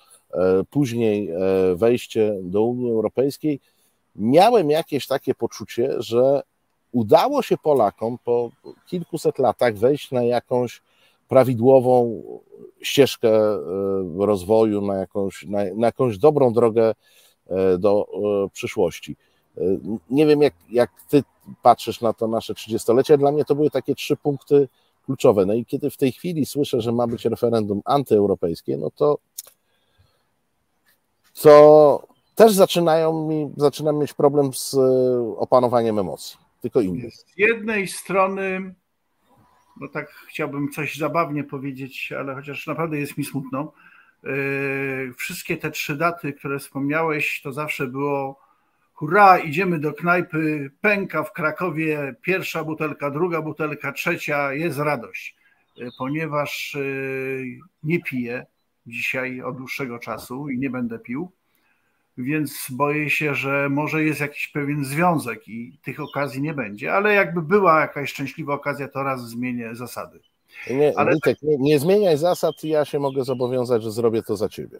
później 0.70 1.30
e, 1.30 1.38
wejście 1.74 2.34
do 2.42 2.62
Unii 2.62 2.90
Europejskiej, 2.90 3.60
miałem 4.16 4.70
jakieś 4.70 5.06
takie 5.06 5.34
poczucie, 5.34 5.94
że 5.98 6.42
udało 6.92 7.42
się 7.42 7.56
Polakom 7.56 8.18
po 8.24 8.50
kilkuset 8.86 9.38
latach 9.38 9.76
wejść 9.76 10.10
na 10.10 10.22
jakąś 10.22 10.82
prawidłową 11.28 12.22
ścieżkę 12.82 13.28
e, 13.28 13.58
rozwoju, 14.18 14.80
na 14.80 14.94
jakąś, 14.94 15.46
na, 15.46 15.58
na 15.74 15.86
jakąś 15.86 16.18
dobrą 16.18 16.52
drogę 16.52 16.94
do 17.78 18.06
przyszłości. 18.52 19.16
Nie 20.10 20.26
wiem, 20.26 20.42
jak, 20.42 20.54
jak 20.70 20.90
ty 21.08 21.22
patrzysz 21.62 22.00
na 22.00 22.12
to 22.12 22.26
nasze 22.26 22.54
trzydziestolecie. 22.54 23.18
Dla 23.18 23.32
mnie 23.32 23.44
to 23.44 23.54
były 23.54 23.70
takie 23.70 23.94
trzy 23.94 24.16
punkty 24.16 24.68
kluczowe. 25.04 25.46
No 25.46 25.54
i 25.54 25.64
kiedy 25.64 25.90
w 25.90 25.96
tej 25.96 26.12
chwili 26.12 26.46
słyszę, 26.46 26.80
że 26.80 26.92
ma 26.92 27.06
być 27.06 27.24
referendum 27.24 27.82
antyeuropejskie, 27.84 28.76
no 28.76 28.90
to 28.90 29.18
co 31.38 32.02
też 32.34 32.52
zaczynają 32.52 33.28
mi, 33.28 33.52
zaczynam 33.56 33.98
mieć 33.98 34.14
problem 34.14 34.52
z 34.52 34.74
e, 34.74 34.78
opanowaniem 35.36 35.98
emocji, 35.98 36.38
tylko 36.62 36.80
innych. 36.80 37.14
Z 37.14 37.24
jednej 37.36 37.88
strony, 37.88 38.74
no 39.80 39.88
tak 39.88 40.10
chciałbym 40.10 40.68
coś 40.70 40.96
zabawnie 40.96 41.44
powiedzieć, 41.44 42.12
ale 42.18 42.34
chociaż 42.34 42.66
naprawdę 42.66 42.98
jest 42.98 43.18
mi 43.18 43.24
smutno, 43.24 43.72
yy, 44.22 45.14
wszystkie 45.16 45.56
te 45.56 45.70
trzy 45.70 45.96
daty, 45.96 46.32
które 46.32 46.58
wspomniałeś, 46.58 47.40
to 47.42 47.52
zawsze 47.52 47.86
było 47.86 48.40
hurra, 48.92 49.38
idziemy 49.38 49.78
do 49.78 49.92
knajpy, 49.92 50.70
pęka 50.80 51.22
w 51.22 51.32
Krakowie, 51.32 52.14
pierwsza 52.22 52.64
butelka, 52.64 53.10
druga 53.10 53.42
butelka, 53.42 53.92
trzecia, 53.92 54.52
jest 54.52 54.78
radość. 54.78 55.36
Yy, 55.76 55.88
ponieważ 55.98 56.76
nie 57.82 58.02
piję 58.02 58.46
dzisiaj 58.88 59.42
od 59.42 59.56
dłuższego 59.56 59.98
czasu 59.98 60.48
i 60.48 60.58
nie 60.58 60.70
będę 60.70 60.98
pił, 60.98 61.30
więc 62.18 62.66
boję 62.70 63.10
się, 63.10 63.34
że 63.34 63.68
może 63.68 64.04
jest 64.04 64.20
jakiś 64.20 64.48
pewien 64.48 64.84
związek 64.84 65.48
i 65.48 65.78
tych 65.82 66.00
okazji 66.00 66.42
nie 66.42 66.54
będzie, 66.54 66.94
ale 66.94 67.14
jakby 67.14 67.42
była 67.42 67.80
jakaś 67.80 68.10
szczęśliwa 68.10 68.54
okazja, 68.54 68.88
to 68.88 69.02
raz 69.02 69.28
zmienię 69.28 69.74
zasady. 69.74 70.20
Nie, 70.70 70.98
ale... 70.98 71.14
Witek, 71.14 71.42
nie, 71.42 71.58
nie 71.58 71.78
zmieniaj 71.78 72.16
zasad, 72.16 72.64
ja 72.64 72.84
się 72.84 72.98
mogę 72.98 73.24
zobowiązać, 73.24 73.82
że 73.82 73.92
zrobię 73.92 74.22
to 74.22 74.36
za 74.36 74.48
ciebie. 74.48 74.78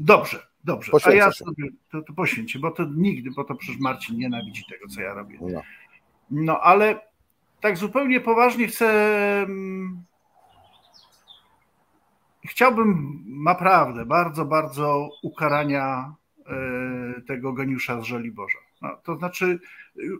Dobrze, 0.00 0.46
dobrze. 0.64 0.92
A 1.04 1.10
ja 1.10 1.32
się. 1.32 1.44
sobie 1.44 1.68
to, 1.92 2.02
to 2.02 2.12
poświęcę, 2.12 2.58
bo 2.58 2.70
to 2.70 2.84
nigdy, 2.96 3.30
bo 3.36 3.44
to 3.44 3.54
przecież 3.54 3.80
Marcin 3.80 4.18
nienawidzi 4.18 4.64
tego, 4.70 4.88
co 4.88 5.00
ja 5.00 5.14
robię. 5.14 5.38
No. 5.40 5.62
No 6.30 6.60
ale 6.60 7.00
tak 7.60 7.76
zupełnie 7.76 8.20
poważnie 8.20 8.66
chcę. 8.66 9.46
Chciałbym 12.48 13.24
naprawdę 13.26 14.04
bardzo, 14.06 14.44
bardzo 14.44 15.08
ukarania 15.22 16.14
e, 16.46 17.20
tego 17.20 17.52
geniusza 17.52 18.00
z 18.00 18.04
Żoliborza. 18.04 18.58
No, 18.82 18.96
to 19.04 19.16
znaczy, 19.16 19.58
y, 19.96 20.10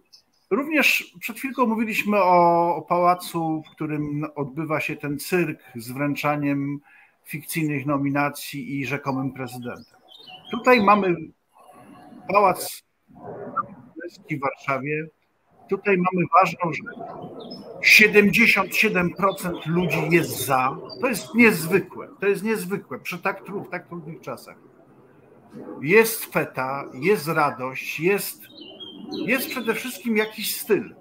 również 0.50 1.14
przed 1.20 1.36
chwilką 1.38 1.66
mówiliśmy 1.66 2.16
o, 2.16 2.76
o 2.76 2.82
pałacu, 2.82 3.62
w 3.66 3.70
którym 3.70 4.26
odbywa 4.34 4.80
się 4.80 4.96
ten 4.96 5.18
cyrk 5.18 5.60
z 5.76 5.90
wręczaniem 5.90 6.80
fikcyjnych 7.24 7.86
nominacji 7.86 8.80
i 8.80 8.86
rzekomym 8.86 9.32
prezydentem. 9.32 10.00
Tutaj 10.50 10.84
mamy 10.84 11.16
pałac 12.32 12.82
w 14.30 14.40
Warszawie. 14.40 15.06
Tutaj 15.68 15.96
mamy 15.96 16.26
ważną 16.40 16.72
rzecz. 16.72 17.67
77% 17.82 19.66
ludzi 19.66 20.08
jest 20.10 20.46
za. 20.46 20.76
To 21.00 21.08
jest 21.08 21.34
niezwykłe. 21.34 22.08
To 22.20 22.26
jest 22.26 22.42
niezwykłe 22.42 22.98
przy 22.98 23.18
tak, 23.18 23.42
tak 23.70 23.88
trudnych 23.88 24.20
czasach. 24.20 24.56
Jest 25.80 26.24
feta, 26.24 26.84
jest 26.94 27.28
radość, 27.28 28.00
jest, 28.00 28.42
jest 29.26 29.48
przede 29.48 29.74
wszystkim 29.74 30.16
jakiś 30.16 30.56
styl. 30.60 30.94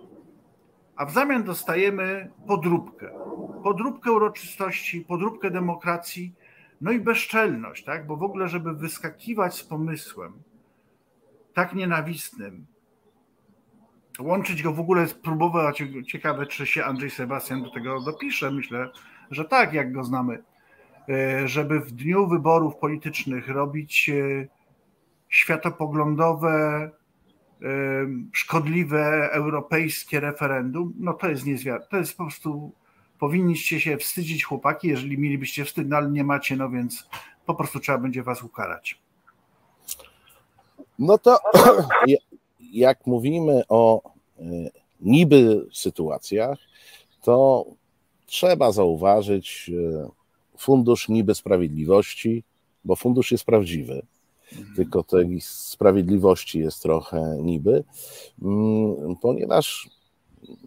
A 0.95 1.05
w 1.05 1.11
zamian 1.11 1.43
dostajemy 1.43 2.31
podróbkę. 2.47 3.09
Podróbkę 3.63 4.11
uroczystości, 4.11 5.01
podróbkę 5.01 5.51
demokracji, 5.51 6.33
no 6.81 6.91
i 6.91 6.99
bezczelność, 6.99 7.83
tak? 7.83 8.07
Bo 8.07 8.17
w 8.17 8.23
ogóle, 8.23 8.47
żeby 8.47 8.73
wyskakiwać 8.73 9.55
z 9.55 9.63
pomysłem 9.63 10.33
tak 11.53 11.75
nienawistnym, 11.75 12.65
łączyć 14.19 14.63
go 14.63 14.73
w 14.73 14.79
ogóle, 14.79 15.07
spróbować, 15.07 15.83
ciekawe, 16.07 16.45
czy 16.45 16.65
się 16.65 16.85
Andrzej 16.85 17.09
Sebastian 17.09 17.63
do 17.63 17.69
tego 17.69 18.01
dopisze, 18.01 18.51
myślę, 18.51 18.89
że 19.31 19.45
tak, 19.45 19.73
jak 19.73 19.91
go 19.91 20.03
znamy, 20.03 20.43
E, 21.09 21.47
żeby 21.47 21.79
w 21.79 21.91
dniu 21.91 22.27
wyborów 22.27 22.75
politycznych 22.75 23.47
robić 23.47 24.09
e, 24.09 24.47
światopoglądowe, 25.29 26.89
e, 27.61 27.69
szkodliwe 28.31 29.29
europejskie 29.31 30.19
referendum, 30.19 30.93
no 30.99 31.13
to 31.13 31.29
jest 31.29 31.45
niezwiar. 31.45 31.87
To 31.87 31.97
jest 31.97 32.17
po 32.17 32.23
prostu, 32.23 32.71
powinniście 33.19 33.79
się 33.81 33.97
wstydzić 33.97 34.43
chłopaki, 34.43 34.87
jeżeli 34.87 35.17
mielibyście 35.17 35.65
wstyd, 35.65 35.87
no 35.89 35.97
ale 35.97 36.11
nie 36.11 36.23
macie, 36.23 36.55
no 36.55 36.69
więc 36.69 37.09
po 37.45 37.55
prostu 37.55 37.79
trzeba 37.79 37.97
będzie 37.97 38.23
was 38.23 38.43
ukarać. 38.43 39.01
No 40.99 41.17
to 41.17 41.39
jak 42.73 43.07
mówimy 43.07 43.63
o 43.69 44.01
e, 44.39 44.43
niby 45.01 45.67
sytuacjach, 45.73 46.59
to 47.21 47.65
trzeba 48.25 48.71
zauważyć 48.71 49.71
e, 49.73 50.09
fundusz 50.57 51.09
niby 51.09 51.35
sprawiedliwości, 51.35 52.43
bo 52.85 52.95
fundusz 52.95 53.31
jest 53.31 53.43
prawdziwy, 53.43 54.01
tylko 54.75 55.03
tej 55.03 55.41
sprawiedliwości 55.41 56.59
jest 56.59 56.81
trochę 56.81 57.37
niby, 57.41 57.83
mm, 58.41 59.15
ponieważ 59.21 59.89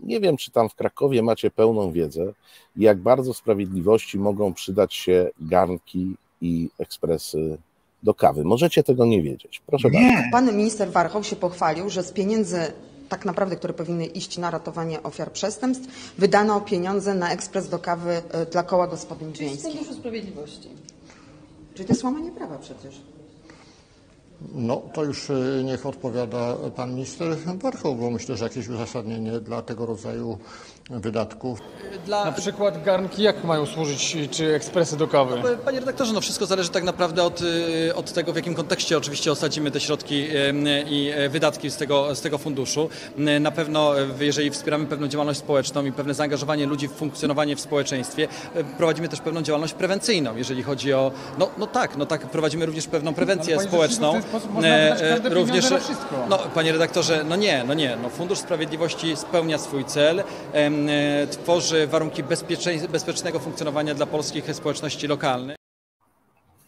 nie 0.03 0.21
wiem, 0.21 0.37
czy 0.37 0.51
tam 0.51 0.69
w 0.69 0.75
Krakowie 0.75 1.23
macie 1.23 1.51
pełną 1.51 1.93
wiedzę, 1.93 2.33
jak 2.77 2.99
bardzo 2.99 3.35
sprawiedliwości 3.35 4.19
mogą 4.19 4.55
przydać 4.55 4.95
się 4.95 5.31
garnki 5.41 6.15
i 6.41 6.69
ekspresy 6.79 7.59
do 8.03 8.15
kawy. 8.15 8.45
Możecie 8.45 8.83
tego 8.83 9.07
nie 9.07 9.23
wiedzieć. 9.23 9.63
Proszę 9.67 9.91
bardzo. 9.91 10.09
Nie, 10.09 10.29
Pan 10.33 10.57
minister 10.57 10.91
Warchoł 10.91 11.25
się 11.25 11.37
pochwalił, 11.37 11.91
że 11.91 12.03
z 12.03 12.13
pieniędzy 12.13 12.73
tak 13.09 13.25
naprawdę, 13.25 13.57
które 13.57 13.75
powinny 13.75 14.07
iść 14.07 14.39
na 14.39 14.51
ratowanie 14.51 15.03
ofiar 15.03 15.33
przestępstw, 15.33 16.15
wydano 16.19 16.61
pieniądze 16.61 17.15
na 17.15 17.33
ekspres 17.33 17.69
do 17.69 17.79
kawy 17.79 18.23
e, 18.31 18.47
dla 18.47 18.63
koła 18.63 18.87
gospodyń 18.87 19.35
Z 19.35 19.39
wiejskich. 19.39 19.73
Funduszu 19.73 19.95
Sprawiedliwości. 19.95 20.69
Czyli 21.75 21.87
to 21.87 21.93
jest 21.93 22.05
łamanie 22.05 22.33
prawa 22.33 22.59
przecież. 22.59 23.01
No, 24.55 24.83
to 24.95 25.05
już 25.05 25.31
y, 25.31 25.63
niech 25.65 25.87
odpowiada 25.87 26.57
pan 26.77 26.95
minister 26.95 27.37
Warchoł, 27.57 27.95
bo 27.95 28.11
myślę, 28.11 28.37
że 28.37 28.45
jakieś 28.45 28.69
uzasadnienie 28.69 29.41
dla 29.41 29.63
tego 29.63 29.87
rodzaju 29.87 30.39
wydatków 30.91 31.61
Na 32.09 32.33
przykład 32.33 32.85
garnki 32.85 33.23
jak 33.23 33.45
mają 33.45 33.67
służyć, 33.67 34.17
czy 34.31 34.55
ekspresy 34.55 34.97
do 34.97 35.09
kawy? 35.09 35.59
Panie 35.65 35.81
redaktorze, 35.81 36.13
no 36.13 36.21
wszystko 36.21 36.47
zależy 36.47 36.69
tak 36.69 36.85
naprawdę 36.85 37.23
od, 37.23 37.41
y, 37.41 37.95
od 37.95 38.13
tego, 38.13 38.33
w 38.33 38.37
jakim 38.37 38.55
kontekście 38.55 38.99
oczywiście 38.99 39.33
osadzimy 39.33 39.71
te 39.71 39.81
środki 39.81 40.15
y, 40.15 40.85
i 40.89 41.13
y, 41.13 41.29
wydatki 41.29 41.71
z 41.71 41.77
tego, 41.77 42.15
z 42.15 42.21
tego 42.21 42.39
funduszu. 42.39 42.89
Na 43.41 43.51
pewno, 43.51 43.93
jeżeli 44.21 44.51
wspieramy 44.51 44.87
pewną 44.87 45.09
działalność 45.09 45.39
społeczną 45.39 45.85
i 45.85 45.93
pewne 45.93 46.15
zaangażowanie 46.15 46.67
ludzi 46.67 46.89
w 46.89 46.93
funkcjonowanie 46.93 47.57
w 47.57 47.61
społeczeństwie, 47.61 48.29
prowadzimy 48.77 49.09
też 49.09 49.21
pewną 49.21 49.43
działalność 49.43 49.75
prewencyjną, 49.75 50.37
jeżeli 50.37 50.63
chodzi 50.63 50.93
o, 50.93 51.13
no, 51.39 51.49
no 51.59 51.67
tak, 51.67 51.97
no 51.97 52.07
tak, 52.07 52.27
prowadzimy 52.27 52.67
również 52.67 52.87
pewną 52.87 53.15
prewencję 53.15 53.57
panie 53.57 53.69
społeczną. 53.69 54.13
rzeczniku, 54.13 54.29
w 54.29 54.33
ten 54.33 54.41
sposób 54.41 54.55
można 54.55 54.79
wydać 54.79 55.01
każde 55.01 55.31
pieniądze 55.31 55.71
na 55.71 55.79
wszystko. 55.79 56.27
no, 56.29 56.39
panie 56.55 56.73
redaktorze, 56.73 57.25
no 57.29 57.37
nie, 57.37 57.65
no 57.67 57.75
nie, 57.75 57.97
no 58.03 58.09
Fundusz 58.09 58.39
Sprawiedliwości 58.39 59.17
spełnia 59.17 59.59
swój 59.59 59.85
cel, 59.85 60.23
tworzy 61.31 61.87
warunki 61.87 62.23
bezpiecznego 62.93 63.39
funkcjonowania 63.41 63.95
dla 63.95 64.07
polskich 64.07 64.55
społeczności 64.55 65.07
lokalnych. 65.07 65.57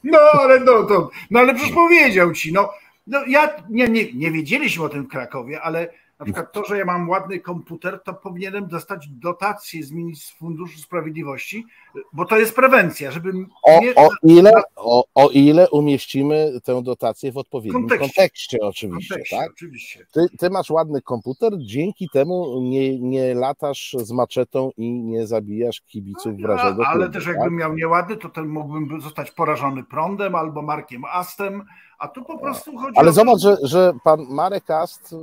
no 0.04 0.18
ale 0.18 0.60
no, 0.60 0.82
to, 0.82 1.10
no 1.30 1.40
ale 1.40 1.54
przecież 1.54 1.74
powiedział 1.74 2.32
ci, 2.32 2.52
no, 2.52 2.70
no 3.06 3.24
ja 3.26 3.56
nie, 3.70 3.88
nie, 3.88 4.12
nie 4.12 4.30
wiedzieliśmy 4.30 4.84
o 4.84 4.88
tym 4.88 5.04
w 5.04 5.08
Krakowie, 5.08 5.60
ale 5.60 5.88
na 6.18 6.24
przykład 6.24 6.52
to, 6.52 6.64
że 6.64 6.78
ja 6.78 6.84
mam 6.84 7.08
ładny 7.08 7.40
komputer, 7.40 8.00
to 8.04 8.14
powinienem 8.14 8.68
dostać 8.68 9.08
dotację 9.08 9.82
z 10.14 10.30
Funduszu 10.30 10.78
Sprawiedliwości, 10.78 11.66
bo 12.12 12.24
to 12.24 12.38
jest 12.38 12.56
prewencja, 12.56 13.10
żebym 13.10 13.48
O, 13.62 13.80
nie, 13.80 13.94
o, 13.94 14.08
ile, 14.22 14.52
o, 14.76 15.04
o 15.14 15.28
ile 15.30 15.70
umieścimy 15.70 16.52
tę 16.64 16.82
dotację 16.82 17.32
w 17.32 17.38
odpowiednim 17.38 17.82
Kontekście. 17.82 18.06
kontekście, 18.08 18.58
oczywiście, 18.60 19.14
kontekście, 19.14 19.36
tak? 19.36 19.50
oczywiście. 19.52 20.06
Ty, 20.12 20.20
ty 20.38 20.50
masz 20.50 20.70
ładny 20.70 21.02
komputer, 21.02 21.52
dzięki 21.58 22.08
temu 22.08 22.60
nie, 22.62 22.98
nie 22.98 23.34
latasz 23.34 23.96
z 23.98 24.12
maczetą 24.12 24.70
i 24.76 24.90
nie 24.92 25.26
zabijasz 25.26 25.80
kibiców 25.80 26.36
wrażego 26.36 26.82
A, 26.86 26.88
ale 26.88 27.00
klubu, 27.00 27.12
też 27.12 27.24
tak? 27.24 27.34
jakbym 27.34 27.56
miał 27.56 27.74
nieładny, 27.74 28.16
to 28.16 28.28
ten 28.28 28.48
mógłbym 28.48 29.00
zostać 29.00 29.30
porażony 29.30 29.84
prądem 29.84 30.34
albo 30.34 30.62
Markiem 30.62 31.04
Astem, 31.04 31.64
a 31.98 32.08
tu 32.08 32.24
po 32.24 32.38
prostu 32.38 32.76
chodzi 32.76 32.98
Ale 32.98 33.10
o 33.10 33.12
zobacz, 33.12 33.40
że, 33.40 33.56
że 33.62 33.92
pan 34.04 34.26
Marek 34.28 34.70
Ast, 34.70 35.14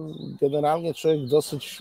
generalnie 0.42 0.94
człowiek 0.94 1.26
dosyć 1.26 1.80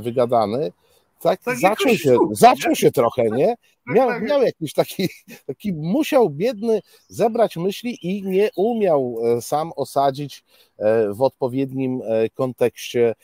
wygadany, 0.00 0.72
tak, 1.18 1.42
Tak 1.42 1.58
zaczął, 1.58 1.94
się, 1.94 2.16
zaczął 2.32 2.74
się 2.74 2.90
trochę, 2.90 3.22
nie? 3.22 3.46
Tak, 3.46 3.96
Miał, 3.96 4.08
tak. 4.08 4.22
miał 4.22 4.42
jakiś 4.42 4.72
taki, 4.72 5.08
taki, 5.46 5.72
musiał 5.72 6.30
biedny 6.30 6.80
zebrać 7.08 7.56
myśli 7.56 7.98
i 8.02 8.22
nie 8.22 8.50
umiał 8.56 9.18
e, 9.24 9.42
sam 9.42 9.72
osadzić 9.76 10.44
e, 10.78 11.12
w 11.12 11.22
odpowiednim 11.22 12.02
e, 12.04 12.30
kontekście 12.30 13.14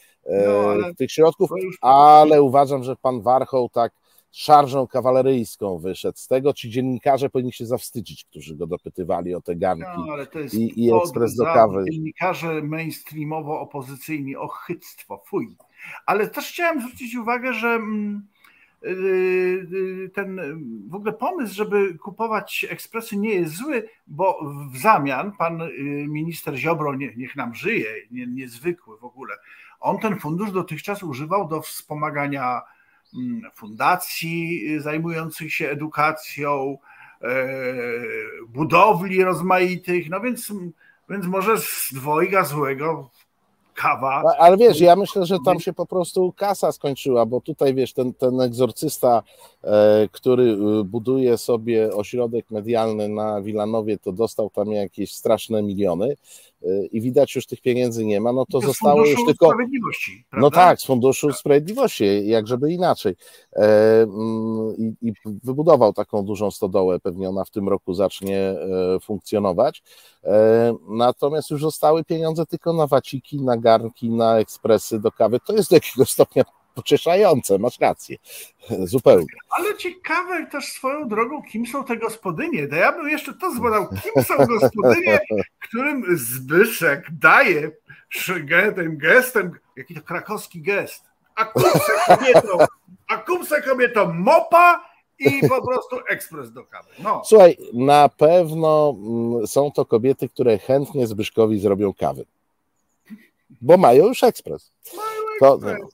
No, 0.46 0.70
ale 0.70 0.94
tych 0.94 1.12
środków, 1.12 1.50
ale 1.80 2.42
uważam, 2.42 2.84
że 2.84 2.96
pan 2.96 3.22
Warchoł 3.22 3.68
tak 3.68 3.92
szarżą 4.36 4.86
kawaleryjską 4.86 5.78
wyszedł. 5.78 6.18
Z 6.18 6.26
tego 6.28 6.52
ci 6.52 6.70
dziennikarze 6.70 7.30
powinni 7.30 7.52
się 7.52 7.66
zawstydzić, 7.66 8.24
którzy 8.24 8.56
go 8.56 8.66
dopytywali 8.66 9.34
o 9.34 9.40
te 9.40 9.56
garnki. 9.56 9.88
No, 10.06 10.12
ale 10.12 10.26
to 10.26 10.38
jest 10.38 10.54
i- 10.54 10.84
i 10.84 10.92
ekspres 10.94 11.36
do 11.36 11.44
kawy. 11.44 11.84
Dziennikarze 11.90 12.62
mainstreamowo-opozycyjni, 12.62 14.36
ochyctwo, 14.36 15.22
fuj. 15.26 15.56
Ale 16.06 16.28
też 16.28 16.48
chciałem 16.48 16.80
zwrócić 16.80 17.16
uwagę, 17.16 17.52
że 17.52 17.68
mm, 17.68 18.26
y, 18.84 20.10
ten 20.14 20.40
w 20.88 20.94
ogóle 20.94 21.12
pomysł, 21.12 21.54
żeby 21.54 21.94
kupować 21.98 22.66
ekspresy 22.70 23.16
nie 23.16 23.34
jest 23.34 23.54
zły, 23.56 23.88
bo 24.06 24.38
w 24.72 24.76
zamian 24.78 25.32
pan 25.32 25.60
minister 26.08 26.56
Ziobro, 26.56 26.94
nie, 26.94 27.14
niech 27.16 27.36
nam 27.36 27.54
żyje, 27.54 27.86
nie, 28.10 28.26
niezwykły 28.26 28.98
w 28.98 29.04
ogóle, 29.04 29.34
on 29.80 29.98
ten 29.98 30.18
fundusz 30.20 30.52
dotychczas 30.52 31.02
używał 31.02 31.48
do 31.48 31.62
wspomagania 31.62 32.60
fundacji 33.54 34.66
zajmujących 34.80 35.54
się 35.54 35.68
edukacją, 35.68 36.78
e, 37.22 37.46
budowli 38.48 39.24
rozmaitych, 39.24 40.10
no 40.10 40.20
więc, 40.20 40.52
więc 41.10 41.26
może 41.26 41.58
z 41.58 41.88
dwojga 41.92 42.44
złego 42.44 43.10
kawa. 43.74 44.22
Ale 44.38 44.56
wiesz, 44.56 44.80
ja 44.80 44.96
myślę, 44.96 45.26
że 45.26 45.36
tam 45.44 45.60
się 45.60 45.72
po 45.72 45.86
prostu 45.86 46.32
kasa 46.36 46.72
skończyła, 46.72 47.26
bo 47.26 47.40
tutaj 47.40 47.74
wiesz, 47.74 47.92
ten, 47.92 48.14
ten 48.14 48.40
egzorcysta, 48.40 49.22
który 50.12 50.44
e, 50.52 50.84
buduje 50.84 51.38
sobie 51.38 51.94
ośrodek 51.94 52.50
medialny 52.50 53.08
na 53.08 53.42
Wilanowie, 53.42 53.98
to 53.98 54.12
dostał 54.12 54.50
tam 54.50 54.72
jakieś 54.72 55.12
straszne 55.12 55.62
miliony 55.62 56.16
i 56.92 57.00
widać 57.00 57.34
już 57.34 57.46
tych 57.46 57.60
pieniędzy 57.60 58.04
nie 58.04 58.20
ma, 58.20 58.32
no 58.32 58.46
to, 58.46 58.60
to 58.60 58.66
zostało 58.66 59.06
już 59.06 59.24
tylko. 59.26 59.46
Sprawiedliwości, 59.46 60.24
no 60.32 60.50
tak, 60.50 60.80
z 60.80 60.84
Funduszu 60.84 61.28
tak. 61.28 61.36
Sprawiedliwości, 61.36 62.26
jak 62.26 62.46
żeby 62.46 62.72
inaczej. 62.72 63.16
E, 63.52 64.02
mm, 64.02 64.76
I, 64.78 64.92
I, 65.02 65.12
wybudował 65.24 65.92
taką 65.92 66.24
dużą 66.24 66.50
stodołę, 66.50 67.00
pewnie 67.00 67.28
ona 67.28 67.44
w 67.44 67.50
tym 67.50 67.68
roku 67.68 67.94
zacznie 67.94 68.38
e, 68.38 69.00
funkcjonować. 69.00 69.82
E, 70.24 70.74
natomiast 70.88 71.50
już 71.50 71.60
zostały 71.60 72.04
pieniądze 72.04 72.46
tylko 72.46 72.72
na 72.72 72.86
waciki, 72.86 73.42
na 73.42 73.56
garnki, 73.56 74.10
na 74.10 74.38
ekspresy 74.38 75.00
do 75.00 75.12
kawy. 75.12 75.40
To 75.46 75.52
jest 75.52 75.70
do 75.70 75.76
jakiegoś 75.76 76.10
stopnia 76.10 76.44
pocieszające, 76.74 77.58
masz 77.58 77.80
rację, 77.80 78.16
zupełnie. 78.94 79.26
Ale 79.50 79.76
ciekawe 79.76 80.46
też 80.46 80.64
swoją 80.64 81.08
drogą, 81.08 81.42
kim 81.42 81.66
są 81.66 81.84
te 81.84 81.96
gospodynie. 81.96 82.68
To 82.68 82.76
ja 82.76 82.92
bym 82.92 83.08
jeszcze 83.08 83.34
to 83.34 83.54
zbadał, 83.54 83.88
kim 83.88 84.24
są 84.24 84.46
gospodynie, 84.46 85.20
którym 85.68 86.04
Zbyszek 86.16 87.06
daje 87.20 87.70
tym 88.76 88.98
gestem, 88.98 89.52
jaki 89.76 89.94
to 89.94 90.02
krakowski 90.02 90.62
gest, 90.62 91.04
a 91.34 91.44
kumse 91.44 91.92
kobietom, 92.06 92.60
a 93.08 93.16
kumse 93.16 93.62
mopa 94.14 94.94
i 95.18 95.48
po 95.48 95.66
prostu 95.66 95.96
ekspres 96.08 96.52
do 96.52 96.64
kawy. 96.64 96.88
No. 96.98 97.22
Słuchaj, 97.24 97.56
na 97.72 98.08
pewno 98.08 98.96
mm, 98.98 99.46
są 99.46 99.72
to 99.72 99.84
kobiety, 99.84 100.28
które 100.28 100.58
chętnie 100.58 101.06
Zbyszkowi 101.06 101.60
zrobią 101.60 101.94
kawy. 101.94 102.24
Bo 103.60 103.76
mają 103.76 104.06
już 104.06 104.22
ekspres. 104.22 104.72
Mają 104.96 105.50
ekspres. 105.52 105.80
To, 105.80 105.88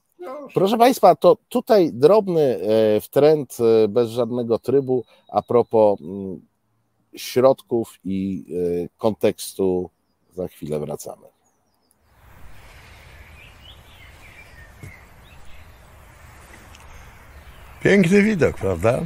Proszę 0.53 0.77
Państwa, 0.77 1.15
to 1.15 1.37
tutaj 1.49 1.91
drobny 1.93 2.41
e, 2.41 3.01
wtręt 3.01 3.57
e, 3.59 3.87
bez 3.87 4.09
żadnego 4.09 4.59
trybu 4.59 5.05
a 5.29 5.41
propos 5.41 6.01
mm, 6.01 6.41
środków 7.15 7.99
i 8.03 8.45
e, 8.85 8.89
kontekstu. 8.97 9.89
Za 10.33 10.47
chwilę 10.47 10.79
wracamy. 10.79 11.27
Piękny 17.83 18.23
widok, 18.23 18.57
prawda? 18.57 19.01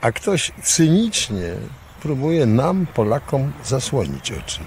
A 0.00 0.12
ktoś 0.12 0.52
cynicznie 0.62 1.56
próbuje 2.02 2.46
nam, 2.46 2.86
Polakom, 2.94 3.52
zasłonić 3.64 4.32
oczy. 4.32 4.60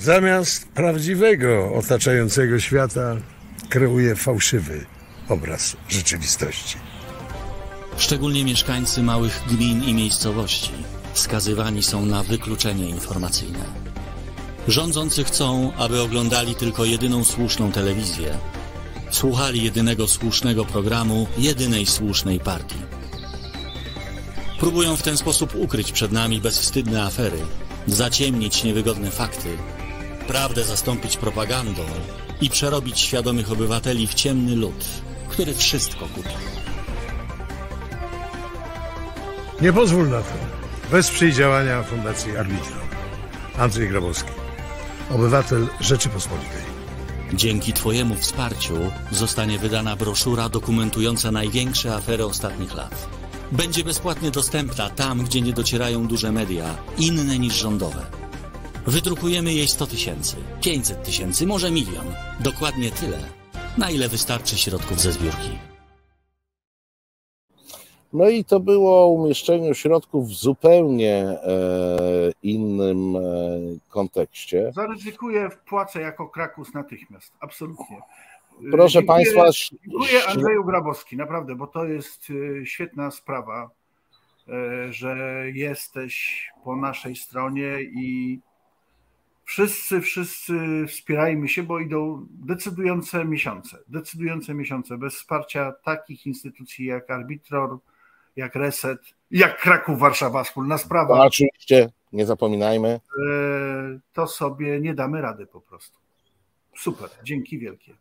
Zamiast 0.00 0.68
prawdziwego 0.68 1.74
otaczającego 1.74 2.60
świata 2.60 3.16
kreuje 3.68 4.16
fałszywy 4.16 4.86
obraz 5.28 5.76
rzeczywistości. 5.88 6.76
Szczególnie 7.96 8.44
mieszkańcy 8.44 9.02
małych 9.02 9.42
gmin 9.48 9.84
i 9.84 9.94
miejscowości 9.94 10.72
skazywani 11.14 11.82
są 11.82 12.06
na 12.06 12.22
wykluczenie 12.22 12.88
informacyjne. 12.88 13.64
Rządzący 14.68 15.24
chcą, 15.24 15.72
aby 15.76 16.00
oglądali 16.00 16.54
tylko 16.54 16.84
jedyną 16.84 17.24
słuszną 17.24 17.72
telewizję, 17.72 18.38
słuchali 19.10 19.64
jedynego 19.64 20.08
słusznego 20.08 20.64
programu, 20.64 21.26
jedynej 21.38 21.86
słusznej 21.86 22.40
partii. 22.40 22.82
Próbują 24.60 24.96
w 24.96 25.02
ten 25.02 25.16
sposób 25.16 25.54
ukryć 25.54 25.92
przed 25.92 26.12
nami 26.12 26.40
bezwstydne 26.40 27.02
afery, 27.02 27.38
zaciemnić 27.86 28.64
niewygodne 28.64 29.10
fakty 29.10 29.48
prawdę 30.28 30.64
zastąpić 30.64 31.16
propagandą 31.16 31.82
i 32.40 32.50
przerobić 32.50 33.00
świadomych 33.00 33.52
obywateli 33.52 34.06
w 34.06 34.14
ciemny 34.14 34.56
lud, 34.56 34.84
który 35.28 35.54
wszystko 35.54 36.06
kupi. 36.06 36.28
Nie 39.60 39.72
pozwól 39.72 40.08
na 40.08 40.20
to. 40.20 40.32
Wesprzyj 40.90 41.32
działania 41.32 41.82
Fundacji 41.82 42.36
Arbitra. 42.36 42.76
Andrzej 43.58 43.88
Grabowski, 43.88 44.30
obywatel 45.10 45.68
Rzeczypospolitej. 45.80 46.62
Dzięki 47.34 47.72
Twojemu 47.72 48.14
wsparciu 48.14 48.76
zostanie 49.10 49.58
wydana 49.58 49.96
broszura 49.96 50.48
dokumentująca 50.48 51.30
największe 51.30 51.94
afery 51.94 52.24
ostatnich 52.24 52.74
lat. 52.74 53.08
Będzie 53.52 53.84
bezpłatnie 53.84 54.30
dostępna 54.30 54.90
tam, 54.90 55.24
gdzie 55.24 55.40
nie 55.40 55.52
docierają 55.52 56.06
duże 56.06 56.32
media, 56.32 56.76
inne 56.98 57.38
niż 57.38 57.54
rządowe. 57.54 58.17
Wydrukujemy 58.88 59.52
jej 59.52 59.68
100 59.68 59.86
tysięcy, 59.86 60.36
500 60.62 61.02
tysięcy, 61.02 61.46
może 61.46 61.70
milion. 61.70 62.14
Dokładnie 62.40 62.90
tyle, 62.90 63.18
na 63.78 63.90
ile 63.90 64.08
wystarczy 64.08 64.56
środków 64.56 65.00
ze 65.00 65.12
zbiórki. 65.12 65.58
No 68.12 68.28
i 68.28 68.44
to 68.44 68.60
było 68.60 69.06
umieszczeniu 69.06 69.74
środków 69.74 70.28
w 70.28 70.34
zupełnie 70.34 71.14
e, 71.14 71.38
innym 72.42 73.16
e, 73.16 73.20
kontekście. 73.88 74.72
Zaryzykuję, 74.72 75.50
wpłacę 75.50 76.00
jako 76.00 76.28
Krakus 76.28 76.74
natychmiast, 76.74 77.32
absolutnie. 77.40 78.00
Proszę 78.70 78.92
dziękuję, 78.92 79.24
Państwa. 79.34 79.76
Dziękuję 79.88 80.26
Andrzeju 80.28 80.64
Grabowski, 80.64 81.16
naprawdę, 81.16 81.54
bo 81.54 81.66
to 81.66 81.84
jest 81.84 82.28
e, 82.60 82.66
świetna 82.66 83.10
sprawa, 83.10 83.70
e, 84.48 84.92
że 84.92 85.44
jesteś 85.54 86.42
po 86.64 86.76
naszej 86.76 87.16
stronie 87.16 87.80
i 87.80 88.40
wszyscy, 89.48 90.00
wszyscy 90.00 90.86
wspierajmy 90.88 91.48
się, 91.48 91.62
bo 91.62 91.80
idą 91.80 92.26
decydujące 92.30 93.24
miesiące. 93.24 93.78
Decydujące 93.88 94.54
miesiące. 94.54 94.98
Bez 94.98 95.14
wsparcia 95.14 95.72
takich 95.84 96.26
instytucji 96.26 96.86
jak 96.86 97.10
Arbitror, 97.10 97.78
jak 98.36 98.54
Reset, 98.54 99.00
jak 99.30 99.60
Kraków, 99.60 99.98
Warszawa, 99.98 100.44
wspólna 100.44 100.78
sprawa. 100.78 101.16
No, 101.16 101.24
oczywiście, 101.24 101.90
nie 102.12 102.26
zapominajmy. 102.26 102.88
E, 102.88 103.00
to 104.12 104.26
sobie 104.26 104.80
nie 104.80 104.94
damy 104.94 105.20
rady 105.20 105.46
po 105.46 105.60
prostu. 105.60 105.98
Super, 106.76 107.10
dzięki 107.24 107.58
wielkie. 107.58 107.94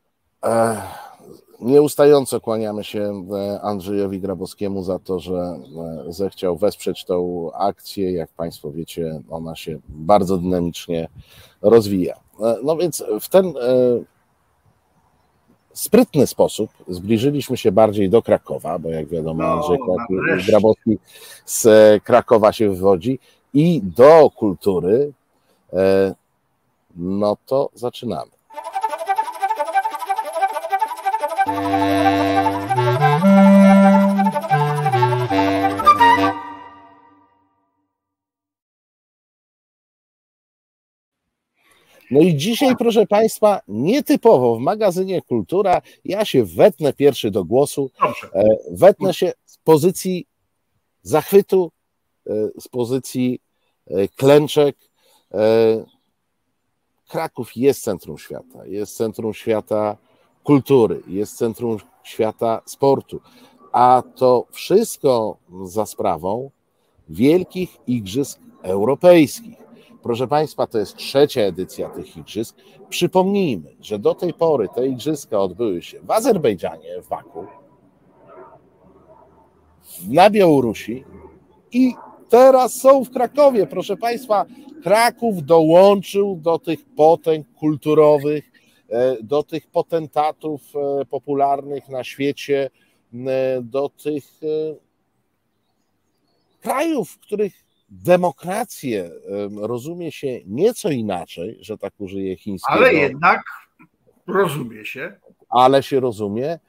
Nieustająco 1.59 2.41
kłaniamy 2.41 2.83
się 2.83 3.23
e, 3.31 3.61
Andrzejowi 3.61 4.19
Grabowskiemu 4.19 4.83
za 4.83 4.99
to, 4.99 5.19
że 5.19 5.59
e, 6.07 6.13
zechciał 6.13 6.57
wesprzeć 6.57 7.05
tą 7.05 7.49
akcję. 7.53 8.11
Jak 8.11 8.29
Państwo 8.29 8.71
wiecie, 8.71 9.21
ona 9.29 9.55
się 9.55 9.79
bardzo 9.89 10.37
dynamicznie 10.37 11.07
rozwija. 11.61 12.15
E, 12.39 12.57
no 12.63 12.77
więc 12.77 13.03
w 13.21 13.29
ten 13.29 13.53
sprytny 15.73 16.27
sposób 16.27 16.69
zbliżyliśmy 16.87 17.57
się 17.57 17.71
bardziej 17.71 18.09
do 18.09 18.21
Krakowa, 18.21 18.79
bo 18.79 18.89
jak 18.89 19.07
wiadomo, 19.07 19.43
no, 19.43 19.51
Andrzej 19.51 19.79
Grabowski 20.47 20.97
z 21.45 21.63
Krakowa 22.03 22.53
się 22.53 22.69
wywodzi 22.69 23.19
i 23.53 23.81
do 23.83 24.29
kultury. 24.29 25.13
No 26.95 27.37
to 27.45 27.69
zaczynamy. 27.73 28.36
No 42.11 42.21
i 42.21 42.35
dzisiaj, 42.35 42.75
proszę 42.75 43.07
Państwa, 43.07 43.61
nietypowo 43.67 44.55
w 44.55 44.59
magazynie 44.59 45.21
Kultura 45.21 45.81
ja 46.05 46.25
się 46.25 46.45
wetnę 46.45 46.93
pierwszy 46.93 47.31
do 47.31 47.45
głosu. 47.45 47.91
E, 48.33 48.43
wetnę 48.71 49.13
się 49.13 49.33
z 49.45 49.57
pozycji 49.57 50.27
zachwytu, 51.01 51.71
e, 52.27 52.33
z 52.59 52.67
pozycji 52.67 53.39
e, 53.87 54.07
klęczek. 54.07 54.77
Kraków 57.07 57.55
jest 57.55 57.83
centrum 57.83 58.17
świata. 58.17 58.65
Jest 58.65 58.95
centrum 58.95 59.33
świata 59.33 59.97
kultury, 60.47 61.01
jest 61.07 61.37
centrum 61.37 61.77
świata 62.03 62.61
sportu. 62.65 63.21
A 63.71 64.03
to 64.15 64.45
wszystko 64.51 65.37
za 65.63 65.85
sprawą 65.85 66.51
wielkich 67.09 67.77
igrzysk 67.87 68.39
europejskich. 68.63 69.57
Proszę 70.03 70.27
Państwa, 70.27 70.67
to 70.67 70.77
jest 70.77 70.95
trzecia 70.95 71.41
edycja 71.41 71.89
tych 71.89 72.17
igrzysk. 72.17 72.55
Przypomnijmy, 72.89 73.75
że 73.81 73.99
do 73.99 74.15
tej 74.15 74.33
pory 74.33 74.67
te 74.75 74.87
igrzyska 74.87 75.39
odbyły 75.39 75.81
się 75.81 75.99
w 75.99 76.11
Azerbejdżanie, 76.11 77.01
w 77.01 77.09
Baku, 77.09 77.45
na 80.09 80.29
Białorusi 80.29 81.03
i 81.71 81.93
teraz 82.29 82.75
są 82.75 83.03
w 83.03 83.09
Krakowie. 83.09 83.67
Proszę 83.67 83.97
Państwa, 83.97 84.45
Kraków 84.83 85.45
dołączył 85.45 86.39
do 86.41 86.59
tych 86.59 86.85
potęg 86.85 87.47
kulturowych, 87.53 88.56
do 89.21 89.43
tych 89.43 89.67
potentatów 89.67 90.61
e, 90.75 91.05
popularnych 91.05 91.89
na 91.89 92.03
świecie, 92.03 92.69
do 93.61 93.89
tych 93.89 94.23
krajów, 96.61 97.09
w 97.11 97.19
których 97.19 97.53
demokrację 97.89 99.11
rozumie 99.55 100.11
się 100.11 100.39
nieco 100.45 100.89
inaczej, 100.89 101.57
że 101.61 101.77
tak 101.77 101.93
użyję 101.97 102.37
chińskiego. 102.37 102.79
Ale 102.79 102.93
jednak 102.93 103.41
rozumie 104.27 104.85
się. 104.85 105.15
Ale 105.49 105.83
się 105.83 105.99
rozumie 105.99 106.59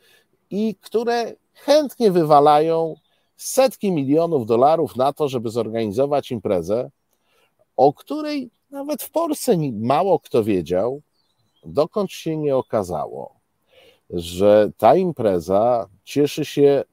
i 0.50 0.74
które 0.80 1.32
chętnie 1.54 2.10
wywalają 2.10 2.94
setki 3.36 3.92
milionów 3.92 4.46
dolarów 4.46 4.96
na 4.96 5.12
to, 5.12 5.28
żeby 5.28 5.50
zorganizować 5.50 6.30
imprezę, 6.30 6.90
o 7.76 7.92
której 7.92 8.50
nawet 8.70 9.02
w 9.02 9.10
Polsce 9.10 9.56
mało 9.72 10.20
kto 10.20 10.44
wiedział, 10.44 11.02
dokąd 11.68 12.10
się 12.10 12.36
nie 12.36 12.56
okazało, 12.56 13.34
że 14.10 14.70
ta 14.76 14.96
impreza 14.96 15.88
cieszy 16.04 16.44
się 16.44 16.84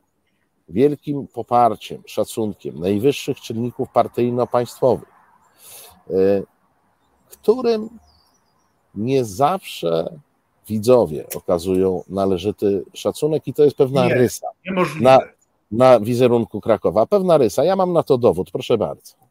wielkim 0.69 1.27
poparciem, 1.27 2.03
szacunkiem 2.05 2.79
najwyższych 2.79 3.41
czynników 3.41 3.89
partyjno-państwowych, 3.93 5.09
e, 6.09 6.13
którym 7.29 7.89
nie 8.95 9.25
zawsze 9.25 10.19
widzowie 10.67 11.25
okazują 11.35 12.03
należyty 12.09 12.83
szacunek 12.93 13.47
i 13.47 13.53
to 13.53 13.63
jest 13.63 13.77
pewna 13.77 14.07
nie, 14.07 14.13
rysa 14.13 14.47
na, 15.01 15.19
na 15.71 15.99
wizerunku 15.99 16.61
Krakowa. 16.61 17.05
Pewna 17.05 17.37
rysa. 17.37 17.63
Ja 17.63 17.75
mam 17.75 17.93
na 17.93 18.03
to 18.03 18.17
dowód, 18.17 18.51
proszę 18.51 18.77
bardzo. 18.77 19.24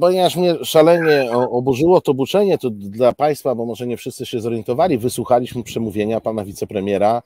Ponieważ 0.00 0.36
mnie 0.36 0.54
szalenie 0.64 1.30
oburzyło 1.32 2.00
to 2.00 2.14
buczenie, 2.14 2.58
to 2.58 2.70
dla 2.70 3.12
Państwa, 3.12 3.54
bo 3.54 3.66
może 3.66 3.86
nie 3.86 3.96
wszyscy 3.96 4.26
się 4.26 4.40
zorientowali, 4.40 4.98
wysłuchaliśmy 4.98 5.62
przemówienia 5.62 6.20
pana 6.20 6.44
wicepremiera 6.44 7.22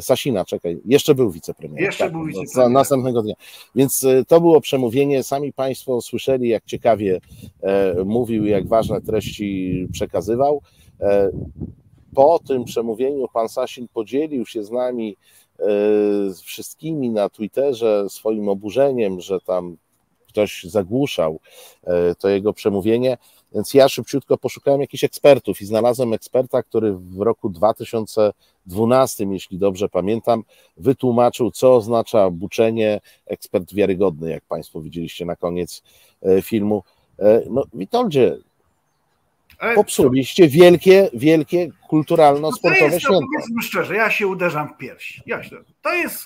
Sasina, 0.00 0.44
czekaj, 0.44 0.78
jeszcze 0.84 1.14
był 1.14 1.30
wicepremier. 1.30 1.80
Jeszcze 1.80 2.04
tak, 2.04 2.12
był 2.12 2.24
wicepremier. 2.26 2.70
Następnego 2.70 3.22
dnia. 3.22 3.34
Więc 3.74 4.04
e, 4.04 4.24
to 4.24 4.40
było 4.40 4.60
przemówienie, 4.60 5.22
sami 5.22 5.52
Państwo 5.52 6.00
słyszeli, 6.00 6.48
jak 6.48 6.64
ciekawie 6.64 7.20
e, 7.62 8.04
mówił, 8.04 8.46
jak 8.46 8.68
ważne 8.68 9.00
treści 9.00 9.86
przekazywał. 9.92 10.62
E, 11.00 11.30
po 12.14 12.38
tym 12.38 12.64
przemówieniu 12.64 13.26
pan 13.32 13.48
Sasin 13.48 13.88
podzielił 13.88 14.46
się 14.46 14.64
z 14.64 14.70
nami 14.70 15.16
e, 15.58 15.64
z 16.30 16.40
wszystkimi 16.40 17.10
na 17.10 17.28
Twitterze 17.28 18.06
swoim 18.08 18.48
oburzeniem, 18.48 19.20
że 19.20 19.40
tam 19.40 19.76
ktoś 20.28 20.64
zagłuszał 20.64 21.40
e, 21.84 22.14
to 22.14 22.28
jego 22.28 22.52
przemówienie. 22.52 23.18
Więc 23.54 23.74
ja 23.74 23.88
szybciutko 23.88 24.38
poszukałem 24.38 24.80
jakichś 24.80 25.04
ekspertów 25.04 25.60
i 25.60 25.66
znalazłem 25.66 26.12
eksperta, 26.12 26.62
który 26.62 26.92
w 26.92 27.20
roku 27.20 27.48
2012, 27.48 29.24
jeśli 29.30 29.58
dobrze 29.58 29.88
pamiętam, 29.88 30.44
wytłumaczył, 30.76 31.50
co 31.50 31.74
oznacza 31.74 32.30
buczenie. 32.30 33.00
Ekspert 33.26 33.74
wiarygodny, 33.74 34.30
jak 34.30 34.44
Państwo 34.44 34.80
widzieliście 34.80 35.24
na 35.24 35.36
koniec 35.36 35.82
e, 36.22 36.42
filmu. 36.42 36.82
E, 37.18 37.42
no, 37.50 37.64
Witoldzie, 37.74 38.36
popsuliście 39.74 40.48
wielkie, 40.48 41.10
wielkie 41.14 41.68
kulturalno-sportowe 41.88 42.90
no 42.90 43.00
święto. 43.00 43.20
Powiedzmy 43.36 43.62
szczerze, 43.62 43.96
ja 43.96 44.10
się 44.10 44.26
uderzam 44.26 44.68
w. 44.68 45.22
Ja 45.26 45.42
się, 45.42 45.56
to 45.82 45.94
jest 45.94 46.24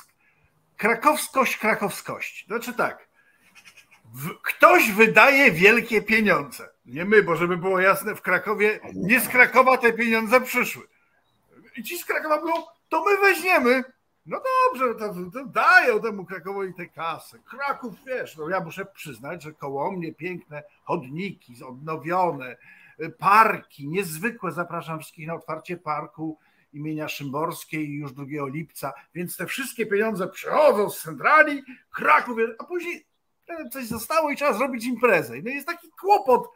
krakowskość, 0.76 1.56
krakowskość. 1.56 2.44
Znaczy 2.46 2.72
tak, 2.72 3.08
ktoś 4.42 4.92
wydaje 4.92 5.52
wielkie 5.52 6.02
pieniądze. 6.02 6.68
Nie 6.86 7.04
my, 7.04 7.22
bo 7.22 7.36
żeby 7.36 7.56
było 7.56 7.80
jasne, 7.80 8.14
w 8.14 8.22
Krakowie 8.22 8.80
nie 8.94 9.20
z 9.20 9.28
Krakowa 9.28 9.78
te 9.78 9.92
pieniądze 9.92 10.40
przyszły. 10.40 10.82
I 11.76 11.82
ci 11.82 11.98
z 11.98 12.04
Krakowa 12.04 12.40
mówią, 12.40 12.54
to 12.88 13.04
my 13.04 13.16
weźmiemy. 13.16 13.84
No 14.26 14.42
dobrze, 14.70 14.94
to, 14.94 15.14
to 15.32 15.46
dają 15.46 16.00
temu 16.00 16.24
Krakowowi 16.24 16.74
te 16.74 16.86
kasy. 16.86 17.42
Kraków, 17.50 17.94
wiesz, 18.06 18.36
no 18.36 18.48
ja 18.48 18.60
muszę 18.60 18.86
przyznać, 18.86 19.42
że 19.42 19.52
koło 19.52 19.92
mnie 19.92 20.12
piękne 20.12 20.62
chodniki, 20.84 21.64
odnowione, 21.64 22.56
parki, 23.18 23.88
niezwykłe. 23.88 24.52
Zapraszam 24.52 25.00
wszystkich 25.00 25.26
na 25.26 25.34
otwarcie 25.34 25.76
parku 25.76 26.38
imienia 26.72 27.08
Szymborskiej 27.08 27.92
już 27.92 28.12
2 28.12 28.24
lipca, 28.46 28.92
więc 29.14 29.36
te 29.36 29.46
wszystkie 29.46 29.86
pieniądze 29.86 30.28
przychodzą 30.28 30.90
z 30.90 31.02
centrali, 31.02 31.62
Kraków, 31.90 32.38
a 32.58 32.64
później 32.64 33.06
coś 33.72 33.84
zostało 33.84 34.30
i 34.30 34.36
trzeba 34.36 34.52
zrobić 34.52 34.84
imprezę. 34.84 35.34
No 35.44 35.50
jest 35.50 35.66
taki 35.66 35.90
kłopot. 36.00 36.48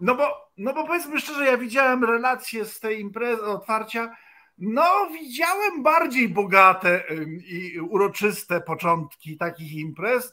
No 0.00 0.14
bo, 0.14 0.28
no 0.56 0.74
bo 0.74 0.86
powiedzmy 0.86 1.20
szczerze, 1.20 1.44
ja 1.44 1.58
widziałem 1.58 2.04
relacje 2.04 2.64
z 2.64 2.80
tej 2.80 3.00
imprezy, 3.00 3.42
otwarcia. 3.42 4.16
No, 4.58 4.84
widziałem 5.12 5.82
bardziej 5.82 6.28
bogate 6.28 7.02
i 7.46 7.80
uroczyste 7.80 8.60
początki 8.60 9.36
takich 9.36 9.72
imprez, 9.72 10.32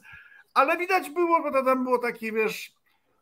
ale 0.54 0.76
widać 0.76 1.10
było, 1.10 1.42
bo 1.42 1.52
to 1.52 1.64
tam 1.64 1.84
było 1.84 1.98
takie, 1.98 2.32
wiesz, 2.32 2.72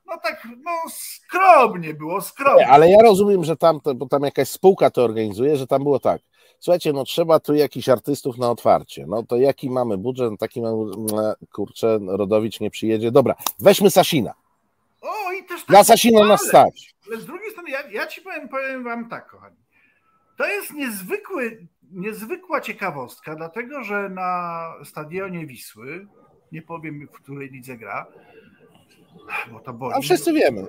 no 0.06 0.18
tak, 0.18 0.48
no 0.64 0.70
skromnie 0.88 1.94
było, 1.94 2.20
skromnie. 2.20 2.64
Nie, 2.64 2.70
ale 2.70 2.90
ja 2.90 3.02
rozumiem, 3.02 3.44
że 3.44 3.56
tam, 3.56 3.80
bo 3.94 4.08
tam 4.08 4.22
jakaś 4.22 4.48
spółka 4.48 4.90
to 4.90 5.04
organizuje, 5.04 5.56
że 5.56 5.66
tam 5.66 5.82
było 5.82 5.98
tak 5.98 6.22
słuchajcie, 6.62 6.92
no 6.92 7.04
trzeba 7.04 7.40
tu 7.40 7.54
jakichś 7.54 7.88
artystów 7.88 8.38
na 8.38 8.50
otwarcie. 8.50 9.04
No 9.08 9.22
to 9.22 9.36
jaki 9.36 9.70
mamy 9.70 9.98
budżet, 9.98 10.30
no 10.30 10.36
taki 10.36 10.62
mamy, 10.62 10.76
no, 11.12 11.34
kurczę, 11.52 11.98
Rodowicz 12.06 12.60
nie 12.60 12.70
przyjedzie. 12.70 13.10
Dobra, 13.10 13.34
weźmy 13.58 13.90
Sasina. 13.90 14.34
O, 15.00 15.32
i 15.32 15.44
też 15.44 15.64
tak, 15.64 15.76
Na 15.76 15.84
Sasina 15.84 16.26
nas 16.26 16.42
stać. 16.42 16.94
Ale 17.06 17.20
z 17.20 17.26
drugiej 17.26 17.50
strony, 17.50 17.70
ja, 17.70 17.90
ja 17.90 18.06
ci 18.06 18.20
powiem, 18.20 18.48
powiem 18.48 18.84
wam 18.84 19.08
tak, 19.08 19.30
kochani. 19.30 19.56
To 20.36 20.46
jest 20.46 20.72
niezwykły, 20.72 21.66
niezwykła 21.92 22.60
ciekawostka, 22.60 23.34
dlatego 23.34 23.84
że 23.84 24.08
na 24.08 24.62
stadionie 24.84 25.46
Wisły, 25.46 26.06
nie 26.52 26.62
powiem 26.62 27.06
w 27.06 27.22
której 27.22 27.50
lidze 27.50 27.76
gra, 27.76 28.06
bo 29.52 29.60
to 29.60 29.72
boli. 29.72 29.94
A 29.96 30.00
wszyscy 30.00 30.32
wiemy. 30.32 30.66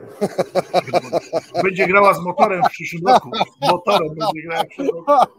Będzie 1.64 1.88
grała 1.88 2.14
z 2.14 2.22
motorem 2.22 2.62
w 2.64 2.70
przyszłym 2.72 3.08
roku. 3.08 3.32
Motorem 3.62 4.10
będzie 4.10 4.48
grała 4.48 4.64
w 4.64 4.68
przyszłym 4.68 5.04
roku. 5.08 5.38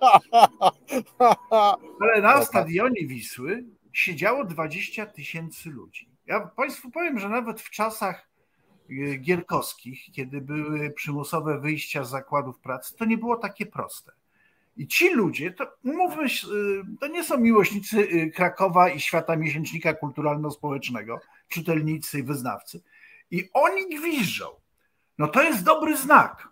Ale 2.00 2.22
na 2.22 2.44
stadionie 2.44 3.06
Wisły 3.06 3.64
siedziało 3.92 4.44
20 4.44 5.06
tysięcy 5.06 5.70
ludzi. 5.70 6.08
Ja 6.26 6.40
Państwu 6.40 6.90
powiem, 6.90 7.18
że 7.18 7.28
nawet 7.28 7.60
w 7.60 7.70
czasach 7.70 8.28
y, 8.90 9.16
gierkowskich, 9.16 10.12
kiedy 10.12 10.40
były 10.40 10.90
przymusowe 10.90 11.60
wyjścia 11.60 12.04
z 12.04 12.10
zakładów 12.10 12.58
pracy, 12.58 12.96
to 12.96 13.04
nie 13.04 13.18
było 13.18 13.36
takie 13.36 13.66
proste. 13.66 14.12
I 14.76 14.86
ci 14.86 15.14
ludzie, 15.14 15.50
to 15.50 15.66
mówmy, 15.84 16.24
y, 16.24 16.28
to 17.00 17.06
nie 17.06 17.24
są 17.24 17.38
miłośnicy 17.38 17.98
y, 17.98 18.30
Krakowa 18.30 18.88
i 18.88 19.00
świata 19.00 19.36
miesięcznika 19.36 19.94
kulturalno-społecznego, 19.94 21.20
czytelnicy 21.48 22.18
i 22.18 22.22
wyznawcy 22.22 22.82
i 23.34 23.50
oni 23.52 23.96
gwiżdżą. 23.96 24.46
No 25.18 25.28
to 25.28 25.42
jest 25.42 25.64
dobry 25.64 25.96
znak. 25.96 26.48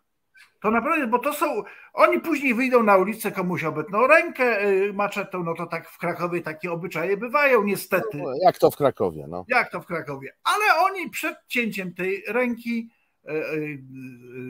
To 0.62 0.70
naprawdę, 0.70 1.06
bo 1.06 1.18
to 1.18 1.32
są, 1.32 1.62
oni 1.92 2.20
później 2.20 2.54
wyjdą 2.54 2.82
na 2.82 2.96
ulicę, 2.96 3.32
komuś 3.32 3.64
obetną 3.64 4.06
rękę 4.06 4.64
y, 4.64 4.92
maczetą, 4.92 5.44
no 5.44 5.54
to 5.54 5.66
tak 5.66 5.88
w 5.88 5.98
Krakowie 5.98 6.40
takie 6.40 6.72
obyczaje 6.72 7.16
bywają 7.16 7.64
niestety. 7.64 8.18
No, 8.18 8.34
jak 8.44 8.58
to 8.58 8.70
w 8.70 8.76
Krakowie, 8.76 9.26
no. 9.28 9.44
Jak 9.48 9.70
to 9.70 9.80
w 9.80 9.86
Krakowie. 9.86 10.34
Ale 10.44 10.80
oni 10.80 11.10
przed 11.10 11.36
cięciem 11.46 11.94
tej 11.94 12.24
ręki 12.28 12.90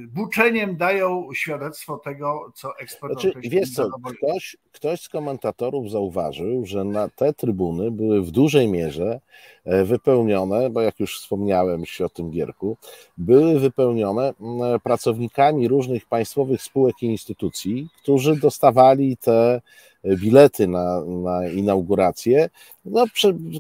buczeniem 0.09 0.77
dają 0.77 1.29
świadectwo 1.35 1.99
tego, 1.99 2.53
co 2.55 2.79
ekspert 2.79 3.13
znaczy, 3.13 3.33
Wiesz 3.41 3.71
co, 3.71 3.89
ktoś, 4.19 4.57
ktoś 4.73 5.01
z 5.01 5.09
komentatorów 5.09 5.91
zauważył, 5.91 6.67
że 6.67 6.85
na 6.85 7.09
te 7.09 7.33
trybuny 7.33 7.91
były 7.91 8.23
w 8.23 8.31
dużej 8.31 8.69
mierze 8.69 9.21
e, 9.65 9.85
wypełnione, 9.85 10.71
bo 10.71 10.81
jak 10.81 11.01
już 11.01 11.21
wspomniałem 11.21 11.87
się 11.87 12.05
o 12.05 12.09
tym 12.09 12.31
Gierku, 12.31 12.77
były 13.19 13.61
wypełnione 13.61 14.35
pracownikami 14.83 15.69
różnych 15.69 16.07
państwowych 16.07 16.63
spółek 16.63 16.95
i 17.03 17.07
instytucji, 17.07 17.89
którzy 18.03 18.37
dostawali 18.37 19.17
te 19.17 19.61
bilety 20.05 20.69
na, 20.69 21.01
na 21.05 21.49
inaugurację, 21.49 22.51
no, 22.85 23.05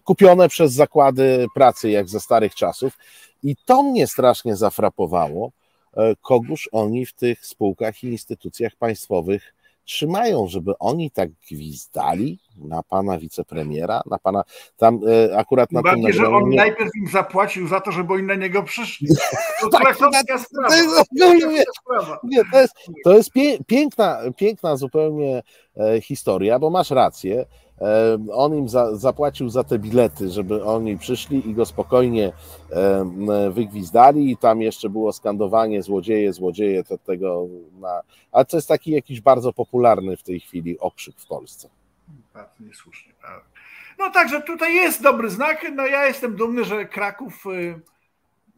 kupione 0.05 0.49
przez 0.49 0.73
zakłady 0.73 1.47
pracy, 1.55 1.91
jak 1.91 2.09
ze 2.09 2.21
starych 2.21 2.55
czasów. 2.55 2.99
I 3.43 3.57
to 3.65 3.83
mnie 3.83 4.07
strasznie 4.07 4.57
zafrapowało, 4.57 5.53
e, 5.97 6.15
kogóż 6.23 6.69
oni 6.73 7.07
w 7.07 7.13
tych 7.13 7.47
spółkach 7.47 8.05
i 8.05 8.07
instytucjach 8.07 8.77
państwowych 8.77 9.55
trzymają, 9.85 10.49
żeby 10.49 10.79
oni 10.79 11.11
tak 11.11 11.31
gwizdali 11.51 12.39
na 12.57 12.83
pana 12.83 13.19
wicepremiera, 13.19 14.03
na 14.11 14.19
pana 14.19 14.45
tam 14.77 15.01
e, 15.31 15.39
akurat 15.39 15.73
na 15.73 15.83
Bardziej, 15.83 16.05
tym 16.05 16.13
że 16.13 16.29
on 16.29 16.51
najpierw 16.51 16.91
im 16.97 17.09
zapłacił 17.09 17.69
za 17.69 17.81
to, 17.81 17.93
żeby 17.93 18.13
oni 18.13 18.23
na 18.23 18.35
niego 18.35 18.63
przyszli. 18.63 19.09
To 19.61 19.69
tak, 19.69 19.97
sprawa. 19.97 20.09
To 20.69 20.75
jest, 20.75 21.11
nie, 22.25 22.43
to 22.53 22.61
jest, 22.61 22.75
to 23.05 23.17
jest 23.17 23.31
piękna, 23.67 24.21
piękna 24.37 24.77
zupełnie 24.77 25.43
e, 25.77 26.01
historia, 26.01 26.59
bo 26.59 26.71
masz 26.71 26.91
rację. 26.91 27.47
On 28.33 28.55
im 28.55 28.69
za, 28.69 28.97
zapłacił 28.97 29.49
za 29.49 29.65
te 29.65 29.79
bilety, 29.79 30.31
żeby 30.31 30.65
oni 30.65 30.99
przyszli 30.99 31.49
i 31.49 31.55
go 31.55 31.67
spokojnie 31.67 32.33
wygwizdali 33.51 34.31
i 34.31 34.37
tam 34.37 34.63
jeszcze 34.63 34.89
było 34.89 35.13
skandowanie 35.13 35.83
złodzieje, 35.83 36.33
złodzieje 36.33 36.85
to 36.85 36.99
tego, 36.99 37.47
na... 37.81 38.01
ale 38.33 38.45
to 38.45 38.57
jest 38.57 38.69
taki 38.69 38.91
jakiś 38.91 39.21
bardzo 39.21 39.53
popularny 39.53 40.17
w 40.17 40.23
tej 40.23 40.41
chwili 40.41 40.79
okrzyk 40.79 41.15
w 41.19 41.27
Polsce. 41.27 41.69
Bardzo 42.35 42.65
niesłusznie. 42.65 43.13
No 43.99 44.11
także 44.11 44.43
tutaj 44.43 44.75
jest 44.75 45.03
dobry 45.03 45.31
znak. 45.31 45.67
No 45.75 45.87
ja 45.87 46.07
jestem 46.07 46.37
dumny, 46.37 46.65
że 46.65 46.85
Kraków, 46.85 47.47
y, 47.47 47.81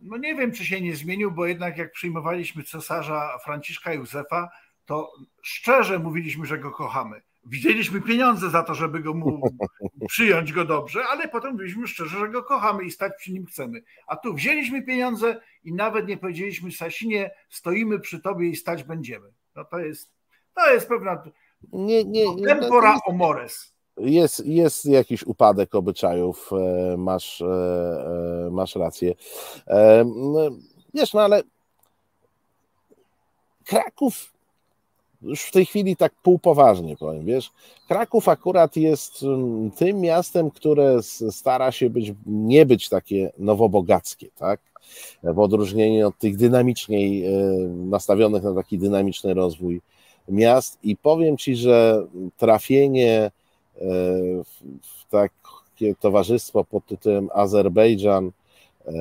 no 0.02 0.16
nie 0.16 0.34
wiem 0.34 0.52
czy 0.52 0.64
się 0.64 0.80
nie 0.80 0.96
zmienił, 0.96 1.32
bo 1.32 1.46
jednak 1.46 1.78
jak 1.78 1.92
przyjmowaliśmy 1.92 2.62
cesarza 2.62 3.38
Franciszka 3.44 3.92
Józefa, 3.92 4.48
to 4.86 5.12
szczerze 5.42 5.98
mówiliśmy, 5.98 6.46
że 6.46 6.58
go 6.58 6.70
kochamy 6.70 7.20
Widzieliśmy 7.46 8.00
pieniądze 8.00 8.50
za 8.50 8.62
to, 8.62 8.74
żeby 8.74 9.00
go 9.00 9.14
mu 9.14 9.40
przyjąć 10.08 10.52
go 10.52 10.64
dobrze, 10.64 11.04
ale 11.10 11.28
potem 11.28 11.52
mówiliśmy 11.52 11.86
szczerze, 11.86 12.18
że 12.18 12.28
go 12.28 12.42
kochamy 12.42 12.84
i 12.84 12.90
stać 12.90 13.12
przy 13.18 13.32
nim 13.32 13.46
chcemy. 13.46 13.82
A 14.06 14.16
tu 14.16 14.34
wzięliśmy 14.34 14.82
pieniądze 14.82 15.40
i 15.64 15.72
nawet 15.72 16.08
nie 16.08 16.16
powiedzieliśmy 16.16 16.72
Sasinie, 16.72 17.30
stoimy 17.48 18.00
przy 18.00 18.20
tobie 18.20 18.48
i 18.48 18.56
stać 18.56 18.84
będziemy. 18.84 19.32
No 19.56 19.64
to 19.64 19.78
jest, 19.78 20.12
to 20.54 20.72
jest 20.72 20.88
pewna 20.88 21.22
nie, 21.72 22.04
nie, 22.04 22.34
nie, 22.34 22.46
tempora 22.46 22.92
jest, 22.92 23.02
omores. 23.06 23.74
Jest, 23.96 24.46
jest 24.46 24.84
jakiś 24.84 25.22
upadek 25.22 25.74
obyczajów, 25.74 26.50
e, 26.52 26.96
masz, 26.96 27.40
e, 27.40 27.46
e, 28.46 28.50
masz 28.50 28.76
rację. 28.76 29.14
Wiesz, 30.94 31.14
no 31.14 31.20
ale 31.20 31.42
Kraków 33.64 34.33
już 35.24 35.42
w 35.42 35.50
tej 35.50 35.66
chwili 35.66 35.96
tak 35.96 36.12
półpoważnie 36.22 36.96
powiem, 36.96 37.24
wiesz, 37.24 37.50
Kraków 37.88 38.28
akurat 38.28 38.76
jest 38.76 39.22
mm, 39.22 39.70
tym 39.70 40.00
miastem, 40.00 40.50
które 40.50 41.02
stara 41.30 41.72
się 41.72 41.90
być, 41.90 42.12
nie 42.26 42.66
być 42.66 42.88
takie 42.88 43.32
nowobogackie, 43.38 44.28
tak? 44.36 44.60
W 45.22 45.38
odróżnieniu 45.38 46.08
od 46.08 46.18
tych 46.18 46.36
dynamiczniej 46.36 47.26
e, 47.26 47.30
nastawionych 47.68 48.42
na 48.42 48.54
taki 48.54 48.78
dynamiczny 48.78 49.34
rozwój 49.34 49.80
miast 50.28 50.78
i 50.82 50.96
powiem 50.96 51.36
Ci, 51.36 51.56
że 51.56 52.06
trafienie 52.36 53.20
e, 53.20 53.30
w 54.82 55.10
takie 55.10 55.94
towarzystwo 56.00 56.64
pod 56.64 56.86
tytułem 56.86 57.28
Azerbejdżan, 57.34 58.30
e, 58.86 58.92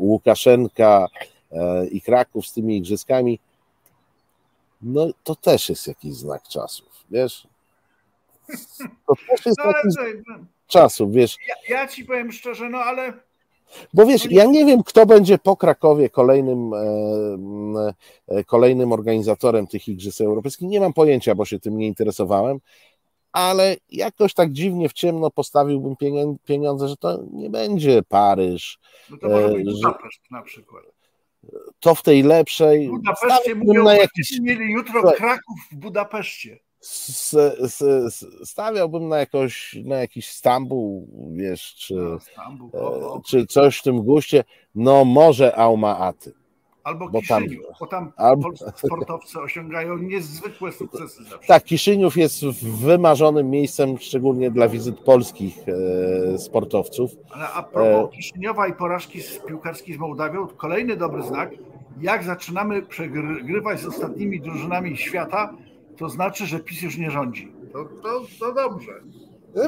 Łukaszenka 0.00 1.08
i 1.90 2.00
Kraków 2.00 2.46
z 2.46 2.52
tymi 2.52 2.76
igrzyskami 2.76 3.38
no 4.84 5.06
to 5.24 5.34
też 5.34 5.68
jest 5.68 5.88
jakiś 5.88 6.14
znak 6.14 6.42
czasów, 6.42 6.88
wiesz? 7.10 7.48
To 9.06 9.14
też 9.30 9.46
jest 9.46 9.58
no, 9.64 9.66
jakiś 9.66 9.92
znak 9.92 10.38
czasów, 10.66 11.12
wiesz? 11.12 11.36
Ja, 11.48 11.76
ja, 11.76 11.88
ci 11.88 12.04
powiem 12.04 12.32
szczerze, 12.32 12.70
no 12.70 12.78
ale... 12.78 13.12
Bo 13.94 14.06
wiesz, 14.06 14.30
ja 14.30 14.44
nie 14.44 14.64
wiem, 14.64 14.82
kto 14.82 15.06
będzie 15.06 15.38
po 15.38 15.56
Krakowie 15.56 16.10
kolejnym, 16.10 16.74
e, 16.74 17.94
e, 18.28 18.44
kolejnym 18.44 18.92
organizatorem 18.92 19.66
tych 19.66 19.88
Igrzysk 19.88 20.20
Europejskich. 20.20 20.68
Nie 20.68 20.80
mam 20.80 20.92
pojęcia, 20.92 21.34
bo 21.34 21.44
się 21.44 21.60
tym 21.60 21.78
nie 21.78 21.86
interesowałem, 21.86 22.60
ale 23.32 23.76
jakoś 23.90 24.34
tak 24.34 24.52
dziwnie 24.52 24.88
w 24.88 24.92
ciemno 24.92 25.30
postawiłbym 25.30 25.96
pieniądze, 26.44 26.88
że 26.88 26.96
to 26.96 27.18
nie 27.32 27.50
będzie 27.50 28.02
Paryż. 28.02 28.78
No 29.10 29.16
to 29.16 29.28
może 29.28 29.48
być 29.48 29.64
Budapeszt 29.64 30.30
na 30.30 30.42
przykład 30.42 30.93
to 31.80 31.94
w 31.94 32.02
tej 32.02 32.22
lepszej. 32.22 32.88
W 32.88 32.90
Budapeszcie 32.90 33.54
mówią, 33.54 33.84
na 33.84 33.94
jakiś... 33.94 34.40
mieli 34.40 34.72
jutro 34.72 35.12
Kraków 35.12 35.56
w 35.72 35.76
Budapeszcie. 35.76 36.58
Stawiałbym 38.44 39.08
na, 39.08 39.18
jakoś, 39.18 39.76
na 39.84 39.96
jakiś 39.96 40.28
Stambuł, 40.28 41.08
wiesz, 41.36 41.74
czy, 41.74 41.94
no, 41.94 42.20
Stambuł, 42.20 42.70
e, 42.74 43.20
czy 43.26 43.46
coś 43.46 43.78
w 43.78 43.82
tym 43.82 44.02
guście. 44.02 44.44
No 44.74 45.04
może 45.04 45.56
Alma 45.56 45.98
Aty. 45.98 46.32
Albo 46.84 47.08
bo 47.08 47.20
Kiszyniów, 47.20 47.64
tam, 47.66 47.74
bo 47.80 47.86
tam 47.86 48.12
albo... 48.16 48.48
sportowcy 48.76 49.40
osiągają 49.40 49.98
niezwykłe 49.98 50.72
sukcesy. 50.72 51.24
Zawsze. 51.24 51.48
Tak, 51.48 51.64
Kiszyniów 51.64 52.16
jest 52.16 52.44
wymarzonym 52.62 53.50
miejscem, 53.50 53.98
szczególnie 53.98 54.50
dla 54.50 54.68
wizyt 54.68 55.00
polskich 55.00 55.58
e, 56.34 56.38
sportowców. 56.38 57.10
Ale 57.30 57.48
a 57.48 57.62
propos 57.62 58.14
e... 58.14 58.16
Kiszyniowa 58.16 58.68
i 58.68 58.72
porażki 58.72 59.22
z 59.22 59.38
piłkarskiej 59.38 59.94
z 59.94 59.98
Mołdawią, 59.98 60.46
kolejny 60.46 60.96
dobry 60.96 61.22
znak. 61.22 61.50
Jak 62.00 62.24
zaczynamy 62.24 62.82
przegrywać 62.82 63.80
z 63.80 63.86
ostatnimi 63.86 64.40
drużynami 64.40 64.96
świata, 64.96 65.54
to 65.96 66.08
znaczy, 66.08 66.46
że 66.46 66.60
PiS 66.60 66.82
już 66.82 66.98
nie 66.98 67.10
rządzi. 67.10 67.52
To, 67.72 67.84
to, 67.84 68.20
to 68.40 68.54
dobrze. 68.54 68.92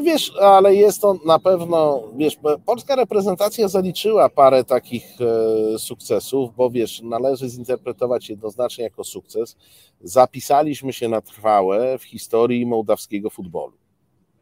Wiesz, 0.02 0.32
ale 0.40 0.74
jest 0.74 1.00
to 1.00 1.18
na 1.26 1.38
pewno, 1.38 2.02
wiesz, 2.16 2.38
polska 2.66 2.96
reprezentacja 2.96 3.68
zaliczyła 3.68 4.28
parę 4.28 4.64
takich 4.64 5.04
e, 5.20 5.78
sukcesów, 5.78 6.54
bo 6.56 6.70
wiesz, 6.70 7.02
należy 7.02 7.48
zinterpretować 7.48 8.28
jednoznacznie 8.28 8.84
jako 8.84 9.04
sukces. 9.04 9.56
Zapisaliśmy 10.00 10.92
się 10.92 11.08
na 11.08 11.20
trwałe 11.20 11.98
w 11.98 12.04
historii 12.04 12.66
mołdawskiego 12.66 13.30
futbolu. 13.30 13.72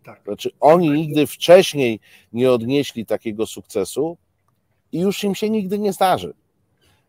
Tak. 0.05 0.23
Znaczy, 0.25 0.51
oni 0.61 0.91
nigdy 0.91 1.27
wcześniej 1.27 2.01
nie 2.33 2.53
odnieśli 2.53 3.07
takiego 3.07 3.47
sukcesu 3.47 4.17
i 4.93 5.01
już 5.01 5.25
im 5.25 5.35
się 5.35 5.51
nigdy 5.51 5.79
nie 5.79 5.93
zdarzy. 5.93 6.35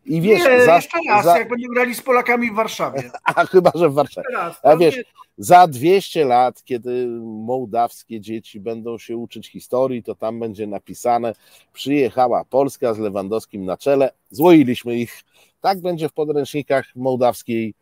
I 0.06 0.20
wiesz, 0.20 0.44
nie, 0.44 0.64
za, 0.64 0.76
jeszcze 0.76 0.98
raz, 1.08 1.24
za... 1.24 1.38
jak 1.38 1.48
będą 1.48 1.68
grali 1.68 1.94
z 1.94 2.02
Polakami 2.02 2.50
w 2.50 2.54
Warszawie. 2.54 3.10
A 3.34 3.46
chyba, 3.46 3.72
że 3.74 3.88
w 3.88 3.94
Warszawie. 3.94 4.26
Raz, 4.32 4.60
A 4.62 4.76
wiesz, 4.76 4.96
nie... 4.96 5.02
za 5.38 5.66
200 5.66 6.24
lat, 6.24 6.64
kiedy 6.64 7.06
mołdawskie 7.22 8.20
dzieci 8.20 8.60
będą 8.60 8.98
się 8.98 9.16
uczyć 9.16 9.48
historii, 9.48 10.02
to 10.02 10.14
tam 10.14 10.40
będzie 10.40 10.66
napisane: 10.66 11.34
Przyjechała 11.72 12.44
Polska 12.44 12.94
z 12.94 12.98
Lewandowskim 12.98 13.64
na 13.64 13.76
czele, 13.76 14.10
złoiliśmy 14.30 14.96
ich. 14.96 15.22
Tak 15.60 15.80
będzie 15.80 16.08
w 16.08 16.12
podręcznikach 16.12 16.86
mołdawskiej 16.96 17.74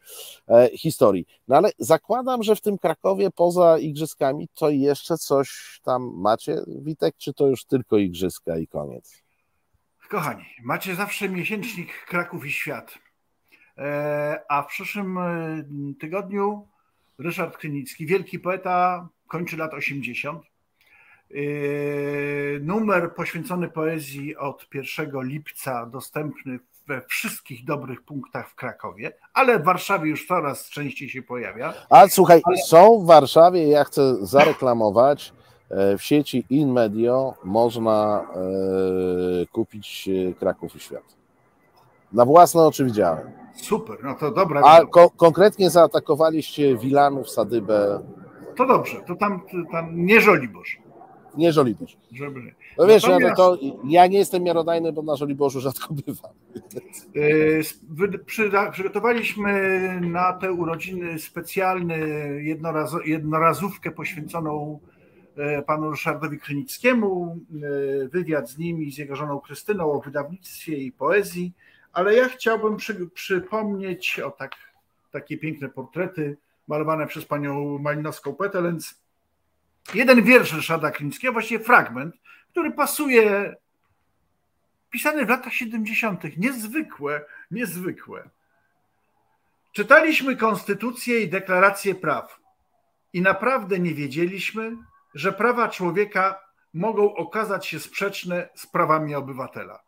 e, 0.49 0.68
historii. 0.79 1.27
No 1.49 1.57
ale 1.57 1.70
zakładam, 1.79 2.43
że 2.43 2.57
w 2.57 2.61
tym 2.61 2.79
Krakowie 2.79 3.31
poza 3.31 3.79
igrzyskami 3.79 4.49
to 4.55 4.70
jeszcze 4.70 5.18
coś 5.18 5.81
tam 5.85 6.12
macie, 6.16 6.57
Witek, 6.66 7.14
czy 7.18 7.35
to 7.35 7.47
już 7.47 7.64
tylko 7.64 7.99
igrzyska 7.99 8.59
i 8.59 8.66
koniec? 8.66 9.24
Kochani, 10.14 10.44
macie 10.62 10.94
zawsze 10.94 11.28
miesięcznik 11.28 12.04
Kraków 12.06 12.46
i 12.46 12.52
Świat. 12.52 12.98
E, 13.78 14.40
a 14.48 14.62
w 14.62 14.66
przyszłym 14.66 15.18
e, 15.18 15.64
tygodniu 16.00 16.68
Ryszard 17.18 17.56
Krynicki, 17.56 18.06
wielki 18.06 18.38
poeta, 18.38 19.08
kończy 19.28 19.56
lat 19.56 19.74
80. 19.74 20.42
E, 20.42 21.34
numer 22.60 23.14
poświęcony 23.14 23.68
poezji 23.68 24.36
od 24.36 24.66
1 24.74 25.10
lipca 25.22 25.86
dostępny 25.86 26.58
we 26.86 27.02
wszystkich 27.02 27.64
dobrych 27.64 28.02
punktach 28.02 28.48
w 28.48 28.54
Krakowie, 28.54 29.12
ale 29.32 29.58
w 29.58 29.64
Warszawie 29.64 30.10
już 30.10 30.26
coraz 30.26 30.70
częściej 30.70 31.08
się 31.08 31.22
pojawia. 31.22 31.74
A 31.90 32.08
słuchaj, 32.08 32.40
ale... 32.44 32.56
są 32.56 32.98
w 32.98 33.06
Warszawie, 33.06 33.68
ja 33.68 33.84
chcę 33.84 34.26
zareklamować 34.26 35.32
w 35.99 36.03
sieci 36.03 36.45
InMedio 36.51 37.35
można 37.45 38.27
e, 39.43 39.47
kupić 39.47 40.09
e, 40.29 40.33
Kraków 40.35 40.77
i 40.77 40.81
Świat. 40.81 41.16
Na 42.12 42.25
własne 42.25 42.62
oczy 42.62 42.85
widziałem. 42.85 43.31
Super, 43.55 43.99
no 44.05 44.14
to 44.14 44.31
dobra. 44.31 44.62
A 44.64 44.87
ko 44.87 45.11
konkretnie 45.11 45.70
zaatakowaliście 45.70 46.77
Wilanów, 46.77 47.31
Sadybę. 47.31 48.01
To 48.57 48.66
dobrze, 48.66 49.01
to 49.07 49.16
tam, 49.16 49.41
tam 49.72 50.07
nie 50.07 50.20
Żoliborz. 50.20 50.79
nie 51.37 51.53
Żoliborz. 51.53 51.97
Żeby... 52.12 52.41
No 52.79 52.87
wiesz, 52.87 53.03
ja, 53.03 53.18
Natomiast- 53.18 53.37
to, 53.37 53.59
ja 53.85 54.07
nie 54.07 54.18
jestem 54.18 54.43
miarodajny, 54.43 54.93
bo 54.93 55.03
na 55.03 55.16
Żoliborzu 55.16 55.61
rzadko 55.61 55.95
bywam. 55.95 56.33
Przygotowaliśmy 58.72 60.01
na 60.01 60.33
te 60.33 60.53
urodziny 60.53 61.18
specjalny 61.18 61.99
jednoraz, 62.43 62.97
jednorazówkę 63.05 63.91
poświęconą 63.91 64.81
e, 64.89 64.93
panu 65.66 65.91
Ryszardowi 65.91 66.39
Krynickiemu, 66.39 67.39
e, 68.05 68.09
wywiad 68.09 68.51
z 68.51 68.59
nim 68.59 68.82
i 68.82 68.93
z 68.93 68.99
jego 68.99 69.16
żoną 69.16 69.41
Krystyną 69.41 69.93
o 69.93 70.01
wydawnictwie 70.01 70.76
i 70.76 70.93
poezji, 70.93 71.53
ale 71.93 72.14
ja 72.14 72.28
chciałbym 72.28 72.76
przy, 72.76 73.11
przypomnieć 73.14 74.20
o 74.20 74.30
tak, 74.30 74.53
takie 75.11 75.39
piękne 75.39 75.68
portrety 75.68 76.37
malowane 76.68 77.07
przez 77.07 77.24
panią 77.24 77.78
Malinowską-Petelens. 77.78 78.95
Jeden 79.95 80.22
wiersz 80.22 80.53
Ryszarda 80.53 80.91
Krynickiego, 80.91 81.32
właściwie 81.32 81.64
fragment, 81.64 82.14
który 82.51 82.72
pasuje 82.72 83.55
pisany 84.91 85.26
w 85.26 85.28
latach 85.28 85.53
70. 85.53 86.37
Niezwykłe, 86.37 87.24
niezwykłe. 87.51 88.28
Czytaliśmy 89.72 90.37
Konstytucję 90.37 91.20
i 91.20 91.28
Deklarację 91.28 91.95
Praw 91.95 92.41
i 93.12 93.20
naprawdę 93.20 93.78
nie 93.78 93.95
wiedzieliśmy, 93.95 94.76
że 95.14 95.32
prawa 95.32 95.68
człowieka 95.68 96.40
mogą 96.74 97.14
okazać 97.14 97.66
się 97.66 97.80
sprzeczne 97.80 98.48
z 98.54 98.66
prawami 98.66 99.14
obywatela. 99.14 99.82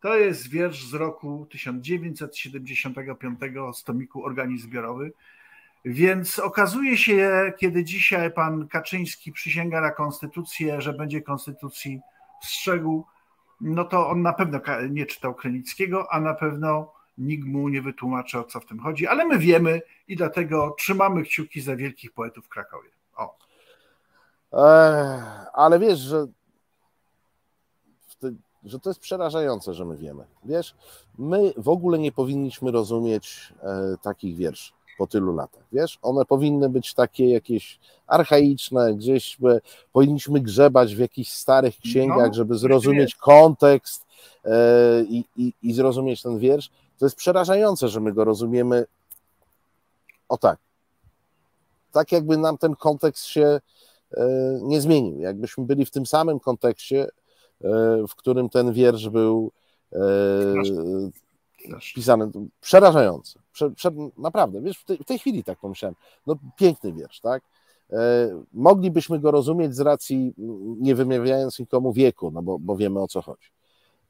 To 0.00 0.16
jest 0.16 0.50
wiersz 0.50 0.84
z 0.84 0.94
roku 0.94 1.46
1975 1.50 3.40
z 3.74 3.84
tomiku 3.84 4.24
Organizm 4.24 4.66
Zbiorowy. 4.66 5.12
Więc 5.84 6.38
okazuje 6.38 6.96
się, 6.96 7.52
kiedy 7.58 7.84
dzisiaj 7.84 8.32
pan 8.32 8.68
Kaczyński 8.68 9.32
przysięga 9.32 9.80
na 9.80 9.90
konstytucję, 9.90 10.80
że 10.80 10.92
będzie 10.92 11.22
konstytucji 11.22 12.00
strzegł, 12.42 13.06
no 13.60 13.84
to 13.84 14.08
on 14.08 14.22
na 14.22 14.32
pewno 14.32 14.60
nie 14.90 15.06
czytał 15.06 15.34
Krynickiego, 15.34 16.12
a 16.12 16.20
na 16.20 16.34
pewno 16.34 16.92
nikt 17.18 17.46
mu 17.46 17.68
nie 17.68 17.82
wytłumaczy, 17.82 18.38
o 18.38 18.44
co 18.44 18.60
w 18.60 18.66
tym 18.66 18.78
chodzi, 18.78 19.06
ale 19.06 19.24
my 19.24 19.38
wiemy 19.38 19.82
i 20.08 20.16
dlatego 20.16 20.74
trzymamy 20.78 21.22
kciuki 21.22 21.60
za 21.60 21.76
wielkich 21.76 22.12
poetów 22.12 22.46
w 22.46 22.48
Krakowie. 22.48 22.90
O. 23.16 23.43
Ale 25.52 25.78
wiesz, 25.78 25.98
że, 25.98 26.26
że 28.64 28.80
to 28.80 28.90
jest 28.90 29.00
przerażające, 29.00 29.74
że 29.74 29.84
my 29.84 29.96
wiemy. 29.96 30.24
Wiesz, 30.44 30.74
my 31.18 31.52
w 31.56 31.68
ogóle 31.68 31.98
nie 31.98 32.12
powinniśmy 32.12 32.70
rozumieć 32.70 33.52
e, 33.62 33.96
takich 34.02 34.36
wierszy 34.36 34.72
po 34.98 35.06
tylu 35.06 35.34
latach. 35.34 35.62
Wiesz, 35.72 35.98
one 36.02 36.24
powinny 36.24 36.68
być 36.68 36.94
takie 36.94 37.30
jakieś 37.30 37.78
archaiczne, 38.06 38.94
gdzieś 38.94 39.36
by, 39.40 39.60
powinniśmy 39.92 40.40
grzebać 40.40 40.94
w 40.94 40.98
jakichś 40.98 41.30
starych 41.30 41.78
księgach, 41.78 42.28
No, 42.28 42.34
żeby 42.34 42.54
tak 42.54 42.58
zrozumieć 42.58 43.14
kontekst 43.14 44.06
e, 44.44 44.50
i, 45.02 45.24
i, 45.62 45.72
zrozumieć 45.72 46.22
ten 46.22 46.38
wiersz. 46.38 46.70
To 46.98 47.06
jest 47.06 47.16
przerażające, 47.16 47.88
że 47.88 48.00
my 48.00 48.12
go 48.12 48.24
rozumiemy 48.24 48.86
o 50.28 50.36
tak. 50.36 50.58
Tak 51.92 52.12
jakby 52.12 52.36
nam 52.36 52.58
ten 52.58 52.76
kontekst 52.76 53.24
się 53.24 53.60
nie 54.62 54.80
zmienił. 54.80 55.20
Jakbyśmy 55.20 55.64
byli 55.64 55.84
w 55.86 55.90
tym 55.90 56.06
samym 56.06 56.40
kontekście, 56.40 57.02
e, 57.04 57.08
w 58.08 58.14
którym 58.14 58.48
ten 58.48 58.72
wiersz 58.72 59.08
był 59.08 59.52
e, 59.92 59.98
pisany. 61.94 62.30
Przerażające. 62.60 63.38
Prze, 63.52 63.70
prze, 63.70 63.90
naprawdę, 64.18 64.60
wiesz, 64.60 64.78
w 64.78 64.84
tej, 64.84 64.98
w 64.98 65.04
tej 65.04 65.18
chwili 65.18 65.44
tak 65.44 65.58
pomyślałem. 65.58 65.94
No 66.26 66.36
piękny 66.56 66.92
wiersz, 66.92 67.20
tak? 67.20 67.42
E, 67.92 68.28
Moglibyśmy 68.52 69.18
go 69.18 69.30
rozumieć 69.30 69.74
z 69.74 69.80
racji, 69.80 70.34
mm, 70.38 70.82
nie 70.82 70.94
wymawiając 70.94 71.58
nikomu 71.58 71.92
wieku, 71.92 72.30
no 72.30 72.42
bo, 72.42 72.58
bo 72.58 72.76
wiemy 72.76 73.02
o 73.02 73.08
co 73.08 73.22
chodzi. 73.22 73.48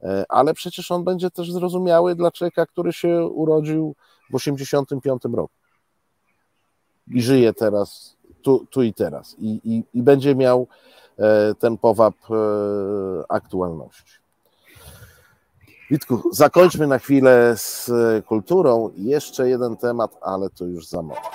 E, 0.03 0.25
Ale 0.29 0.55
przecież 0.55 0.91
on 0.91 1.05
będzie 1.05 1.31
też 1.31 1.53
zrozumiały 1.53 2.15
dla 2.15 2.31
człowieka, 2.31 2.67
który 2.67 2.93
się 2.93 3.27
urodził 3.27 3.95
w 4.31 4.35
85 4.35 5.23
roku 5.33 5.55
i 7.09 7.23
żyje 7.23 7.53
teraz, 7.53 8.17
tu, 8.45 8.67
tu 8.71 8.83
i 8.83 8.95
teraz. 8.95 9.37
I, 9.39 9.61
i, 9.65 9.99
i 9.99 10.03
będzie 10.03 10.35
miał 10.35 10.67
e, 11.19 11.55
ten 11.55 11.79
powab 11.79 12.15
e, 12.31 12.35
aktualności. 13.29 14.15
Witku, 15.91 16.23
zakończmy 16.33 16.87
na 16.87 16.99
chwilę 16.99 17.55
z 17.57 17.91
kulturą. 18.27 18.91
Jeszcze 18.97 19.49
jeden 19.49 19.77
temat, 19.77 20.19
ale 20.23 20.51
to 20.51 20.65
już 20.65 20.89
za 20.89 21.03
moment. 21.03 21.27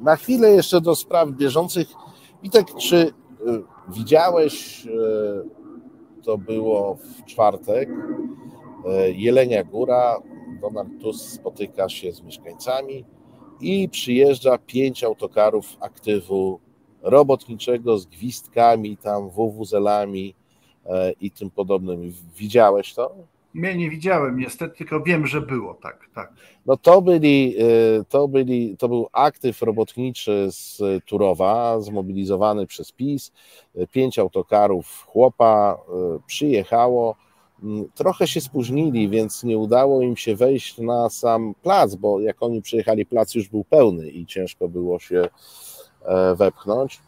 Na 0.00 0.16
chwilę 0.16 0.50
jeszcze 0.50 0.80
do 0.80 0.96
spraw 0.96 1.28
bieżących. 1.30 1.88
Witek, 2.42 2.74
czy 2.74 2.96
y, 2.96 3.12
widziałeś, 3.92 4.86
y, 4.86 4.90
to 6.22 6.38
było 6.38 6.94
w 6.94 7.24
czwartek, 7.24 7.88
y, 7.88 9.12
Jelenia 9.12 9.64
Góra, 9.64 10.22
Donald 10.60 11.00
Tusk 11.00 11.30
spotyka 11.30 11.88
się 11.88 12.12
z 12.12 12.22
mieszkańcami 12.22 13.04
i 13.60 13.88
przyjeżdża 13.88 14.58
pięć 14.58 15.04
autokarów 15.04 15.76
aktywu 15.80 16.60
robotniczego 17.02 17.98
z 17.98 18.06
gwizdkami, 18.06 18.96
tam 18.96 19.28
wuwuzelami 19.28 20.34
e, 20.86 21.12
i 21.12 21.30
tym 21.30 21.50
podobnymi. 21.50 22.12
Widziałeś 22.36 22.94
to? 22.94 23.14
Mnie 23.54 23.76
nie 23.76 23.90
widziałem 23.90 24.38
niestety, 24.38 24.76
tylko 24.76 25.00
wiem, 25.00 25.26
że 25.26 25.40
było 25.40 25.74
tak, 25.74 26.08
tak. 26.14 26.32
No 26.66 26.76
to 26.76 27.02
byli, 27.02 27.54
y, 28.00 28.04
to 28.08 28.28
byli, 28.28 28.76
to 28.76 28.88
był 28.88 29.08
aktyw 29.12 29.62
robotniczy 29.62 30.48
z 30.50 30.80
Turowa, 31.04 31.80
zmobilizowany 31.80 32.66
przez 32.66 32.92
PiS. 32.92 33.32
Pięć 33.92 34.18
autokarów 34.18 35.04
chłopa 35.06 35.78
y, 36.16 36.20
przyjechało. 36.26 37.16
Mm, 37.62 37.84
Trochę 37.94 38.26
się 38.28 38.40
spóźnili, 38.40 39.08
więc 39.08 39.44
nie 39.44 39.58
udało 39.58 40.02
im 40.02 40.16
się 40.16 40.36
wejść 40.36 40.78
na 40.78 41.10
sam 41.10 41.54
plac, 41.62 41.94
bo 41.94 42.20
jak 42.20 42.42
oni 42.42 42.62
przyjechali, 42.62 43.06
plac 43.06 43.34
już 43.34 43.48
był 43.48 43.64
pełny 43.64 44.10
i 44.10 44.26
ciężko 44.26 44.68
było 44.68 44.98
się 44.98 45.28
e, 46.04 46.34
wepchnąć. 46.34 47.00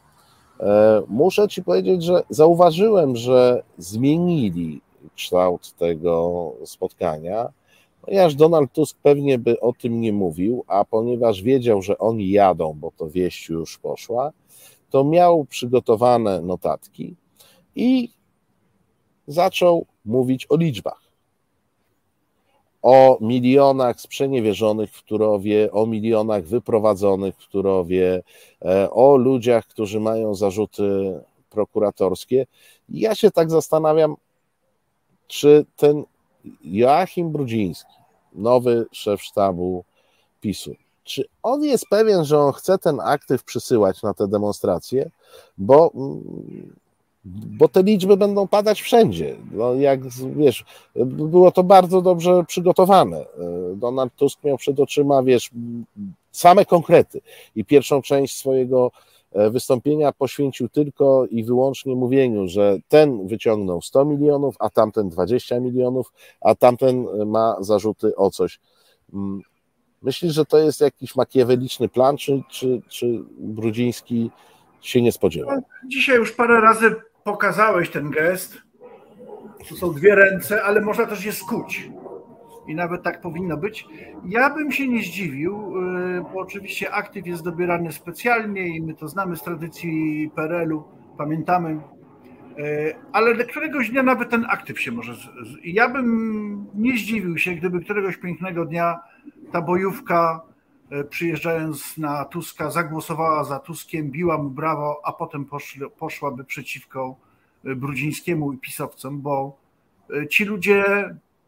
E, 0.60 1.02
Muszę 1.08 1.48
ci 1.48 1.62
powiedzieć, 1.62 2.02
że 2.02 2.22
zauważyłem, 2.30 3.16
że 3.16 3.62
zmienili 3.78 4.80
kształt 5.16 5.72
tego 5.72 6.52
spotkania, 6.64 7.48
ponieważ 8.02 8.34
Donald 8.34 8.72
Tusk 8.72 8.98
pewnie 9.02 9.38
by 9.38 9.60
o 9.60 9.72
tym 9.72 10.00
nie 10.00 10.12
mówił, 10.12 10.64
a 10.66 10.84
ponieważ 10.84 11.42
wiedział, 11.42 11.82
że 11.82 11.98
oni 11.98 12.30
jadą, 12.30 12.72
bo 12.80 12.90
to 12.96 13.10
wieść 13.10 13.48
już 13.48 13.78
poszła, 13.78 14.32
to 14.90 15.04
miał 15.04 15.44
przygotowane 15.44 16.42
notatki 16.42 17.16
i 17.76 18.08
zaczął 19.26 19.86
mówić 20.04 20.46
o 20.50 20.56
liczbach. 20.56 21.02
O 22.82 23.18
milionach 23.20 24.00
sprzeniewierzonych 24.00 24.92
w 24.92 25.02
Turowie, 25.02 25.72
o 25.72 25.86
milionach 25.86 26.44
wyprowadzonych 26.44 27.36
w 27.36 27.48
Turowie, 27.48 28.22
e, 28.64 28.90
o 28.90 29.16
ludziach, 29.16 29.66
którzy 29.66 30.00
mają 30.00 30.34
zarzuty 30.34 31.20
prokuratorskie. 31.50 32.46
Ja 32.88 33.14
się 33.14 33.30
tak 33.30 33.50
zastanawiam, 33.50 34.16
czy 35.32 35.64
ten 35.76 36.04
Joachim 36.64 37.30
Brudziński, 37.30 37.92
nowy 38.34 38.86
szef 38.92 39.22
sztabu 39.22 39.84
PiSu, 40.40 40.74
czy 41.04 41.24
on 41.42 41.62
jest 41.62 41.86
pewien, 41.88 42.24
że 42.24 42.38
on 42.38 42.52
chce 42.52 42.78
ten 42.78 43.00
aktyw 43.00 43.44
przysyłać 43.44 44.02
na 44.02 44.14
te 44.14 44.28
demonstracje, 44.28 45.10
bo, 45.58 45.90
mm, 45.94 46.74
bo 47.58 47.68
te 47.68 47.82
liczby 47.82 48.16
będą 48.16 48.48
padać 48.48 48.82
wszędzie. 48.82 49.36
No 49.52 49.74
jak 49.74 50.00
wiesz, 50.36 50.64
było 50.96 51.52
to 51.52 51.62
bardzo 51.62 52.02
dobrze 52.02 52.44
przygotowane. 52.48 53.24
Donald 53.76 54.16
Tusk 54.16 54.44
miał 54.44 54.56
przed 54.58 54.80
oczyma, 54.80 55.22
wiesz, 55.22 55.50
same 56.32 56.64
konkrety 56.64 57.20
i 57.56 57.64
pierwszą 57.64 58.02
część 58.02 58.36
swojego 58.36 58.90
e, 58.90 59.21
wystąpienia 59.50 60.12
poświęcił 60.12 60.68
tylko 60.68 61.26
i 61.30 61.44
wyłącznie 61.44 61.94
mówieniu, 61.94 62.48
że 62.48 62.78
ten 62.88 63.26
wyciągnął 63.26 63.82
100 63.82 64.04
milionów, 64.04 64.54
a 64.58 64.70
tamten 64.70 65.08
20 65.08 65.60
milionów, 65.60 66.12
a 66.40 66.54
tamten 66.54 67.06
ma 67.26 67.56
zarzuty 67.60 68.16
o 68.16 68.30
coś. 68.30 68.60
Mm, 69.14 69.42
Myślisz, 70.02 70.34
że 70.34 70.44
to 70.44 70.58
jest 70.58 70.80
jakiś 70.80 71.16
makieweliczny 71.16 71.88
plan, 71.88 72.16
czy, 72.16 72.42
czy, 72.50 72.82
czy 72.88 73.06
Brudziński 73.38 74.30
się 74.80 75.02
nie 75.02 75.12
spodziewał? 75.12 75.62
Dzisiaj 75.86 76.16
już 76.16 76.32
parę 76.32 76.60
razy 76.60 76.94
pokazałeś 77.24 77.90
ten 77.90 78.10
gest. 78.10 78.58
Tu 79.68 79.76
są 79.76 79.92
dwie 79.94 80.14
ręce, 80.14 80.62
ale 80.62 80.80
można 80.80 81.06
też 81.06 81.24
je 81.24 81.32
skuć. 81.32 81.90
I 82.66 82.74
nawet 82.74 83.02
tak 83.02 83.20
powinno 83.20 83.56
być. 83.56 83.86
Ja 84.24 84.50
bym 84.50 84.72
się 84.72 84.88
nie 84.88 85.02
zdziwił, 85.02 85.76
yy, 85.76 86.24
bo 86.32 86.40
oczywiście 86.40 86.92
aktyw 86.92 87.26
jest 87.26 87.44
dobierany 87.44 87.92
specjalnie 87.92 88.76
i 88.76 88.82
my 88.82 88.94
to 88.94 89.08
znamy 89.08 89.36
z 89.36 89.42
tradycji 89.42 90.30
PRL-u, 90.34 90.84
pamiętamy. 91.18 91.80
ale 93.12 93.44
któregoś 93.44 93.90
dnia 93.90 94.02
nawet 94.02 94.30
ten 94.30 94.46
aktyw 94.48 94.80
się 94.80 94.92
może. 94.92 95.14
Ja 95.64 95.88
bym 95.88 96.66
nie 96.74 96.98
zdziwił 96.98 97.38
się, 97.38 97.54
gdyby 97.54 97.80
któregoś 97.80 98.16
pięknego 98.16 98.64
dnia 98.64 99.00
ta 99.52 99.62
bojówka 99.62 100.40
E, 100.92 101.04
przyjeżdżając 101.04 101.98
na 101.98 102.24
Tuska, 102.24 102.70
zagłosowała 102.70 103.44
za 103.44 103.58
Tuskiem, 103.58 104.10
biła 104.10 104.38
mu 104.38 104.50
brawo, 104.50 105.00
a 105.04 105.12
potem 105.12 105.44
poszli, 105.44 105.82
poszłaby 105.98 106.44
przeciwko 106.44 107.16
e, 107.64 107.74
Brudzińskiemu 107.74 108.52
i 108.52 108.58
pisowcom, 108.58 109.20
bo 109.20 109.56
e, 110.16 110.28
ci 110.28 110.44
ludzie, 110.44 110.84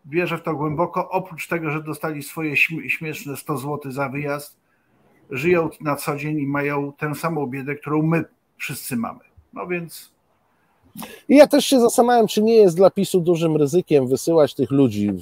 wierzę 0.07 0.38
w 0.38 0.42
to 0.42 0.55
głęboko, 0.55 1.11
oprócz 1.11 1.48
tego, 1.48 1.70
że 1.70 1.82
dostali 1.82 2.22
swoje 2.22 2.57
śmieszne 2.88 3.36
100 3.36 3.57
zł 3.59 3.92
za 3.92 4.09
wyjazd, 4.09 4.57
żyją 5.30 5.70
na 5.80 5.96
co 5.96 6.16
dzień 6.16 6.38
i 6.38 6.46
mają 6.46 6.92
tę 6.92 7.14
samą 7.14 7.46
biedę, 7.46 7.74
którą 7.74 8.02
my 8.02 8.24
wszyscy 8.57 8.96
mamy. 8.96 9.20
No 9.52 9.66
więc. 9.66 10.14
Ja 11.28 11.46
też 11.46 11.66
się 11.66 11.80
zastanawiam, 11.80 12.26
czy 12.26 12.42
nie 12.42 12.55
jest 12.55 12.76
dla 12.76 12.90
PiSu 12.90 13.20
dużym 13.20 13.57
ryzykiem 13.57 14.09
wysyłać 14.09 14.55
tych 14.55 14.70
ludzi 14.70 15.12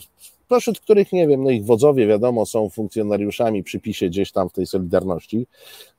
spośród 0.53 0.80
których, 0.80 1.12
nie 1.12 1.28
wiem, 1.28 1.43
no 1.43 1.51
ich 1.51 1.64
wodzowie, 1.64 2.07
wiadomo, 2.07 2.47
są 2.47 2.68
funkcjonariuszami 2.68 3.62
przy 3.62 3.80
PiSie 3.80 4.09
gdzieś 4.09 4.33
tam 4.33 4.49
w 4.49 4.53
tej 4.53 4.66
Solidarności, 4.66 5.47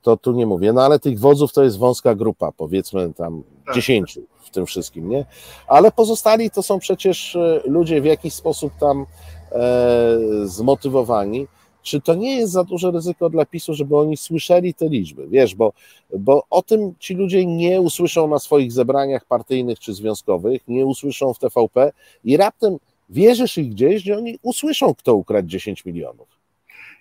to 0.02 0.16
tu 0.16 0.32
nie 0.32 0.46
mówię, 0.46 0.72
no 0.72 0.84
ale 0.84 0.98
tych 0.98 1.18
wodzów 1.18 1.52
to 1.52 1.64
jest 1.64 1.78
wąska 1.78 2.14
grupa, 2.14 2.52
powiedzmy 2.52 3.12
tam. 3.14 3.42
Dziesięciu 3.74 4.22
w 4.40 4.50
tym 4.50 4.66
wszystkim, 4.66 5.08
nie? 5.08 5.24
Ale 5.66 5.92
pozostali 5.92 6.50
to 6.50 6.62
są 6.62 6.78
przecież 6.78 7.36
e, 7.36 7.60
ludzie 7.64 8.00
w 8.00 8.04
jakiś 8.04 8.34
sposób 8.34 8.72
tam 8.80 9.06
e, 9.52 10.18
zmotywowani, 10.44 11.46
czy 11.82 12.00
to 12.00 12.14
nie 12.14 12.36
jest 12.36 12.52
za 12.52 12.64
duże 12.64 12.90
ryzyko 12.90 13.30
dla 13.30 13.46
PiSu, 13.46 13.74
żeby 13.74 13.96
oni 13.96 14.16
słyszeli 14.16 14.74
te 14.74 14.88
liczby? 14.88 15.28
Wiesz, 15.28 15.54
bo, 15.54 15.72
bo 16.18 16.46
o 16.50 16.62
tym 16.62 16.94
ci 16.98 17.14
ludzie 17.14 17.46
nie 17.46 17.80
usłyszą 17.80 18.28
na 18.28 18.38
swoich 18.38 18.72
zebraniach 18.72 19.24
partyjnych 19.24 19.78
czy 19.78 19.94
związkowych, 19.94 20.62
nie 20.68 20.86
usłyszą 20.86 21.34
w 21.34 21.38
TVP 21.38 21.92
i 22.24 22.36
raptem 22.36 22.76
wierzysz 23.10 23.58
ich 23.58 23.70
gdzieś, 23.70 24.02
gdzie 24.02 24.16
oni 24.16 24.38
usłyszą, 24.42 24.94
kto 24.94 25.14
ukradł 25.14 25.48
10 25.48 25.84
milionów. 25.84 26.28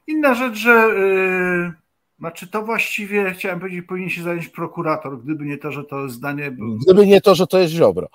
Inna 0.07 0.35
rzecz, 0.35 0.55
że 0.55 0.71
yy, 0.71 1.82
znaczy 2.19 2.47
to 2.47 2.63
właściwie 2.63 3.31
chciałem 3.31 3.59
powiedzieć, 3.59 3.85
powinien 3.87 4.09
się 4.09 4.23
zająć 4.23 4.49
prokurator, 4.49 5.23
gdyby 5.23 5.45
nie 5.45 5.57
to, 5.57 5.71
że 5.71 5.83
to 5.83 6.09
zdanie. 6.09 6.57
Gdyby 6.85 7.07
nie 7.07 7.21
to, 7.21 7.35
że 7.35 7.47
to 7.47 7.59
jest 7.59 7.73
ziobro. 7.73 8.07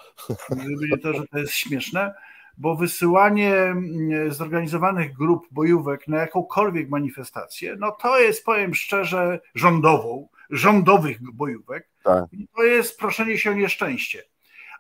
Gdyby 0.51 0.88
nie 0.90 0.99
to, 0.99 1.12
że 1.12 1.26
to 1.26 1.38
jest 1.38 1.53
śmieszne, 1.53 2.14
bo 2.59 2.76
wysyłanie 2.76 3.55
mm, 3.55 4.32
zorganizowanych 4.32 5.12
grup 5.12 5.46
bojówek 5.51 6.09
na 6.09 6.18
jakąkolwiek 6.18 6.88
manifestację, 6.88 7.76
no 7.78 7.90
to 7.90 8.18
jest, 8.20 8.44
powiem 8.44 8.74
szczerze, 8.74 9.40
rządową, 9.55 10.28
rządowych 10.51 11.32
bojówek. 11.32 11.88
Tak. 12.03 12.24
To 12.57 12.62
jest 12.62 12.99
proszenie 12.99 13.38
się 13.38 13.51
o 13.51 13.55
nieszczęście 13.55 14.22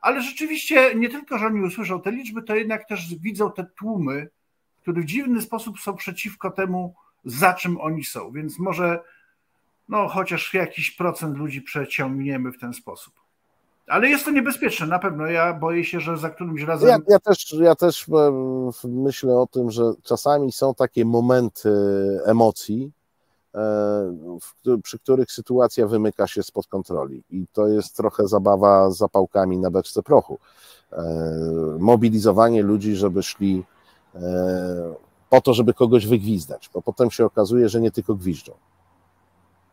ale 0.00 0.22
rzeczywiście 0.22 0.94
nie 0.94 1.08
tylko, 1.08 1.38
że 1.38 1.46
oni 1.46 1.60
usłyszą 1.60 2.00
te 2.00 2.12
liczby, 2.12 2.42
to 2.42 2.54
jednak 2.56 2.88
też 2.88 3.14
widzą 3.14 3.52
te 3.52 3.64
tłumy, 3.64 4.28
które 4.82 5.02
w 5.02 5.04
dziwny 5.04 5.42
sposób 5.42 5.80
są 5.80 5.96
przeciwko 5.96 6.50
temu, 6.50 6.94
za 7.24 7.54
czym 7.54 7.80
oni 7.80 8.04
są. 8.04 8.30
Więc 8.32 8.58
może 8.58 9.00
no, 9.88 10.08
chociaż 10.08 10.54
jakiś 10.54 10.90
procent 10.90 11.36
ludzi 11.36 11.62
przeciągniemy 11.62 12.52
w 12.52 12.58
ten 12.58 12.74
sposób. 12.74 13.14
Ale 13.86 14.08
jest 14.08 14.24
to 14.24 14.30
niebezpieczne, 14.30 14.86
na 14.86 14.98
pewno. 14.98 15.26
Ja 15.26 15.54
boję 15.54 15.84
się, 15.84 16.00
że 16.00 16.16
za 16.16 16.30
którymś 16.30 16.62
razem. 16.62 16.88
Ja, 16.88 16.98
ja, 17.08 17.18
też, 17.18 17.52
ja 17.52 17.74
też 17.74 18.06
myślę 18.84 19.38
o 19.38 19.46
tym, 19.46 19.70
że 19.70 19.82
czasami 20.02 20.52
są 20.52 20.74
takie 20.74 21.04
momenty 21.04 21.70
emocji, 22.26 22.92
E, 23.54 24.78
przy 24.82 24.98
których 24.98 25.32
sytuacja 25.32 25.86
wymyka 25.86 26.26
się 26.26 26.42
spod 26.42 26.66
kontroli. 26.66 27.22
I 27.30 27.46
to 27.52 27.68
jest 27.68 27.96
trochę 27.96 28.28
zabawa 28.28 28.90
z 28.90 28.96
zapałkami 28.96 29.58
na 29.58 29.70
beczce 29.70 30.02
prochu. 30.02 30.38
E, 30.92 31.04
mobilizowanie 31.78 32.62
ludzi, 32.62 32.96
żeby 32.96 33.22
szli 33.22 33.64
e, 34.14 34.20
po 35.30 35.40
to, 35.40 35.54
żeby 35.54 35.74
kogoś 35.74 36.06
wygwizdać, 36.06 36.70
bo 36.74 36.82
potem 36.82 37.10
się 37.10 37.24
okazuje, 37.24 37.68
że 37.68 37.80
nie 37.80 37.90
tylko 37.90 38.14
gwiżdżą. 38.14 38.52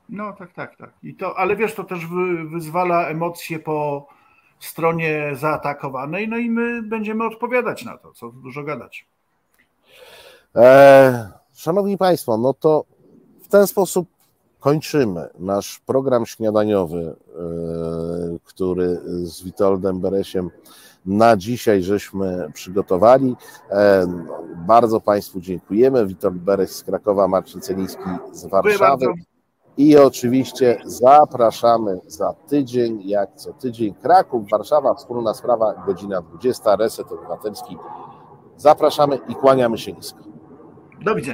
No 0.09 0.33
tak, 0.33 0.53
tak, 0.53 0.77
tak. 0.77 0.93
I 1.03 1.15
to, 1.15 1.37
ale 1.37 1.55
wiesz, 1.55 1.75
to 1.75 1.83
też 1.83 2.07
wy, 2.07 2.49
wyzwala 2.49 3.07
emocje 3.07 3.59
po 3.59 4.07
stronie 4.59 5.31
zaatakowanej, 5.35 6.29
no 6.29 6.37
i 6.37 6.49
my 6.49 6.83
będziemy 6.83 7.25
odpowiadać 7.25 7.85
na 7.85 7.97
to, 7.97 8.13
co 8.13 8.29
dużo 8.29 8.63
gadać. 8.63 9.07
E, 10.55 11.31
szanowni 11.53 11.97
Państwo, 11.97 12.37
no 12.37 12.53
to 12.53 12.85
w 13.43 13.47
ten 13.47 13.67
sposób 13.67 14.07
kończymy 14.59 15.29
nasz 15.39 15.79
program 15.79 16.25
śniadaniowy, 16.25 16.99
e, 17.05 17.15
który 18.43 18.99
z 19.23 19.43
Witoldem 19.43 19.99
Beresiem 19.99 20.49
na 21.05 21.37
dzisiaj 21.37 21.83
żeśmy 21.83 22.51
przygotowali. 22.53 23.35
E, 23.71 24.07
bardzo 24.67 25.01
Państwu 25.01 25.41
dziękujemy. 25.41 26.07
Witold 26.07 26.35
Bereś 26.35 26.69
z 26.69 26.83
Krakowa, 26.83 27.27
Marcin 27.27 27.61
Celiński 27.61 28.09
z 28.31 28.45
Warszawy. 28.45 29.05
I 29.77 29.97
oczywiście 29.97 30.81
zapraszamy 30.85 31.99
za 32.07 32.33
tydzień, 32.33 33.01
jak 33.05 33.35
co 33.35 33.53
tydzień. 33.53 33.93
Kraków, 33.93 34.49
Warszawa, 34.49 34.93
wspólna 34.93 35.33
sprawa, 35.33 35.83
godzina 35.85 36.21
20, 36.21 36.75
Reset 36.75 37.11
Obywatelski. 37.11 37.77
Zapraszamy 38.57 39.19
i 39.29 39.35
kłaniamy 39.35 39.77
się 39.77 39.93
nisko. 39.93 40.19
Do 41.01 41.15
widzenia. 41.15 41.33